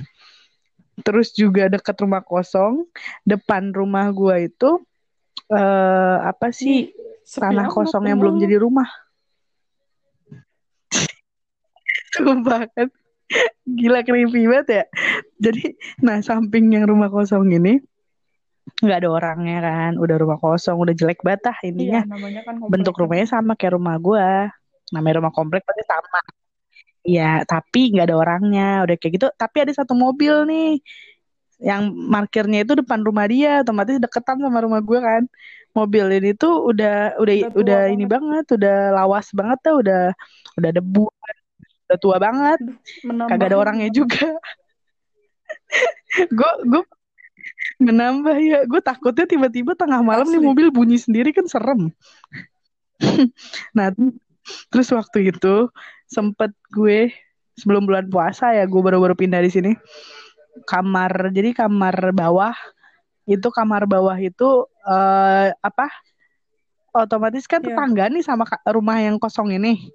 terus 1.05 1.37
juga 1.37 1.69
dekat 1.69 1.93
rumah 2.01 2.25
kosong. 2.25 2.89
Depan 3.29 3.69
rumah 3.77 4.09
gua 4.17 4.41
itu 4.41 4.81
eh 5.53 6.17
apa 6.25 6.49
sih? 6.55 6.89
Sepi 7.27 7.43
tanah 7.43 7.69
kosong 7.69 8.07
yang 8.09 8.17
belum 8.23 8.39
jadi 8.41 8.57
rumah. 8.63 8.87
Sumpah 12.17 12.65
kan. 12.73 12.89
Gila 13.67 14.07
creepy 14.07 14.47
banget 14.47 14.69
ya. 14.71 14.85
Jadi 15.43 15.75
Nah 16.01 16.23
samping 16.23 16.71
yang 16.71 16.87
rumah 16.87 17.11
kosong 17.11 17.51
ini 17.51 17.83
nggak 18.81 18.99
ada 19.05 19.11
orangnya 19.11 19.59
kan. 19.61 19.93
Udah 19.99 20.17
rumah 20.17 20.39
kosong 20.39 20.79
Udah 20.79 20.95
jelek 20.95 21.21
banget 21.27 21.51
lah 21.51 21.57
Iya, 21.61 21.67
intinya 21.75 22.01
namanya 22.15 22.41
kan 22.47 22.55
Bentuk 22.71 22.95
komplek. 22.95 23.03
rumahnya 23.03 23.27
sama 23.27 23.53
kayak 23.59 23.75
rumah 23.75 23.99
gua. 23.99 24.49
Namanya 24.95 25.15
rumah 25.19 25.35
komplek 25.35 25.67
pasti 25.67 25.83
sama 25.83 26.23
Iya 27.07 27.47
tapi 27.47 27.95
nggak 27.95 28.07
ada 28.11 28.17
orangnya 28.19 28.83
Udah 28.83 28.95
kayak 28.99 29.13
gitu. 29.17 29.27
Tapi 29.39 29.57
ada 29.63 29.73
satu 29.73 29.95
mobil 29.95 30.35
nih 30.51 30.83
Yang 31.63 31.83
markirnya 31.95 32.59
itu 32.67 32.73
depan 32.83 33.01
rumah 33.07 33.25
dia 33.31 33.63
Otomatis 33.65 33.97
deketan 34.03 34.43
sama 34.43 34.59
rumah 34.61 34.83
gua 34.85 35.01
kan. 35.01 35.23
Mobil 35.77 36.07
ini 36.21 36.31
tuh 36.33 36.73
udah 36.73 37.21
udah 37.21 37.35
Udah 37.37 37.51
udah 37.61 37.81
ini 37.93 38.05
banget, 38.09 38.49
udah 38.49 38.97
lawas 38.97 39.29
banget 39.37 39.59
tuh, 39.61 39.85
udah 39.85 40.09
udah 40.57 40.71
debu, 40.73 41.05
udah 41.89 41.99
tua 42.01 42.17
banget. 42.17 42.61
Menambah. 43.05 43.29
Kagak 43.37 43.49
ada 43.53 43.57
orangnya 43.61 43.89
juga. 43.93 44.25
Gue 46.39 46.53
gue 46.65 46.83
menambah 47.81 48.37
ya. 48.41 48.59
Gue 48.65 48.81
takutnya 48.81 49.29
tiba-tiba 49.29 49.77
tengah 49.77 50.01
malam 50.01 50.27
nih 50.33 50.41
Asli. 50.41 50.49
mobil 50.49 50.67
bunyi 50.73 50.97
sendiri 50.97 51.31
kan 51.37 51.45
serem. 51.49 51.93
Nah 53.77 53.93
terus 54.73 54.89
waktu 54.95 55.35
itu 55.35 55.69
sempet 56.07 56.55
gue 56.73 57.11
sebelum 57.59 57.87
bulan 57.87 58.07
puasa 58.07 58.53
ya 58.55 58.65
gue 58.65 58.81
baru-baru 58.81 59.15
pindah 59.17 59.43
di 59.43 59.51
sini 59.51 59.73
kamar 60.65 61.35
jadi 61.35 61.53
kamar 61.53 62.15
bawah 62.15 62.57
itu 63.27 63.49
kamar 63.51 63.85
bawah 63.91 64.17
itu 64.17 64.65
eh, 64.87 65.51
apa 65.51 65.87
otomatis 66.97 67.45
kan 67.45 67.61
Iya. 67.61 67.75
tetangga 67.75 68.09
nih 68.09 68.25
sama 68.25 68.47
rumah 68.71 68.97
yang 69.03 69.21
kosong 69.21 69.53
ini 69.53 69.91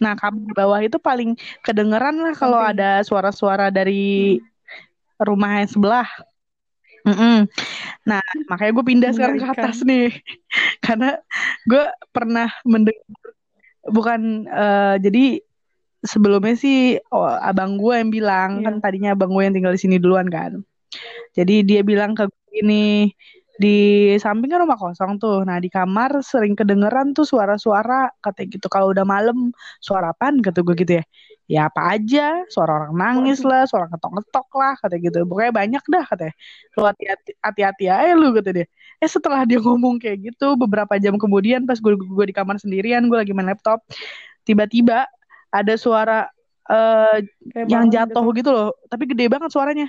nah 0.00 0.16
kamar 0.16 0.56
bawah 0.56 0.80
itu 0.80 0.96
paling 0.96 1.36
kedengeran 1.60 2.16
lah 2.24 2.32
kalau 2.32 2.56
ada 2.56 3.04
suara-suara 3.04 3.68
dari 3.68 4.40
rumah 5.18 5.62
yang 5.62 5.70
sebelah. 5.70 6.08
Mm-mm. 7.06 7.46
Nah, 8.04 8.22
makanya 8.50 8.72
gue 8.74 8.84
pindah 8.86 9.10
sekarang 9.14 9.38
ke 9.40 9.46
atas 9.48 9.82
nih, 9.82 10.12
karena 10.84 11.18
gue 11.66 11.84
pernah 12.12 12.50
mendengar, 12.66 13.27
bukan 13.90 14.46
eh, 14.48 14.96
jadi 15.02 15.24
sebelumnya 16.04 16.54
sih 16.54 17.02
oh, 17.10 17.26
abang 17.26 17.74
gue 17.74 17.94
yang 17.98 18.10
bilang 18.14 18.50
Iya. 18.62 18.64
kan 18.70 18.74
tadinya 18.78 19.10
abang 19.18 19.34
gue 19.34 19.42
yang 19.42 19.54
tinggal 19.56 19.74
di 19.74 19.82
sini 19.82 19.96
duluan 19.98 20.30
kan, 20.30 20.62
jadi 21.34 21.66
dia 21.66 21.80
bilang 21.82 22.14
ke 22.14 22.24
gue 22.30 22.48
gini 22.54 23.10
di 23.58 23.78
samping 24.22 24.54
kan 24.54 24.62
rumah 24.62 24.78
kosong 24.78 25.18
tuh, 25.18 25.42
nah 25.42 25.58
di 25.58 25.66
kamar 25.66 26.22
sering 26.22 26.54
kedengeran 26.54 27.10
tuh 27.10 27.26
suara-suara 27.26 28.06
katanya 28.22 28.48
gitu. 28.54 28.66
Kalau 28.70 28.94
udah 28.94 29.02
malam 29.02 29.50
suara 29.82 30.14
apaan? 30.14 30.38
Kata 30.38 30.62
gue 30.62 30.74
gitu 30.78 31.02
ya. 31.02 31.04
Ya 31.48 31.60
apa 31.66 31.98
aja? 31.98 32.46
Suara 32.52 32.86
orang 32.86 32.94
nangis 32.94 33.42
lah 33.42 33.66
suara 33.66 33.90
ngetok-ngetok 33.90 34.48
lah 34.54 34.78
kata 34.78 34.94
gitu. 35.02 35.26
Pokoknya 35.26 35.52
banyak 35.52 35.84
dah 35.90 36.04
katanya 36.06 36.34
lu 36.78 36.82
hati-hati 36.86 37.30
hati-hati 37.42 37.84
aja 37.90 38.14
lu 38.14 38.28
kata 38.36 38.50
dia. 38.62 38.66
Eh 39.02 39.10
setelah 39.10 39.42
dia 39.42 39.58
ngomong 39.58 39.98
kayak 39.98 40.18
gitu 40.30 40.54
beberapa 40.54 40.94
jam 41.02 41.18
kemudian 41.18 41.66
pas 41.66 41.82
gue 41.82 41.98
gue 41.98 42.26
di 42.30 42.34
kamar 42.36 42.62
sendirian 42.62 43.10
gue 43.10 43.18
lagi 43.18 43.34
main 43.34 43.50
laptop 43.50 43.82
tiba-tiba 44.46 45.08
ada 45.50 45.74
suara 45.74 46.30
eh 46.68 47.26
Kayak 47.48 47.66
yang 47.66 47.88
barang 47.88 47.90
jatuh 47.90 48.24
gitu. 48.28 48.38
gitu 48.38 48.50
loh. 48.54 48.70
Tapi 48.86 49.04
gede 49.08 49.26
banget 49.26 49.50
suaranya. 49.50 49.88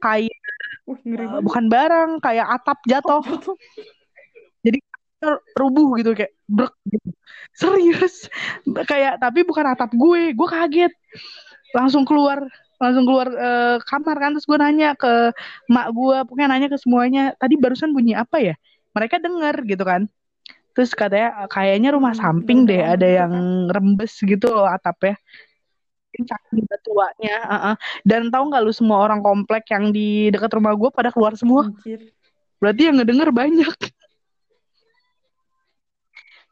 Kayak 0.00 0.38
Ngeri 1.04 1.26
eh, 1.26 1.28
banget. 1.28 1.44
bukan 1.46 1.64
barang 1.70 2.10
kayak 2.24 2.46
atap 2.60 2.78
jatuh. 2.88 3.22
Jatuh. 3.22 3.56
jadi 4.60 4.78
rubuh 5.56 5.96
gitu 6.00 6.16
kayak 6.16 6.32
brek 6.48 6.72
gitu. 6.88 7.08
serius. 7.52 8.28
Kayak 8.88 9.20
tapi 9.20 9.44
bukan 9.44 9.64
atap 9.72 9.90
gue. 9.92 10.32
Gue 10.32 10.48
kaget. 10.48 10.92
Langsung 11.76 12.02
keluar 12.08 12.42
langsung 12.80 13.04
keluar 13.04 13.28
eh, 13.30 13.76
kamar 13.84 14.16
kan. 14.18 14.30
Terus 14.36 14.46
gue 14.48 14.58
nanya 14.58 14.96
ke 14.96 15.32
mak 15.68 15.92
gue 15.92 16.16
pokoknya 16.26 16.48
nanya 16.48 16.68
ke 16.72 16.78
semuanya. 16.80 17.22
Tadi 17.36 17.54
barusan 17.60 17.92
bunyi 17.92 18.16
apa 18.16 18.40
ya? 18.40 18.54
Mereka 18.96 19.20
dengar 19.22 19.60
gitu 19.66 19.84
kan. 19.84 20.08
Terus 20.74 20.94
katanya 20.94 21.50
kayaknya 21.50 21.90
rumah 21.92 22.14
Hmm, 22.14 22.22
samping 22.40 22.64
deh 22.64 22.80
ada 22.80 23.04
yang 23.04 23.32
rembes 23.68 24.16
gitu 24.22 24.48
loh 24.54 24.70
atapnya 24.70 25.18
saking 26.18 26.66
tuanya 26.82 27.36
uh-uh. 27.46 27.74
dan 28.02 28.28
tahu 28.28 28.50
nggak 28.50 28.62
lu 28.66 28.74
semua 28.74 29.06
orang 29.06 29.22
komplek 29.22 29.70
yang 29.70 29.94
di 29.94 30.28
dekat 30.34 30.50
rumah 30.58 30.74
gue 30.74 30.90
pada 30.90 31.14
keluar 31.14 31.38
semua 31.38 31.70
Anjir. 31.70 32.10
berarti 32.58 32.82
yang 32.90 32.98
ngedenger 32.98 33.30
banyak 33.30 33.74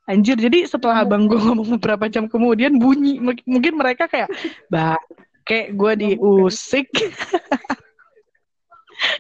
Anjir, 0.09 0.41
jadi 0.41 0.65
setelah 0.65 1.05
Ngamuk. 1.05 1.13
abang 1.13 1.23
gue 1.29 1.37
ngomong 1.37 1.69
beberapa 1.77 2.09
jam 2.09 2.25
kemudian 2.33 2.81
bunyi, 2.81 3.21
M- 3.21 3.45
mungkin 3.45 3.77
mereka 3.77 4.09
kayak, 4.09 4.33
bah, 4.73 4.97
kayak 5.45 5.77
gue 5.77 5.93
diusik, 6.01 6.89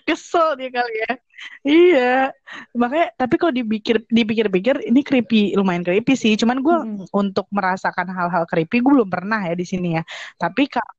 kesel 0.08 0.56
dia 0.56 0.72
kali 0.72 0.94
ya. 1.04 1.12
Iya, 1.62 2.34
makanya 2.74 3.06
tapi 3.20 3.34
kalau 3.40 3.52
dipikir 3.54 4.02
dipikir-pikir 4.08 4.74
ini 4.90 5.00
creepy, 5.06 5.54
lumayan 5.58 5.84
creepy 5.86 6.14
sih. 6.18 6.32
Cuman 6.40 6.58
gue 6.64 6.76
Mm-mm. 6.86 7.06
untuk 7.14 7.46
merasakan 7.54 8.08
hal-hal 8.10 8.44
creepy 8.50 8.82
gue 8.82 8.92
belum 8.94 9.10
pernah 9.10 9.40
ya 9.46 9.54
di 9.54 9.66
sini 9.66 9.98
ya. 9.98 10.02
Tapi 10.40 10.66
ka- 10.70 10.94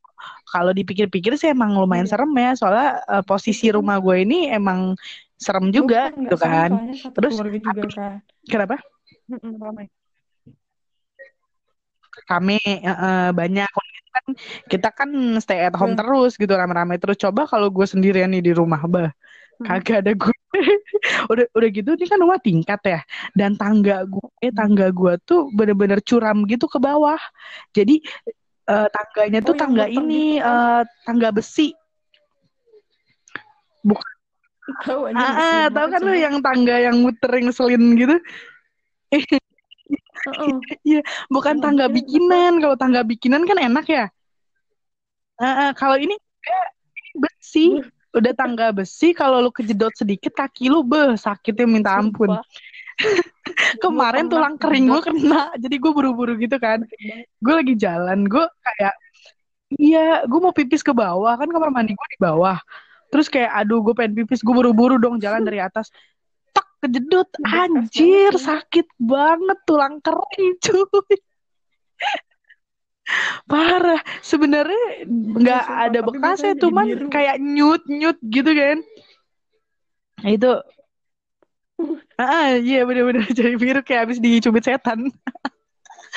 kalau 0.51 0.71
dipikir-pikir 0.75 1.35
sih 1.39 1.51
emang 1.51 1.75
lumayan 1.75 2.07
Iya. 2.07 2.11
serem 2.15 2.31
ya, 2.35 2.51
soalnya 2.59 2.87
eh, 3.07 3.23
posisi 3.23 3.67
kan 3.71 3.75
rumah 3.79 3.95
gue 4.03 4.15
ini 4.23 4.51
emang 4.51 4.95
serem 5.39 5.71
juga 5.71 6.11
kan 6.11 6.23
gitu 6.23 6.35
serem 6.35 6.51
kan. 6.51 6.71
satu 6.99 7.15
Terus 7.15 7.33
juga 7.39 7.83
kan. 7.95 8.13
kenapa? 8.47 8.75
Mm-mm, 9.31 9.53
ramai. 9.63 9.85
Rame, 12.29 12.57
eh, 12.65 13.29
banyak. 13.39 13.67
Kalau 13.69 13.89
kan 14.09 14.25
kita 14.71 14.89
kan 14.91 15.09
stay 15.39 15.59
at 15.69 15.75
home 15.77 15.93
Iya. 15.93 15.99
terus 16.03 16.31
gitu 16.41 16.53
rame-rame 16.53 16.95
terus. 17.01 17.17
Coba 17.17 17.45
kalau 17.47 17.69
gue 17.69 17.85
sendirian 17.87 18.29
nih 18.33 18.41
di 18.43 18.51
rumah, 18.53 18.81
bah. 18.89 19.09
Kagak 19.63 19.97
ada 20.05 20.11
gue. 20.15 20.35
udah 21.31 21.45
udah 21.53 21.69
gitu 21.69 21.89
ini 21.93 22.05
kan 22.09 22.19
rumah 22.19 22.39
tingkat 22.41 22.81
ya. 22.83 22.99
Dan 23.37 23.55
tangga 23.59 24.03
gue, 24.07 24.49
tangga 24.55 24.87
gue 24.89 25.13
tuh 25.23 25.51
bener-bener 25.53 25.99
curam 26.03 26.43
gitu 26.47 26.65
ke 26.65 26.79
bawah. 26.81 27.19
Jadi 27.75 28.01
eh, 28.69 28.87
tangganya 28.89 29.39
tuh 29.43 29.53
Oh, 29.53 29.57
yang 29.57 29.61
tangga 29.61 29.85
ini 29.89 30.23
gitu 30.39 30.47
eh, 30.47 30.81
tangga 31.05 31.29
besi. 31.35 31.67
Bukan. 33.83 34.11
Tahu 34.85 35.09
aja 35.09 35.17
Ah, 35.17 35.33
ah, 35.33 35.63
tahu 35.73 35.87
kan 35.89 36.01
lu 36.05 36.13
yang 36.13 36.35
tangga 36.45 36.77
yang 36.77 37.01
muter 37.01 37.31
yang 37.33 37.49
ngeselin 37.49 37.83
gitu? 37.97 38.17
Iya, 40.85 41.01
bukan 41.31 41.63
Tangga 41.63 41.87
tangga 41.87 41.95
bikinan. 41.95 42.59
Kalau 42.61 42.75
tangga 42.77 43.01
bikinan 43.07 43.47
kan 43.47 43.57
enak 43.57 43.85
ya. 43.89 44.05
Ah, 45.39 45.47
ah, 45.47 45.69
kalau 45.71 45.95
ini 45.95 46.13
kayak 46.43 46.67
besi. 47.15 47.79
Udah 48.09 48.33
tangga 48.33 48.73
besi, 48.73 49.13
kalau 49.13 49.37
lu 49.37 49.53
kejedot 49.53 49.93
sedikit 49.93 50.33
kaki 50.33 50.69
lu 50.69 50.81
beh 50.81 51.13
sakitnya 51.13 51.65
minta 51.69 51.93
ampun. 51.93 52.41
Kemarin 53.83 54.27
tulang 54.27 54.59
kering 54.59 54.91
gue 54.91 55.01
kena, 55.01 55.53
jadi 55.55 55.75
gue 55.77 55.91
buru-buru 55.93 56.35
gitu 56.35 56.57
kan. 56.59 56.83
Gue 57.39 57.53
lagi 57.53 57.73
jalan, 57.77 58.27
gue 58.27 58.43
kayak 58.43 58.93
iya, 59.77 60.25
gue 60.25 60.39
mau 60.41 60.51
pipis 60.51 60.81
ke 60.81 60.91
bawah 60.91 61.37
kan 61.37 61.47
kamar 61.47 61.69
mandi 61.69 61.93
gue 61.93 62.07
di 62.11 62.19
bawah. 62.19 62.57
Terus 63.09 63.29
kayak 63.29 63.51
aduh 63.65 63.81
gue 63.81 63.93
pengen 63.93 64.25
pipis, 64.25 64.41
gue 64.41 64.53
buru-buru 64.53 64.97
dong 64.97 65.21
jalan 65.21 65.45
dari 65.45 65.61
atas. 65.61 65.93
Tak 66.53 66.65
kejedot, 66.81 67.29
banget 67.41 67.93
anjir 67.93 68.33
sakit 68.35 68.87
banget 68.97 69.59
tulang 69.69 70.01
kering 70.01 70.53
cuy. 70.65 71.17
Parah. 73.49 74.01
Sebenarnya 74.21 74.83
Iya 75.03 75.07
nggak 75.39 75.63
sumpah, 75.65 75.83
ada 75.89 75.99
bekasnya, 76.05 76.53
cuman 76.59 76.85
biru. 76.87 77.07
kayak 77.09 77.35
nyut-nyut 77.41 78.17
gitu 78.29 78.51
kan. 78.53 78.77
Nah, 80.19 80.31
itu 80.35 80.51
Ah, 82.19 82.59
iya 82.59 82.83
bener-bener 82.83 83.23
jadi 83.39 83.55
biru 83.55 83.79
kayak 83.81 84.01
habis 84.09 84.19
dicubit 84.19 84.63
setan. 84.67 84.99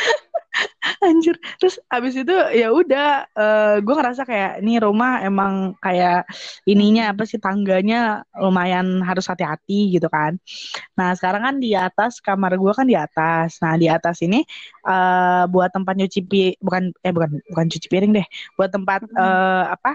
Anjir. 1.06 1.36
Terus 1.58 1.78
habis 1.90 2.14
itu 2.18 2.34
ya 2.54 2.70
udah 2.74 3.26
eh 3.34 3.76
gue 3.82 3.94
ngerasa 3.94 4.22
kayak 4.26 4.52
ini 4.62 4.78
rumah 4.82 5.22
emang 5.22 5.74
kayak 5.82 6.26
ininya 6.66 7.14
apa 7.14 7.22
sih 7.26 7.38
tangganya 7.38 8.22
lumayan 8.38 9.02
harus 9.02 9.26
hati-hati 9.30 9.94
gitu 9.94 10.06
kan. 10.10 10.38
Nah, 10.98 11.14
sekarang 11.18 11.42
kan 11.46 11.56
di 11.62 11.72
atas 11.76 12.18
kamar 12.22 12.56
gue 12.58 12.72
kan 12.74 12.86
di 12.88 12.96
atas. 12.98 13.58
Nah, 13.62 13.74
di 13.78 13.86
atas 13.90 14.22
ini 14.24 14.42
eh 14.88 15.44
buat 15.50 15.70
tempat 15.74 15.94
nyuci 15.98 16.20
bukan 16.62 16.92
eh 17.04 17.12
bukan 17.14 17.30
bukan 17.52 17.66
cuci 17.72 17.86
piring 17.90 18.12
deh. 18.16 18.26
Buat 18.58 18.70
tempat 18.74 19.02
Mm-mm. 19.02 19.16
eh 19.18 19.64
apa? 19.74 19.92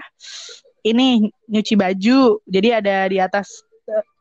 Ini 0.86 1.28
nyuci 1.50 1.74
baju. 1.76 2.40
Jadi 2.46 2.68
ada 2.72 2.96
di 3.10 3.18
atas 3.20 3.66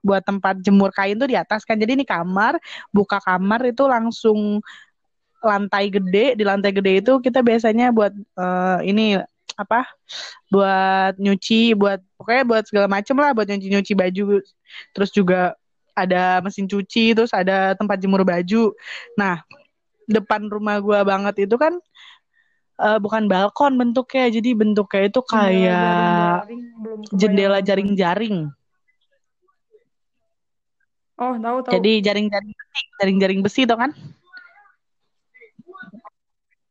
buat 0.01 0.23
tempat 0.23 0.63
jemur 0.63 0.89
kain 0.95 1.19
tuh 1.19 1.27
di 1.27 1.35
atas 1.35 1.67
kan. 1.67 1.75
Jadi 1.75 1.99
ini 1.99 2.05
kamar, 2.07 2.55
buka 2.95 3.19
kamar 3.19 3.67
itu 3.67 3.83
langsung 3.85 4.63
lantai 5.47 5.87
gede. 5.87 6.35
Di 6.35 6.43
lantai 6.43 6.75
gede 6.75 6.99
itu 6.99 7.13
kita 7.23 7.39
biasanya 7.39 7.95
buat 7.95 8.11
eh, 8.13 8.79
ini 8.83 9.15
apa 9.57 9.89
buat 10.53 11.17
nyuci 11.17 11.73
buat 11.73 11.97
pokoknya 12.19 12.43
buat 12.45 12.63
segala 12.69 12.87
macem 12.91 13.17
lah 13.17 13.31
buat 13.33 13.47
nyuci 13.47 13.67
nyuci 13.71 13.93
baju. 13.95 14.43
Terus 14.93 15.09
juga 15.15 15.55
ada 15.97 16.43
mesin 16.45 16.69
cuci 16.69 17.17
terus 17.17 17.31
ada 17.33 17.73
tempat 17.73 17.97
jemur 17.97 18.21
baju. 18.27 18.75
Nah 19.15 19.41
depan 20.05 20.45
rumah 20.51 20.77
gua 20.83 21.01
banget 21.07 21.49
itu 21.49 21.55
kan 21.55 21.73
eh, 22.83 22.99
bukan 22.99 23.25
balkon 23.31 23.79
bentuknya. 23.79 24.27
Jadi 24.29 24.53
bentuknya 24.53 25.09
itu 25.09 25.21
kayak 25.23 26.45
jendela 27.15 27.63
jaring-jaring. 27.63 28.51
Oh, 31.17 31.33
tahu 31.33 31.65
tahu. 31.65 31.73
jadi 31.73 31.91
jaring-jaring 32.05 32.53
besi 32.53 32.81
jaring-jaring 33.01 33.39
besi 33.41 33.61
tuh 33.65 33.73
kan 33.73 33.89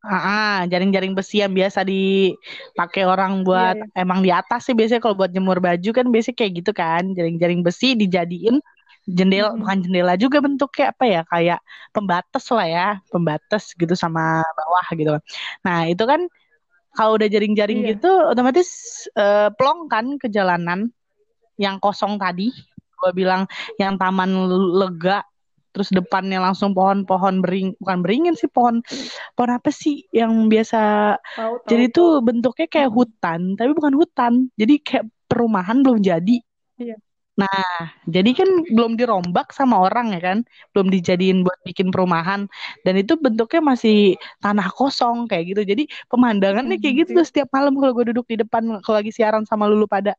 Ah, 0.06 0.62
jaring-jaring 0.70 1.18
besi 1.18 1.42
yang 1.42 1.50
biasa 1.50 1.82
dipakai 1.82 3.02
orang 3.02 3.42
buat 3.42 3.74
Iya, 3.74 4.02
emang 4.06 4.22
di 4.22 4.30
atas 4.30 4.70
sih 4.70 4.74
biasanya 4.78 5.02
kalau 5.02 5.18
buat 5.18 5.34
jemur 5.34 5.58
baju 5.58 5.90
kan 5.90 6.06
biasanya 6.14 6.36
kayak 6.38 6.52
gitu 6.62 6.70
kan 6.70 7.02
jaring-jaring 7.18 7.60
besi 7.66 7.98
dijadiin 7.98 8.62
jendela 9.06 9.50
Mm-mm. 9.54 9.62
bukan 9.62 9.76
jendela 9.86 10.14
juga 10.14 10.38
bentuknya 10.42 10.90
apa 10.94 11.04
ya 11.06 11.20
kayak 11.26 11.58
pembatas 11.94 12.44
lah 12.50 12.66
ya 12.66 12.86
pembatas 13.10 13.74
gitu 13.74 13.94
sama 13.98 14.42
bawah 14.54 14.86
gitu 14.94 15.10
nah 15.66 15.86
itu 15.86 16.02
kan 16.06 16.26
kalau 16.94 17.18
udah 17.18 17.28
jaring-jaring 17.28 17.82
Iya. 17.82 17.98
gitu 17.98 18.10
otomatis 18.30 18.68
eh, 19.14 19.50
plong 19.54 19.90
kan 19.90 20.06
ke 20.22 20.26
jalanan 20.30 20.90
yang 21.58 21.78
kosong 21.82 22.18
tadi 22.18 22.50
gua 22.96 23.10
bilang 23.12 23.42
yang 23.78 23.94
taman 24.00 24.30
lega 24.74 25.22
terus 25.76 25.92
depannya 25.92 26.40
langsung 26.40 26.72
pohon-pohon 26.72 27.44
bering 27.44 27.76
bukan 27.82 27.98
beringin 28.04 28.32
sih 28.40 28.48
pohon 28.48 28.80
pohon 29.36 29.52
apa 29.58 29.70
sih 29.74 30.08
yang 30.14 30.32
biasa 30.52 30.78
Tahu 31.36 31.54
tahu. 31.66 31.70
jadi 31.70 31.90
itu 31.92 32.02
bentuknya 32.26 32.66
kayak 32.74 32.90
hutan 32.98 33.40
tapi 33.58 33.70
bukan 33.78 33.94
hutan. 34.00 34.32
Jadi 34.60 34.74
kayak 34.86 35.04
perumahan 35.30 35.78
belum 35.84 36.00
jadi. 36.00 36.36
Iya. 36.78 36.96
nah 37.36 37.60
jadi 38.08 38.30
kan 38.38 38.48
belum 38.76 38.92
dirombak 39.00 39.52
sama 39.52 39.76
orang 39.86 40.06
ya 40.16 40.20
kan? 40.28 40.38
Belum 40.72 40.88
dijadiin 40.94 41.44
buat 41.44 41.58
bikin 41.68 41.88
perumahan. 41.92 42.48
Dan 42.84 42.94
itu 43.02 43.12
bentuknya 43.24 43.60
masih 43.72 44.16
tanah 44.44 44.68
kosong 44.72 45.28
kayak 45.30 45.44
gitu. 45.52 45.62
Jadi 45.72 45.82
pemandangannya 46.10 46.76
kayak 46.80 46.94
gitu 47.04 47.10
Hmm, 47.10 47.20
tuh 47.20 47.26
setiap 47.28 47.48
malam 47.56 47.76
kalau 47.76 47.92
gue 47.96 48.06
duduk 48.16 48.26
di 48.32 48.36
depan 48.40 48.62
kalau 48.84 48.96
lagi 49.00 49.12
siaran 49.12 49.44
sama 49.44 49.68
lulu 49.68 49.84
pada 49.84 50.16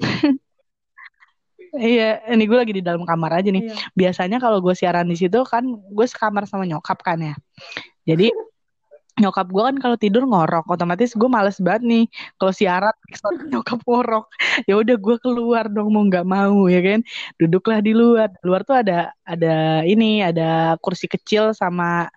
Iya, 1.76 2.24
ini 2.32 2.44
gue 2.48 2.58
lagi 2.58 2.72
di 2.72 2.82
dalam 2.82 3.04
kamar 3.04 3.40
aja 3.40 3.48
nih. 3.52 3.64
Iya. 3.68 3.74
Biasanya 3.92 4.38
kalau 4.40 4.58
gue 4.64 4.72
siaran 4.72 5.06
di 5.06 5.16
situ 5.16 5.44
kan 5.44 5.64
gue 5.68 6.06
sekamar 6.08 6.48
sama 6.48 6.64
nyokap 6.64 6.98
kan 7.04 7.20
ya. 7.20 7.34
Jadi 8.08 8.32
nyokap 9.22 9.48
gue 9.48 9.62
kan 9.64 9.76
kalau 9.80 9.96
tidur 9.96 10.28
ngorok, 10.28 10.68
otomatis 10.68 11.16
gue 11.16 11.28
males 11.28 11.56
banget 11.56 11.82
nih 11.88 12.04
kalau 12.36 12.52
siaran 12.52 12.96
nyokap 13.52 13.80
ngorok. 13.84 14.26
Ya 14.64 14.74
udah 14.80 14.96
gue 14.96 15.16
keluar 15.20 15.68
dong 15.68 15.92
mau 15.92 16.04
nggak 16.04 16.26
mau 16.26 16.68
ya 16.68 16.80
kan. 16.80 17.00
Duduklah 17.36 17.80
di 17.84 17.92
luar. 17.92 18.32
Di 18.32 18.42
luar 18.44 18.64
tuh 18.64 18.80
ada 18.80 19.12
ada 19.24 19.84
ini 19.84 20.24
ada 20.24 20.80
kursi 20.80 21.08
kecil 21.08 21.52
sama 21.52 22.08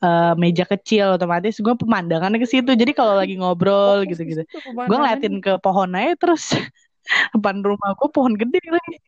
eh, 0.00 0.32
meja 0.40 0.64
kecil 0.64 1.16
otomatis 1.16 1.60
gue 1.60 1.74
pemandangannya 1.76 2.40
ke 2.40 2.48
situ. 2.48 2.72
Jadi 2.72 2.92
kalau 2.96 3.16
lagi 3.16 3.36
ngobrol 3.36 4.04
ke 4.08 4.16
gitu-gitu, 4.16 4.42
gue 4.64 4.96
ngeliatin 4.96 5.40
ke 5.44 5.60
pohon 5.60 5.92
aja 5.96 6.12
terus 6.16 6.52
depan 7.34 7.62
rumah 7.62 7.94
gue 7.98 8.08
pohon 8.10 8.34
gede 8.34 8.60
lagi. 8.66 8.98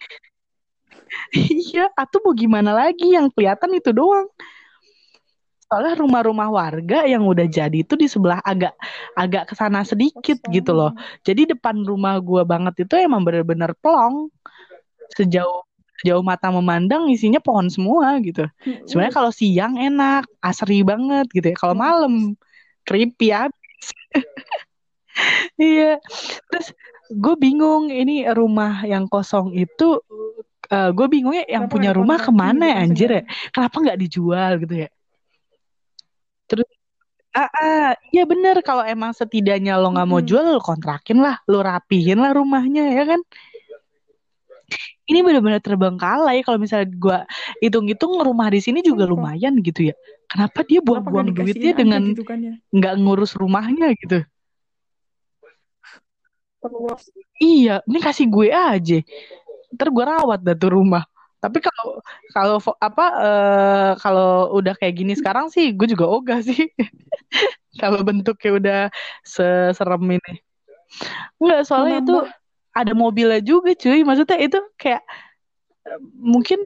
Iya, 1.33 1.89
atau 1.97 2.21
mau 2.25 2.37
gimana 2.37 2.73
lagi 2.77 3.17
yang 3.17 3.33
kelihatan 3.33 3.73
itu 3.77 3.91
doang. 3.97 4.29
Soalnya 5.69 6.01
rumah-rumah 6.01 6.49
warga 6.49 7.05
yang 7.05 7.29
udah 7.29 7.45
jadi 7.45 7.85
itu 7.85 7.93
di 7.93 8.09
sebelah 8.09 8.41
agak 8.41 8.73
agak 9.13 9.53
ke 9.53 9.55
sana 9.57 9.85
sedikit 9.85 10.41
Kosong. 10.41 10.53
gitu 10.57 10.73
loh. 10.73 10.93
Jadi 11.29 11.53
depan 11.53 11.85
rumah 11.85 12.17
gua 12.25 12.41
banget 12.49 12.89
itu 12.89 12.97
emang 12.97 13.21
bener-bener 13.21 13.77
pelong. 13.85 14.33
Sejauh 15.13 15.65
sejauh 16.01 16.23
mata 16.25 16.49
memandang 16.49 17.11
isinya 17.13 17.37
pohon 17.43 17.69
semua 17.69 18.17
gitu. 18.25 18.49
Hmm, 18.65 18.81
Sebenarnya 18.89 19.15
kalau 19.19 19.33
siang 19.35 19.77
enak, 19.77 20.25
asri 20.41 20.81
banget 20.87 21.29
gitu 21.37 21.53
ya. 21.53 21.57
Kalau 21.59 21.75
malam 21.77 22.37
creepy 22.89 23.33
abis. 23.33 23.87
Iya. 25.59 25.99
Terus 26.55 26.71
gue 27.09 27.35
bingung 27.41 27.89
ini 27.89 28.29
rumah 28.33 28.85
yang 28.85 29.09
kosong 29.09 29.57
itu 29.57 30.01
gue 30.69 31.07
bingungnya 31.09 31.49
yang 31.49 31.65
Kenapa 31.65 31.75
punya 31.81 31.91
rumah 31.97 32.19
ke 32.21 32.29
mana 32.29 32.65
ya 32.69 32.77
kan 32.77 32.85
anjir 32.93 33.11
ya? 33.11 33.23
Kenapa 33.57 33.77
nggak 33.81 33.99
dijual 34.05 34.53
gitu 34.61 34.75
ya? 34.85 34.89
Terus 36.45 36.69
ah, 37.33 37.49
ah, 37.49 37.91
iya 38.13 38.29
bener 38.29 38.61
kalau 38.61 38.85
emang 38.85 39.17
setidaknya 39.17 39.81
lo 39.81 39.97
nggak 39.97 40.09
mau 40.09 40.21
jual 40.21 40.45
lo 40.45 40.61
kontrakin 40.61 41.25
lah, 41.25 41.41
lo 41.49 41.65
rapihin 41.65 42.21
lah 42.21 42.37
rumahnya 42.37 42.85
ya 42.93 43.05
kan? 43.09 43.21
Ini 45.09 45.25
bener-bener 45.25 45.65
terbengkalai 45.65 46.45
kalau 46.45 46.61
misalnya 46.61 46.93
gue 46.93 47.19
hitung-hitung 47.65 48.21
rumah 48.21 48.53
di 48.53 48.61
sini 48.61 48.85
juga 48.85 49.09
lumayan 49.09 49.57
gitu 49.65 49.89
ya. 49.89 49.97
Kenapa 50.29 50.61
dia 50.69 50.85
buang-buang 50.85 51.33
duitnya 51.33 51.73
dengan 51.73 52.13
gitu 52.13 52.29
kan 52.29 52.45
ya? 52.45 52.53
nggak 52.77 52.95
ngurus 53.01 53.33
rumahnya 53.41 53.97
gitu? 53.97 54.21
Perluas. 56.59 57.03
Iya, 57.39 57.81
ini 57.87 57.99
kasih 58.03 58.27
gue 58.27 58.49
aja. 58.51 58.99
Ntar 59.75 59.89
gue 59.95 60.05
rawat 60.05 60.41
dah 60.43 60.57
tuh 60.59 60.75
rumah. 60.75 61.05
Tapi 61.39 61.63
kalau 61.63 62.03
kalau 62.35 62.57
apa 62.83 63.05
eh, 63.23 63.91
kalau 64.03 64.51
udah 64.59 64.75
kayak 64.75 64.95
gini 64.99 65.15
sekarang 65.15 65.47
sih 65.55 65.71
gue 65.71 65.87
juga 65.87 66.11
ogah 66.11 66.43
sih. 66.43 66.67
kalau 67.81 68.03
bentuknya 68.03 68.51
udah 68.59 68.81
seserem 69.23 70.03
ini. 70.19 70.35
Enggak, 71.39 71.63
soalnya 71.69 72.03
itu 72.03 72.17
Menambah. 72.17 72.79
ada 72.81 72.93
mobilnya 72.99 73.41
juga 73.45 73.71
cuy. 73.79 74.03
Maksudnya 74.03 74.39
itu 74.43 74.59
kayak 74.75 75.03
mungkin 76.19 76.61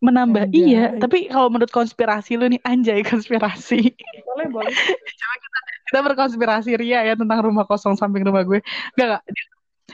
menambah 0.00 0.48
iya, 0.56 0.96
Anjay. 0.96 1.00
tapi 1.02 1.18
kalau 1.28 1.52
menurut 1.52 1.68
konspirasi 1.68 2.40
lu 2.40 2.48
nih 2.48 2.60
anjay 2.64 3.04
konspirasi. 3.04 3.92
Boleh 4.24 4.48
boleh. 4.48 4.72
Coba 5.20 5.34
kita 5.44 5.58
kita 5.90 5.98
berkonspirasi 6.06 6.70
ria 6.80 7.02
ya 7.04 7.14
tentang 7.18 7.38
rumah 7.42 7.66
kosong 7.66 7.94
samping 7.98 8.22
rumah 8.26 8.42
gue. 8.46 8.62
Enggak, 8.96 9.06
enggak. 9.20 9.22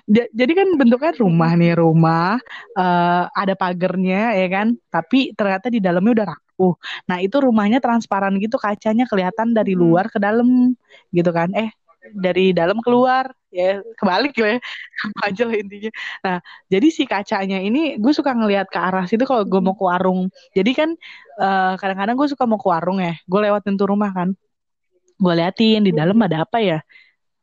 Dia- 0.06 0.30
jadi 0.36 0.52
kan 0.60 0.68
bentuknya 0.76 1.12
rumah 1.18 1.50
nih, 1.56 1.72
rumah 1.80 2.36
eh, 2.78 3.22
ada 3.32 3.54
pagernya 3.56 4.36
ya 4.38 4.46
kan, 4.52 4.66
tapi 4.92 5.32
ternyata 5.38 5.66
di 5.72 5.80
dalamnya 5.80 6.12
udah 6.22 6.26
rapuh. 6.36 6.74
Nah, 7.08 7.18
itu 7.24 7.36
rumahnya 7.40 7.78
transparan 7.80 8.36
gitu, 8.42 8.56
kacanya 8.60 9.04
kelihatan 9.10 9.56
dari 9.56 9.72
Mm-mm. 9.74 9.82
luar 9.82 10.06
ke 10.12 10.18
dalam 10.20 10.76
gitu 11.16 11.30
kan. 11.32 11.48
Eh, 11.56 11.70
dari 12.14 12.54
dalam 12.54 12.78
keluar 12.84 13.26
ya 13.50 13.82
kebalik 13.98 14.36
lah 14.38 14.48
ya 14.54 14.58
aja 15.26 15.42
lah 15.48 15.56
intinya 15.58 15.90
nah 16.24 16.36
jadi 16.70 16.86
si 16.92 17.02
kacanya 17.08 17.58
ini 17.58 17.98
gue 17.98 18.12
suka 18.14 18.30
ngelihat 18.36 18.66
ke 18.70 18.78
arah 18.78 19.04
situ 19.10 19.24
kalau 19.26 19.42
gue 19.42 19.60
mau 19.64 19.74
ke 19.74 19.84
warung 19.84 20.30
jadi 20.54 20.70
kan 20.76 20.90
eh, 21.42 21.72
kadang-kadang 21.80 22.14
gue 22.20 22.28
suka 22.30 22.44
mau 22.46 22.58
ke 22.62 22.68
warung 22.68 22.98
ya 23.02 23.12
gue 23.26 23.40
lewatin 23.42 23.74
tuh 23.80 23.88
rumah 23.90 24.10
kan 24.14 24.28
gue 25.16 25.32
liatin 25.32 25.80
di 25.84 25.92
dalam 25.92 26.16
ada 26.20 26.44
apa 26.44 26.60
ya? 26.60 26.78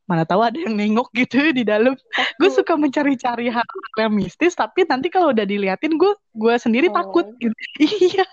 Mana 0.04 0.28
tahu 0.28 0.44
ada 0.44 0.60
yang 0.60 0.76
nengok 0.76 1.10
gitu 1.16 1.56
di 1.56 1.64
dalam. 1.64 1.96
Gue 2.36 2.50
suka 2.52 2.76
mencari-cari 2.76 3.48
hal 3.48 3.64
yang 3.98 4.14
mistis 4.14 4.54
tapi 4.54 4.84
nanti 4.84 5.08
kalau 5.08 5.32
udah 5.32 5.48
diliatin 5.48 5.96
gue 5.96 6.12
gue 6.36 6.56
sendiri 6.60 6.92
Oh. 6.92 6.96
takut 6.96 7.26
gitu. 7.40 7.56
Iya. 8.14 8.28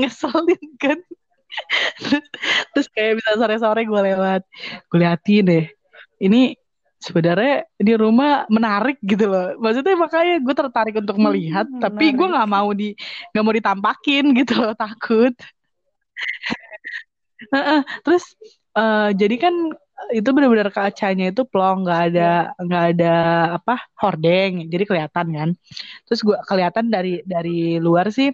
Ngeselin 0.00 0.64
kan. 0.80 0.98
Terus, 2.02 2.24
terus 2.76 2.86
kayak 2.92 3.20
bisa 3.20 3.30
sore-sore 3.36 3.82
gue 3.84 4.00
lewat 4.12 4.42
gue 4.90 4.98
liatin 4.98 5.42
deh. 5.44 5.64
Ini 6.18 6.56
sebenarnya 6.98 7.62
di 7.78 7.94
rumah 7.94 8.42
menarik 8.50 8.98
gitu 9.06 9.30
loh. 9.30 9.54
Maksudnya 9.60 9.94
makanya 9.94 10.42
gue 10.42 10.54
tertarik 10.56 10.94
untuk 10.98 11.14
melihat 11.14 11.68
Hmm, 11.70 11.78
tapi 11.78 12.10
gue 12.10 12.26
nggak 12.26 12.48
mau 12.50 12.72
di 12.74 12.96
nggak 13.30 13.44
mau 13.44 13.54
ditampakin 13.54 14.24
gitu 14.34 14.58
loh 14.58 14.74
takut 14.74 15.30
Heeh, 17.54 17.80
terus 18.04 18.24
eh, 18.78 19.08
jadi 19.14 19.36
kan 19.38 19.54
itu 20.14 20.28
benar-benar 20.30 20.70
kacanya 20.70 21.24
itu 21.34 21.42
plong 21.42 21.82
nggak 21.84 22.00
ada 22.12 22.54
nggak 22.62 22.84
ada 22.94 23.12
apa 23.58 23.74
hordeng 24.00 24.66
jadi 24.72 24.84
kelihatan 24.88 25.26
kan. 25.38 25.50
Terus 26.06 26.20
gua 26.26 26.38
kelihatan 26.46 26.86
dari 26.94 27.22
dari 27.26 27.78
luar 27.82 28.06
sih 28.14 28.30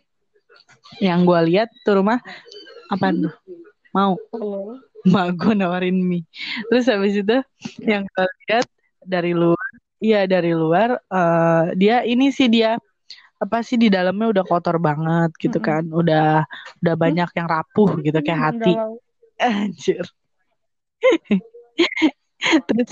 yang 1.03 1.27
gua 1.29 1.41
lihat 1.45 1.69
tuh 1.85 2.01
rumah 2.03 2.19
apa 2.93 3.07
tuh? 3.15 3.33
Mau. 3.97 4.15
Mak 5.05 5.29
gue 5.41 5.55
nawarin 5.57 5.99
mie. 6.01 6.25
Terus 6.73 6.87
habis 6.89 7.15
itu 7.21 7.37
yang 7.85 8.09
gue 8.09 8.27
lihat 8.49 8.67
dari 9.05 9.33
luar 9.37 9.71
iya 10.01 10.25
dari 10.25 10.53
luar 10.57 10.97
eh, 11.13 11.65
dia 11.81 12.05
ini 12.09 12.33
sih 12.33 12.49
dia 12.49 12.81
apa 13.45 13.61
sih 13.61 13.76
di 13.76 13.92
dalamnya 13.92 14.40
udah 14.40 14.45
kotor 14.49 14.76
banget 14.80 15.30
gitu 15.38 15.61
Mm-mm. 15.61 15.68
kan. 15.68 15.84
Udah 15.92 16.49
udah 16.80 16.95
banyak 16.97 17.28
yang 17.36 17.47
rapuh 17.47 18.01
gitu 18.01 18.18
kayak 18.24 18.40
hati. 18.40 18.72
anjir. 19.40 20.05
Terus 22.68 22.90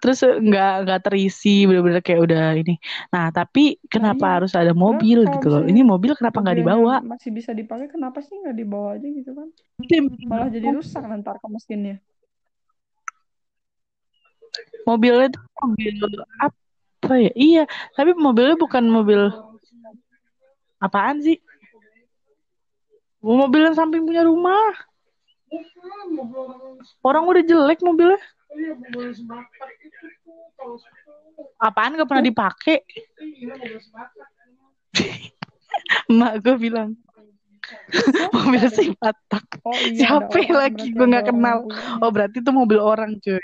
terus 0.00 0.20
nggak 0.24 0.72
nggak 0.86 1.00
terisi 1.04 1.68
bener-bener 1.68 2.00
kayak 2.00 2.20
udah 2.24 2.44
ini. 2.56 2.80
Nah 3.12 3.28
tapi 3.28 3.76
kenapa 3.90 4.26
iya. 4.26 4.34
harus 4.40 4.52
ada 4.56 4.72
mobil 4.72 5.28
gitu 5.28 5.46
loh? 5.50 5.62
ini 5.68 5.84
mobil 5.84 6.16
kenapa 6.16 6.40
nggak 6.40 6.58
dibawa? 6.64 7.04
masih 7.04 7.30
bisa 7.34 7.52
dipakai 7.52 7.90
kenapa 7.90 8.24
sih 8.24 8.32
nggak 8.40 8.56
dibawa 8.56 8.96
aja 8.96 9.08
gitu 9.08 9.30
kan? 9.36 9.48
Malah 10.24 10.48
jadi 10.48 10.72
rusak 10.72 11.04
nanti 11.04 11.28
ke 11.36 11.48
mesinnya. 11.52 11.96
Mobilnya 14.88 15.28
tuh 15.30 15.42
mobil 15.62 15.94
apa 16.40 16.56
ya? 17.16 17.32
Iya, 17.34 17.62
tapi 17.96 18.14
mobilnya 18.14 18.56
bukan 18.58 18.84
mobil 18.86 19.30
apaan 20.80 21.22
sih? 21.22 21.38
Mobil 23.20 23.68
yang 23.68 23.76
samping 23.76 24.02
punya 24.08 24.24
rumah. 24.24 24.72
Orang 27.04 27.28
udah 27.28 27.42
jelek 27.44 27.84
mobilnya. 27.84 28.20
Apaan 31.60 32.00
gak 32.00 32.08
pernah 32.08 32.24
dipakai? 32.24 32.80
Emak 36.10 36.42
gue 36.42 36.56
bilang 36.58 36.98
mobil 38.34 38.66
si 38.72 38.90
Batak. 38.98 39.62
Oh 39.62 39.70
iya, 39.74 40.18
Siapa 40.18 40.42
lagi 40.50 40.90
gue 40.90 41.06
nggak 41.06 41.30
kenal. 41.30 41.70
Oh 42.02 42.10
berarti 42.10 42.42
itu 42.42 42.50
mobil 42.50 42.82
orang 42.82 43.14
cuy. 43.22 43.38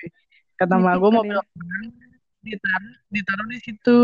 Kata 0.59 0.81
emak 0.81 0.99
Nitip 0.99 1.03
gue 1.05 1.11
mobil 1.15 1.37
orang 1.39 2.06
ditaruh 2.47 2.95
ditaruh 3.11 3.47
di 3.51 3.59
situ. 3.61 4.01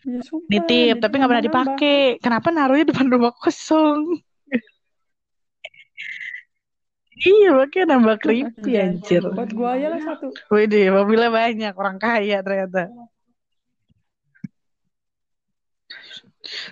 Ya 0.00 0.20
sumpah, 0.24 0.48
Nitip 0.48 0.96
tapi 1.04 1.14
nggak 1.20 1.30
pernah 1.30 1.46
dipakai. 1.46 1.98
Kenapa 2.24 2.48
naruhnya 2.48 2.88
depan 2.90 3.06
rumah 3.12 3.32
kosong? 3.36 4.18
Iya 7.20 7.52
makanya 7.52 8.00
nambah 8.00 8.16
creepy 8.16 8.80
anjir. 8.80 9.20
Buat 9.20 9.52
gua 9.52 9.76
aja 9.76 9.92
lah 9.92 10.00
satu. 10.00 10.32
Widih, 10.48 10.88
mobilnya 10.88 11.28
banyak, 11.28 11.76
orang 11.76 12.00
kaya 12.00 12.40
ternyata. 12.40 12.88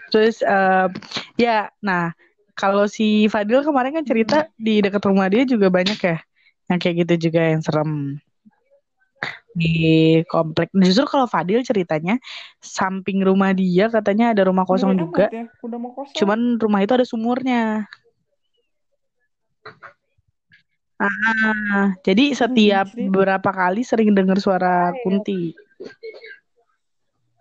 Terus 0.09 0.41
eh, 0.41 0.87
ya, 1.37 1.69
nah 1.85 2.17
kalau 2.57 2.89
si 2.89 3.29
Fadil 3.29 3.61
kemarin 3.61 3.93
kan 4.01 4.05
cerita 4.09 4.49
di 4.57 4.81
dekat 4.81 5.05
rumah 5.05 5.29
dia 5.29 5.45
juga 5.45 5.69
banyak 5.69 5.99
ya, 6.01 6.17
yang 6.73 6.79
kayak 6.81 6.97
gitu 7.05 7.29
juga 7.29 7.41
yang 7.45 7.61
serem 7.61 8.17
di 9.57 10.21
komplek. 10.29 10.69
Justru 10.77 11.09
kalau 11.09 11.25
Fadil 11.25 11.65
ceritanya 11.65 12.21
samping 12.61 13.25
rumah 13.25 13.57
dia 13.57 13.89
katanya 13.89 14.37
ada 14.37 14.49
rumah 14.49 14.69
kosong 14.69 14.93
Ngeri 14.97 15.03
juga, 15.05 15.27
ya, 15.33 15.45
udah 15.65 15.79
mau 15.81 15.93
kosong. 15.97 16.17
cuman 16.17 16.41
rumah 16.61 16.81
itu 16.85 16.93
ada 16.95 17.07
sumurnya. 17.07 17.89
Ah, 20.99 21.95
jadi 22.03 22.35
setiap 22.35 22.91
Anjir. 22.91 23.07
beberapa 23.07 23.51
kali 23.55 23.87
sering 23.87 24.19
dengar 24.19 24.43
suara 24.43 24.91
kunti. 25.07 25.55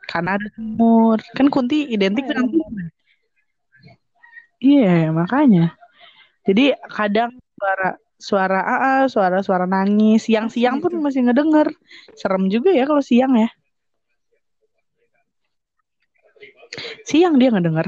Karena 0.06 0.38
ada 0.38 0.48
sumur. 0.54 1.18
Kan 1.34 1.50
kunti 1.50 1.90
identik 1.90 2.30
Makanya 2.30 2.38
dengan 2.38 2.48
sumur. 2.54 2.86
Iya, 4.58 4.98
makanya. 5.14 5.66
Jadi 6.46 6.74
kadang 6.90 7.34
suara 7.58 7.98
suara 8.18 8.66
AA, 8.66 8.96
suara-suara 9.08 9.70
nangis, 9.70 10.26
siang-siang 10.26 10.82
pun 10.82 10.98
gitu. 10.98 11.02
masih 11.06 11.22
ngedenger. 11.30 11.70
Serem 12.18 12.50
juga 12.50 12.74
ya 12.74 12.90
kalau 12.90 13.02
siang 13.06 13.38
ya. 13.38 13.50
Siang 17.06 17.38
dia 17.38 17.54
ngedenger. 17.54 17.88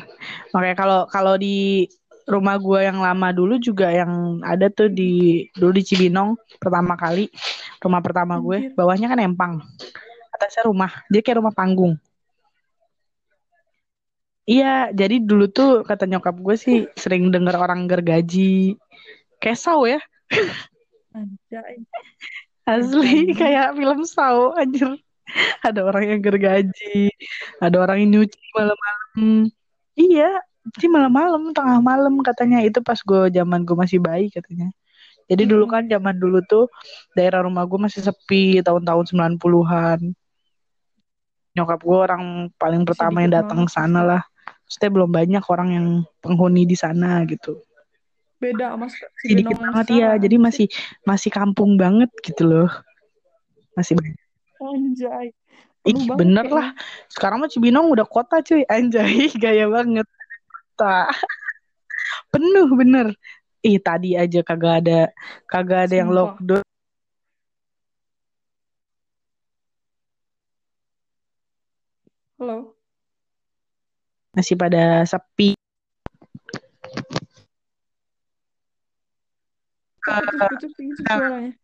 Makanya 0.53 0.75
kalau 0.77 0.99
kalau 1.09 1.35
di 1.35 1.89
rumah 2.29 2.61
gua 2.61 2.85
yang 2.85 3.01
lama 3.01 3.33
dulu 3.33 3.57
juga 3.57 3.89
yang 3.89 4.39
ada 4.45 4.69
tuh 4.69 4.87
di 4.93 5.43
dulu 5.57 5.73
di 5.73 5.83
Cibinong 5.83 6.37
pertama 6.61 6.93
kali 6.93 7.25
rumah 7.81 8.05
pertama 8.05 8.37
gue 8.37 8.69
bawahnya 8.77 9.09
kan 9.09 9.19
empang 9.23 9.53
atasnya 10.35 10.69
rumah 10.69 10.91
jadi 11.09 11.25
kayak 11.25 11.39
rumah 11.41 11.55
panggung 11.57 11.97
iya 14.45 14.93
jadi 14.93 15.23
dulu 15.23 15.49
tuh 15.49 15.81
kata 15.81 16.05
nyokap 16.05 16.37
gue 16.37 16.55
sih 16.59 16.77
sering 16.93 17.33
denger 17.33 17.57
orang 17.57 17.89
gergaji 17.89 18.77
kesau 19.41 19.89
ya 19.89 19.97
Anjay. 21.15 21.83
asli 22.69 23.33
kayak 23.33 23.73
film 23.73 24.05
saw 24.05 24.53
anjir. 24.53 24.93
Ada 25.61 25.85
orang 25.85 26.09
yang 26.09 26.19
gergaji 26.25 27.13
ada 27.61 27.77
orang 27.81 28.01
yang 28.01 28.09
nyuci 28.17 28.41
malam-malam. 28.53 29.49
Iya 29.93 30.41
jadi 30.69 30.87
malam-malam 30.89 31.53
tengah 31.53 31.79
malam 31.81 32.21
katanya. 32.21 32.61
Itu 32.61 32.85
pas 32.85 33.01
gue 33.01 33.33
zaman 33.33 33.65
gue 33.65 33.77
masih 33.77 33.99
bayi 34.01 34.29
katanya. 34.29 34.69
Jadi 35.29 35.45
dulu 35.45 35.69
kan 35.69 35.85
zaman 35.85 36.17
dulu 36.17 36.41
tuh 36.45 36.65
daerah 37.13 37.45
rumah 37.45 37.65
gue 37.69 37.77
masih 37.77 38.01
sepi 38.01 38.65
tahun-tahun 38.65 39.13
90-an 39.13 39.99
nyokap 41.49 41.81
gue 41.81 41.97
orang 41.97 42.23
paling 42.55 42.85
pertama 42.85 43.25
yang 43.25 43.33
datang 43.33 43.65
ke 43.65 43.71
sana 43.73 44.01
lah. 44.05 44.21
Maksudnya 44.65 44.89
belum 44.93 45.09
banyak 45.09 45.43
orang 45.49 45.69
yang 45.73 45.87
penghuni 46.21 46.65
di 46.65 46.77
sana 46.77 47.25
gitu 47.25 47.61
Beda 48.39 48.71
sama 48.71 48.87
sedikit 49.19 49.59
banget 49.59 49.99
ya 49.99 50.15
jadi 50.15 50.39
masih 50.39 50.71
masih 51.03 51.27
kampung 51.27 51.75
banget 51.75 52.07
gitu 52.23 52.47
loh. 52.47 52.71
Masih 53.75 53.99
Anjay. 54.59 55.35
Ih 55.87 56.07
bener 56.15 56.47
lah. 56.47 56.75
Sekarang 57.07 57.43
mah 57.43 57.51
Cibinong 57.51 57.91
udah 57.91 58.07
kota 58.07 58.39
cuy. 58.39 58.63
Anjay 58.67 59.27
gaya 59.43 59.67
banget. 59.67 60.07
Kota. 60.75 61.11
Penuh 62.31 62.67
bener. 62.75 63.15
Ih 63.59 63.79
tadi 63.79 64.15
aja 64.15 64.39
kagak 64.39 64.87
ada 64.87 65.11
Kagak 65.47 65.91
ada 65.91 65.95
yang 65.99 66.11
Sumpah. 66.11 66.35
lockdown. 66.35 66.65
Halo. 72.39 72.57
Masih 74.31 74.55
pada 74.55 75.03
sepi 75.03 75.59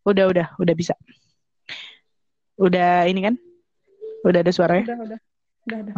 Udah 0.06 0.24
udah 0.30 0.46
udah 0.58 0.74
bisa. 0.76 0.94
Udah 2.56 3.04
ini 3.10 3.20
kan? 3.26 3.34
Udah 4.24 4.40
ada 4.40 4.52
suaranya? 4.54 4.86
Udah, 4.88 4.98
udah. 5.04 5.18
Udah, 5.66 5.78
udah. 5.82 5.94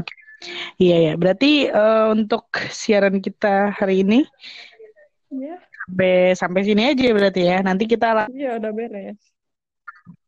Iya 0.79 0.97
ya 1.03 1.13
berarti 1.19 1.67
eh, 1.67 2.07
untuk 2.15 2.47
siaran 2.71 3.19
kita 3.19 3.75
hari 3.75 4.07
ini 4.07 4.23
Iya, 5.29 5.59
Sampai 5.85 6.33
sampai 6.33 6.63
sini 6.65 6.83
aja 6.89 7.09
berarti 7.13 7.43
ya. 7.45 7.59
Nanti 7.61 7.85
kita 7.85 8.29
iya 8.33 8.57
udah 8.57 8.73
beres. 8.73 9.21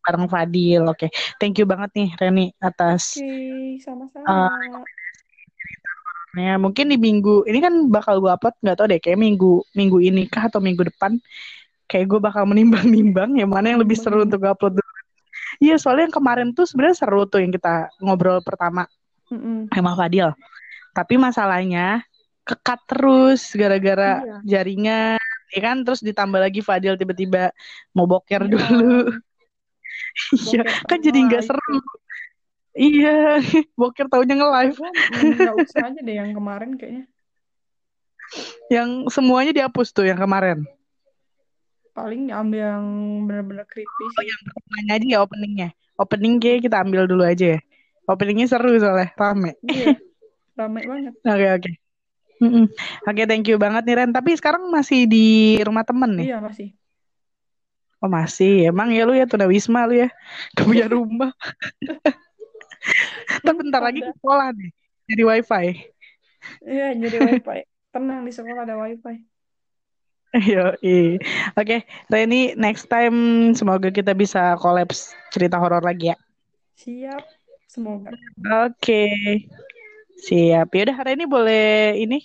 bareng 0.00 0.28
Fadil. 0.28 0.82
Oke. 0.88 1.08
Thank 1.40 1.60
you 1.60 1.66
banget 1.68 1.92
nih 1.96 2.08
Reni 2.20 2.46
Atas 2.60 3.16
Oke, 3.16 3.80
sama-sama. 3.80 4.48
Ya, 6.30 6.54
mungkin 6.62 6.86
di 6.86 6.94
minggu 6.94 7.42
ini 7.50 7.58
kan 7.58 7.74
bakal 7.90 8.22
gue 8.22 8.30
upload 8.30 8.54
nggak 8.62 8.76
tau 8.78 8.86
deh 8.86 9.02
kayak 9.02 9.18
minggu 9.18 9.66
minggu 9.74 9.98
ini 9.98 10.30
kah 10.30 10.46
atau 10.46 10.62
minggu 10.62 10.86
depan 10.86 11.18
kayak 11.91 12.07
gue 12.07 12.20
bakal 12.22 12.47
menimbang-nimbang 12.47 13.34
yang 13.34 13.51
mana 13.51 13.74
yang 13.74 13.82
lebih 13.82 13.99
seru 13.99 14.22
untuk 14.22 14.38
gue 14.38 14.51
upload 14.51 14.78
dulu. 14.78 14.93
Iya 15.59 15.74
soalnya 15.76 16.07
yang 16.07 16.14
kemarin 16.14 16.49
tuh 16.55 16.64
sebenarnya 16.64 16.97
seru 17.03 17.26
tuh 17.26 17.43
yang 17.43 17.51
kita 17.51 17.91
ngobrol 17.99 18.38
pertama 18.41 18.86
Mm-mm. 19.26 19.66
sama 19.74 19.99
Fadil. 19.99 20.30
Tapi 20.95 21.18
masalahnya 21.18 22.07
kekat 22.47 22.80
terus 22.86 23.51
gara-gara 23.53 24.22
Iya. 24.22 24.36
jaringan, 24.62 25.20
ya 25.51 25.61
kan? 25.61 25.76
Terus 25.82 26.01
ditambah 26.01 26.41
lagi 26.41 26.62
Fadil 26.62 26.95
tiba-tiba 26.95 27.51
mau 27.91 28.07
boker 28.07 28.47
Iya. 28.47 28.53
dulu. 28.55 28.95
Iya, 30.34 30.66
kan 30.91 30.99
jadi 30.99 31.18
nggak 31.22 31.45
seru. 31.45 31.76
Iya, 32.74 33.38
boker 33.78 34.07
taunya 34.11 34.34
nge-live. 34.34 34.78
Gua 34.78 34.91
mending 34.91 35.38
nggak 35.38 35.57
usah 35.61 35.86
aja 35.86 36.01
deh 36.03 36.14
yang 36.18 36.30
kemarin 36.34 36.70
kayaknya. 36.74 37.05
Yang 38.70 39.11
semuanya 39.11 39.53
dihapus 39.55 39.91
tuh 39.91 40.07
yang 40.07 40.18
kemarin. 40.18 40.66
Paling 42.01 42.32
ambil 42.32 42.64
yang 42.80 42.86
bener-bener 43.28 43.68
creepy 43.68 43.92
Oh, 43.92 44.09
sih. 44.16 44.24
yang 44.24 44.40
pertamanya 44.48 44.92
aja 44.96 45.07
ya 45.12 45.18
openingnya. 45.20 45.68
Opening 46.01 46.40
kayak 46.40 46.64
kita 46.64 46.80
ambil 46.80 47.05
dulu 47.05 47.28
aja 47.28 47.57
ya. 47.57 47.61
Openingnya 48.09 48.48
seru 48.48 48.72
soalnya, 48.80 49.12
rame. 49.20 49.53
Iya, 49.68 50.01
rame 50.57 50.80
banget. 50.88 51.12
Oke, 51.28 51.46
oke. 51.61 51.72
Mm-mm. 52.40 52.64
Oke, 53.05 53.22
thank 53.28 53.44
you 53.44 53.61
banget 53.61 53.84
nih 53.84 54.01
Ren. 54.01 54.11
Tapi 54.16 54.32
sekarang 54.32 54.64
masih 54.72 55.05
di 55.05 55.61
rumah 55.61 55.84
temen 55.84 56.16
nih. 56.16 56.32
Iya 56.32 56.38
masih. 56.40 56.72
Oh 58.01 58.09
masih, 58.09 58.72
emang 58.72 58.88
ya 58.96 59.05
lu 59.05 59.12
ya 59.12 59.28
tunawisma 59.28 59.84
lu 59.84 60.01
ya. 60.01 60.09
Gak 60.57 60.64
punya 60.64 60.88
rumah. 60.88 61.36
Tapi 63.44 63.57
bentar 63.61 63.84
lagi 63.84 64.01
ke 64.01 64.09
sekolah 64.16 64.57
nih. 64.57 64.72
Jadi 65.05 65.22
wifi. 65.28 65.64
Iya, 66.64 66.96
jadi 66.96 67.16
wifi. 67.28 67.61
Tenang 67.92 68.24
di 68.24 68.32
sekolah 68.32 68.64
ada 68.64 68.80
wifi. 68.80 69.20
Yo, 70.46 70.70
Oke, 71.58 71.82
Reni, 72.06 72.54
next 72.54 72.86
time 72.86 73.50
semoga 73.50 73.90
kita 73.90 74.14
bisa 74.14 74.54
kolaps 74.62 75.10
cerita 75.34 75.58
horor 75.58 75.82
lagi 75.82 76.14
ya. 76.14 76.16
Siap. 76.78 77.22
Semoga. 77.66 78.14
Oke. 78.62 79.10
Siap. 80.22 80.70
Yaudah, 80.70 81.02
Reni 81.02 81.26
boleh 81.26 81.98
ini 81.98 82.22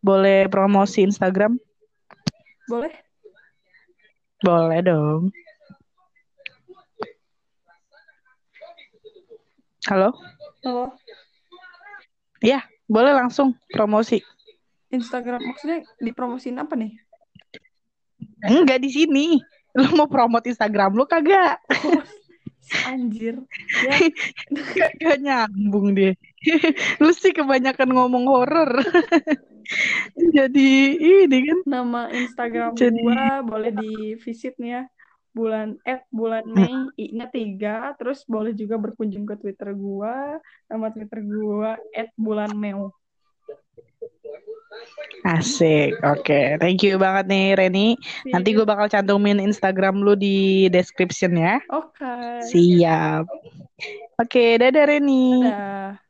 boleh 0.00 0.48
promosi 0.48 1.04
Instagram? 1.04 1.60
Boleh? 2.64 2.92
Boleh 4.40 4.80
dong. 4.80 5.28
Halo? 9.84 10.16
Halo. 10.64 10.96
Ya, 12.40 12.64
boleh 12.88 13.12
langsung 13.12 13.52
promosi. 13.68 14.24
Instagram 14.88 15.44
maksudnya 15.44 15.84
dipromosin 16.00 16.56
apa 16.56 16.72
nih? 16.72 17.03
Enggak 18.44 18.78
di 18.84 18.90
sini. 18.92 19.26
Lu 19.74 19.90
mau 19.98 20.06
promote 20.06 20.52
Instagram 20.52 20.94
lu 20.94 21.04
kagak? 21.08 21.58
Anjir. 22.88 23.36
Ya, 23.84 23.94
Gak 25.02 25.18
nyambung 25.20 25.92
dia. 25.92 26.16
Lu 27.02 27.12
sih 27.12 27.36
kebanyakan 27.36 27.92
ngomong 27.92 28.24
horor. 28.24 28.80
Jadi 30.16 30.96
ini 30.96 31.38
kan. 31.44 31.58
nama 31.64 32.08
Instagram 32.12 32.76
Jadi- 32.76 33.00
gua 33.00 33.44
boleh 33.44 33.72
di 33.72 34.16
visit 34.20 34.56
nih 34.56 34.80
ya. 34.80 34.82
Bulan 35.34 35.74
eh 35.82 35.98
bulan 36.14 36.46
Mei 36.46 36.70
I-nya 36.94 37.26
tiga, 37.26 37.90
terus 37.98 38.22
boleh 38.22 38.54
juga 38.54 38.78
berkunjung 38.78 39.26
ke 39.26 39.34
Twitter 39.34 39.74
gua. 39.74 40.38
Nama 40.70 40.86
Twitter 40.94 41.20
gua 41.26 41.74
@bulanmeu. 42.14 42.94
Asik. 45.24 45.96
Oke, 46.04 46.60
thank 46.60 46.84
you 46.84 47.00
banget 47.00 47.32
nih 47.32 47.56
Reni. 47.56 47.96
Nanti 48.28 48.52
gue 48.52 48.66
bakal 48.68 48.92
cantumin 48.92 49.40
Instagram 49.40 50.04
lu 50.04 50.12
di 50.12 50.68
description 50.68 51.32
ya. 51.32 51.56
Oke. 51.72 52.44
Siap. 52.52 53.24
Oke, 54.20 54.60
dadah 54.60 54.84
Reni. 54.84 55.48
Dadah. 55.48 56.03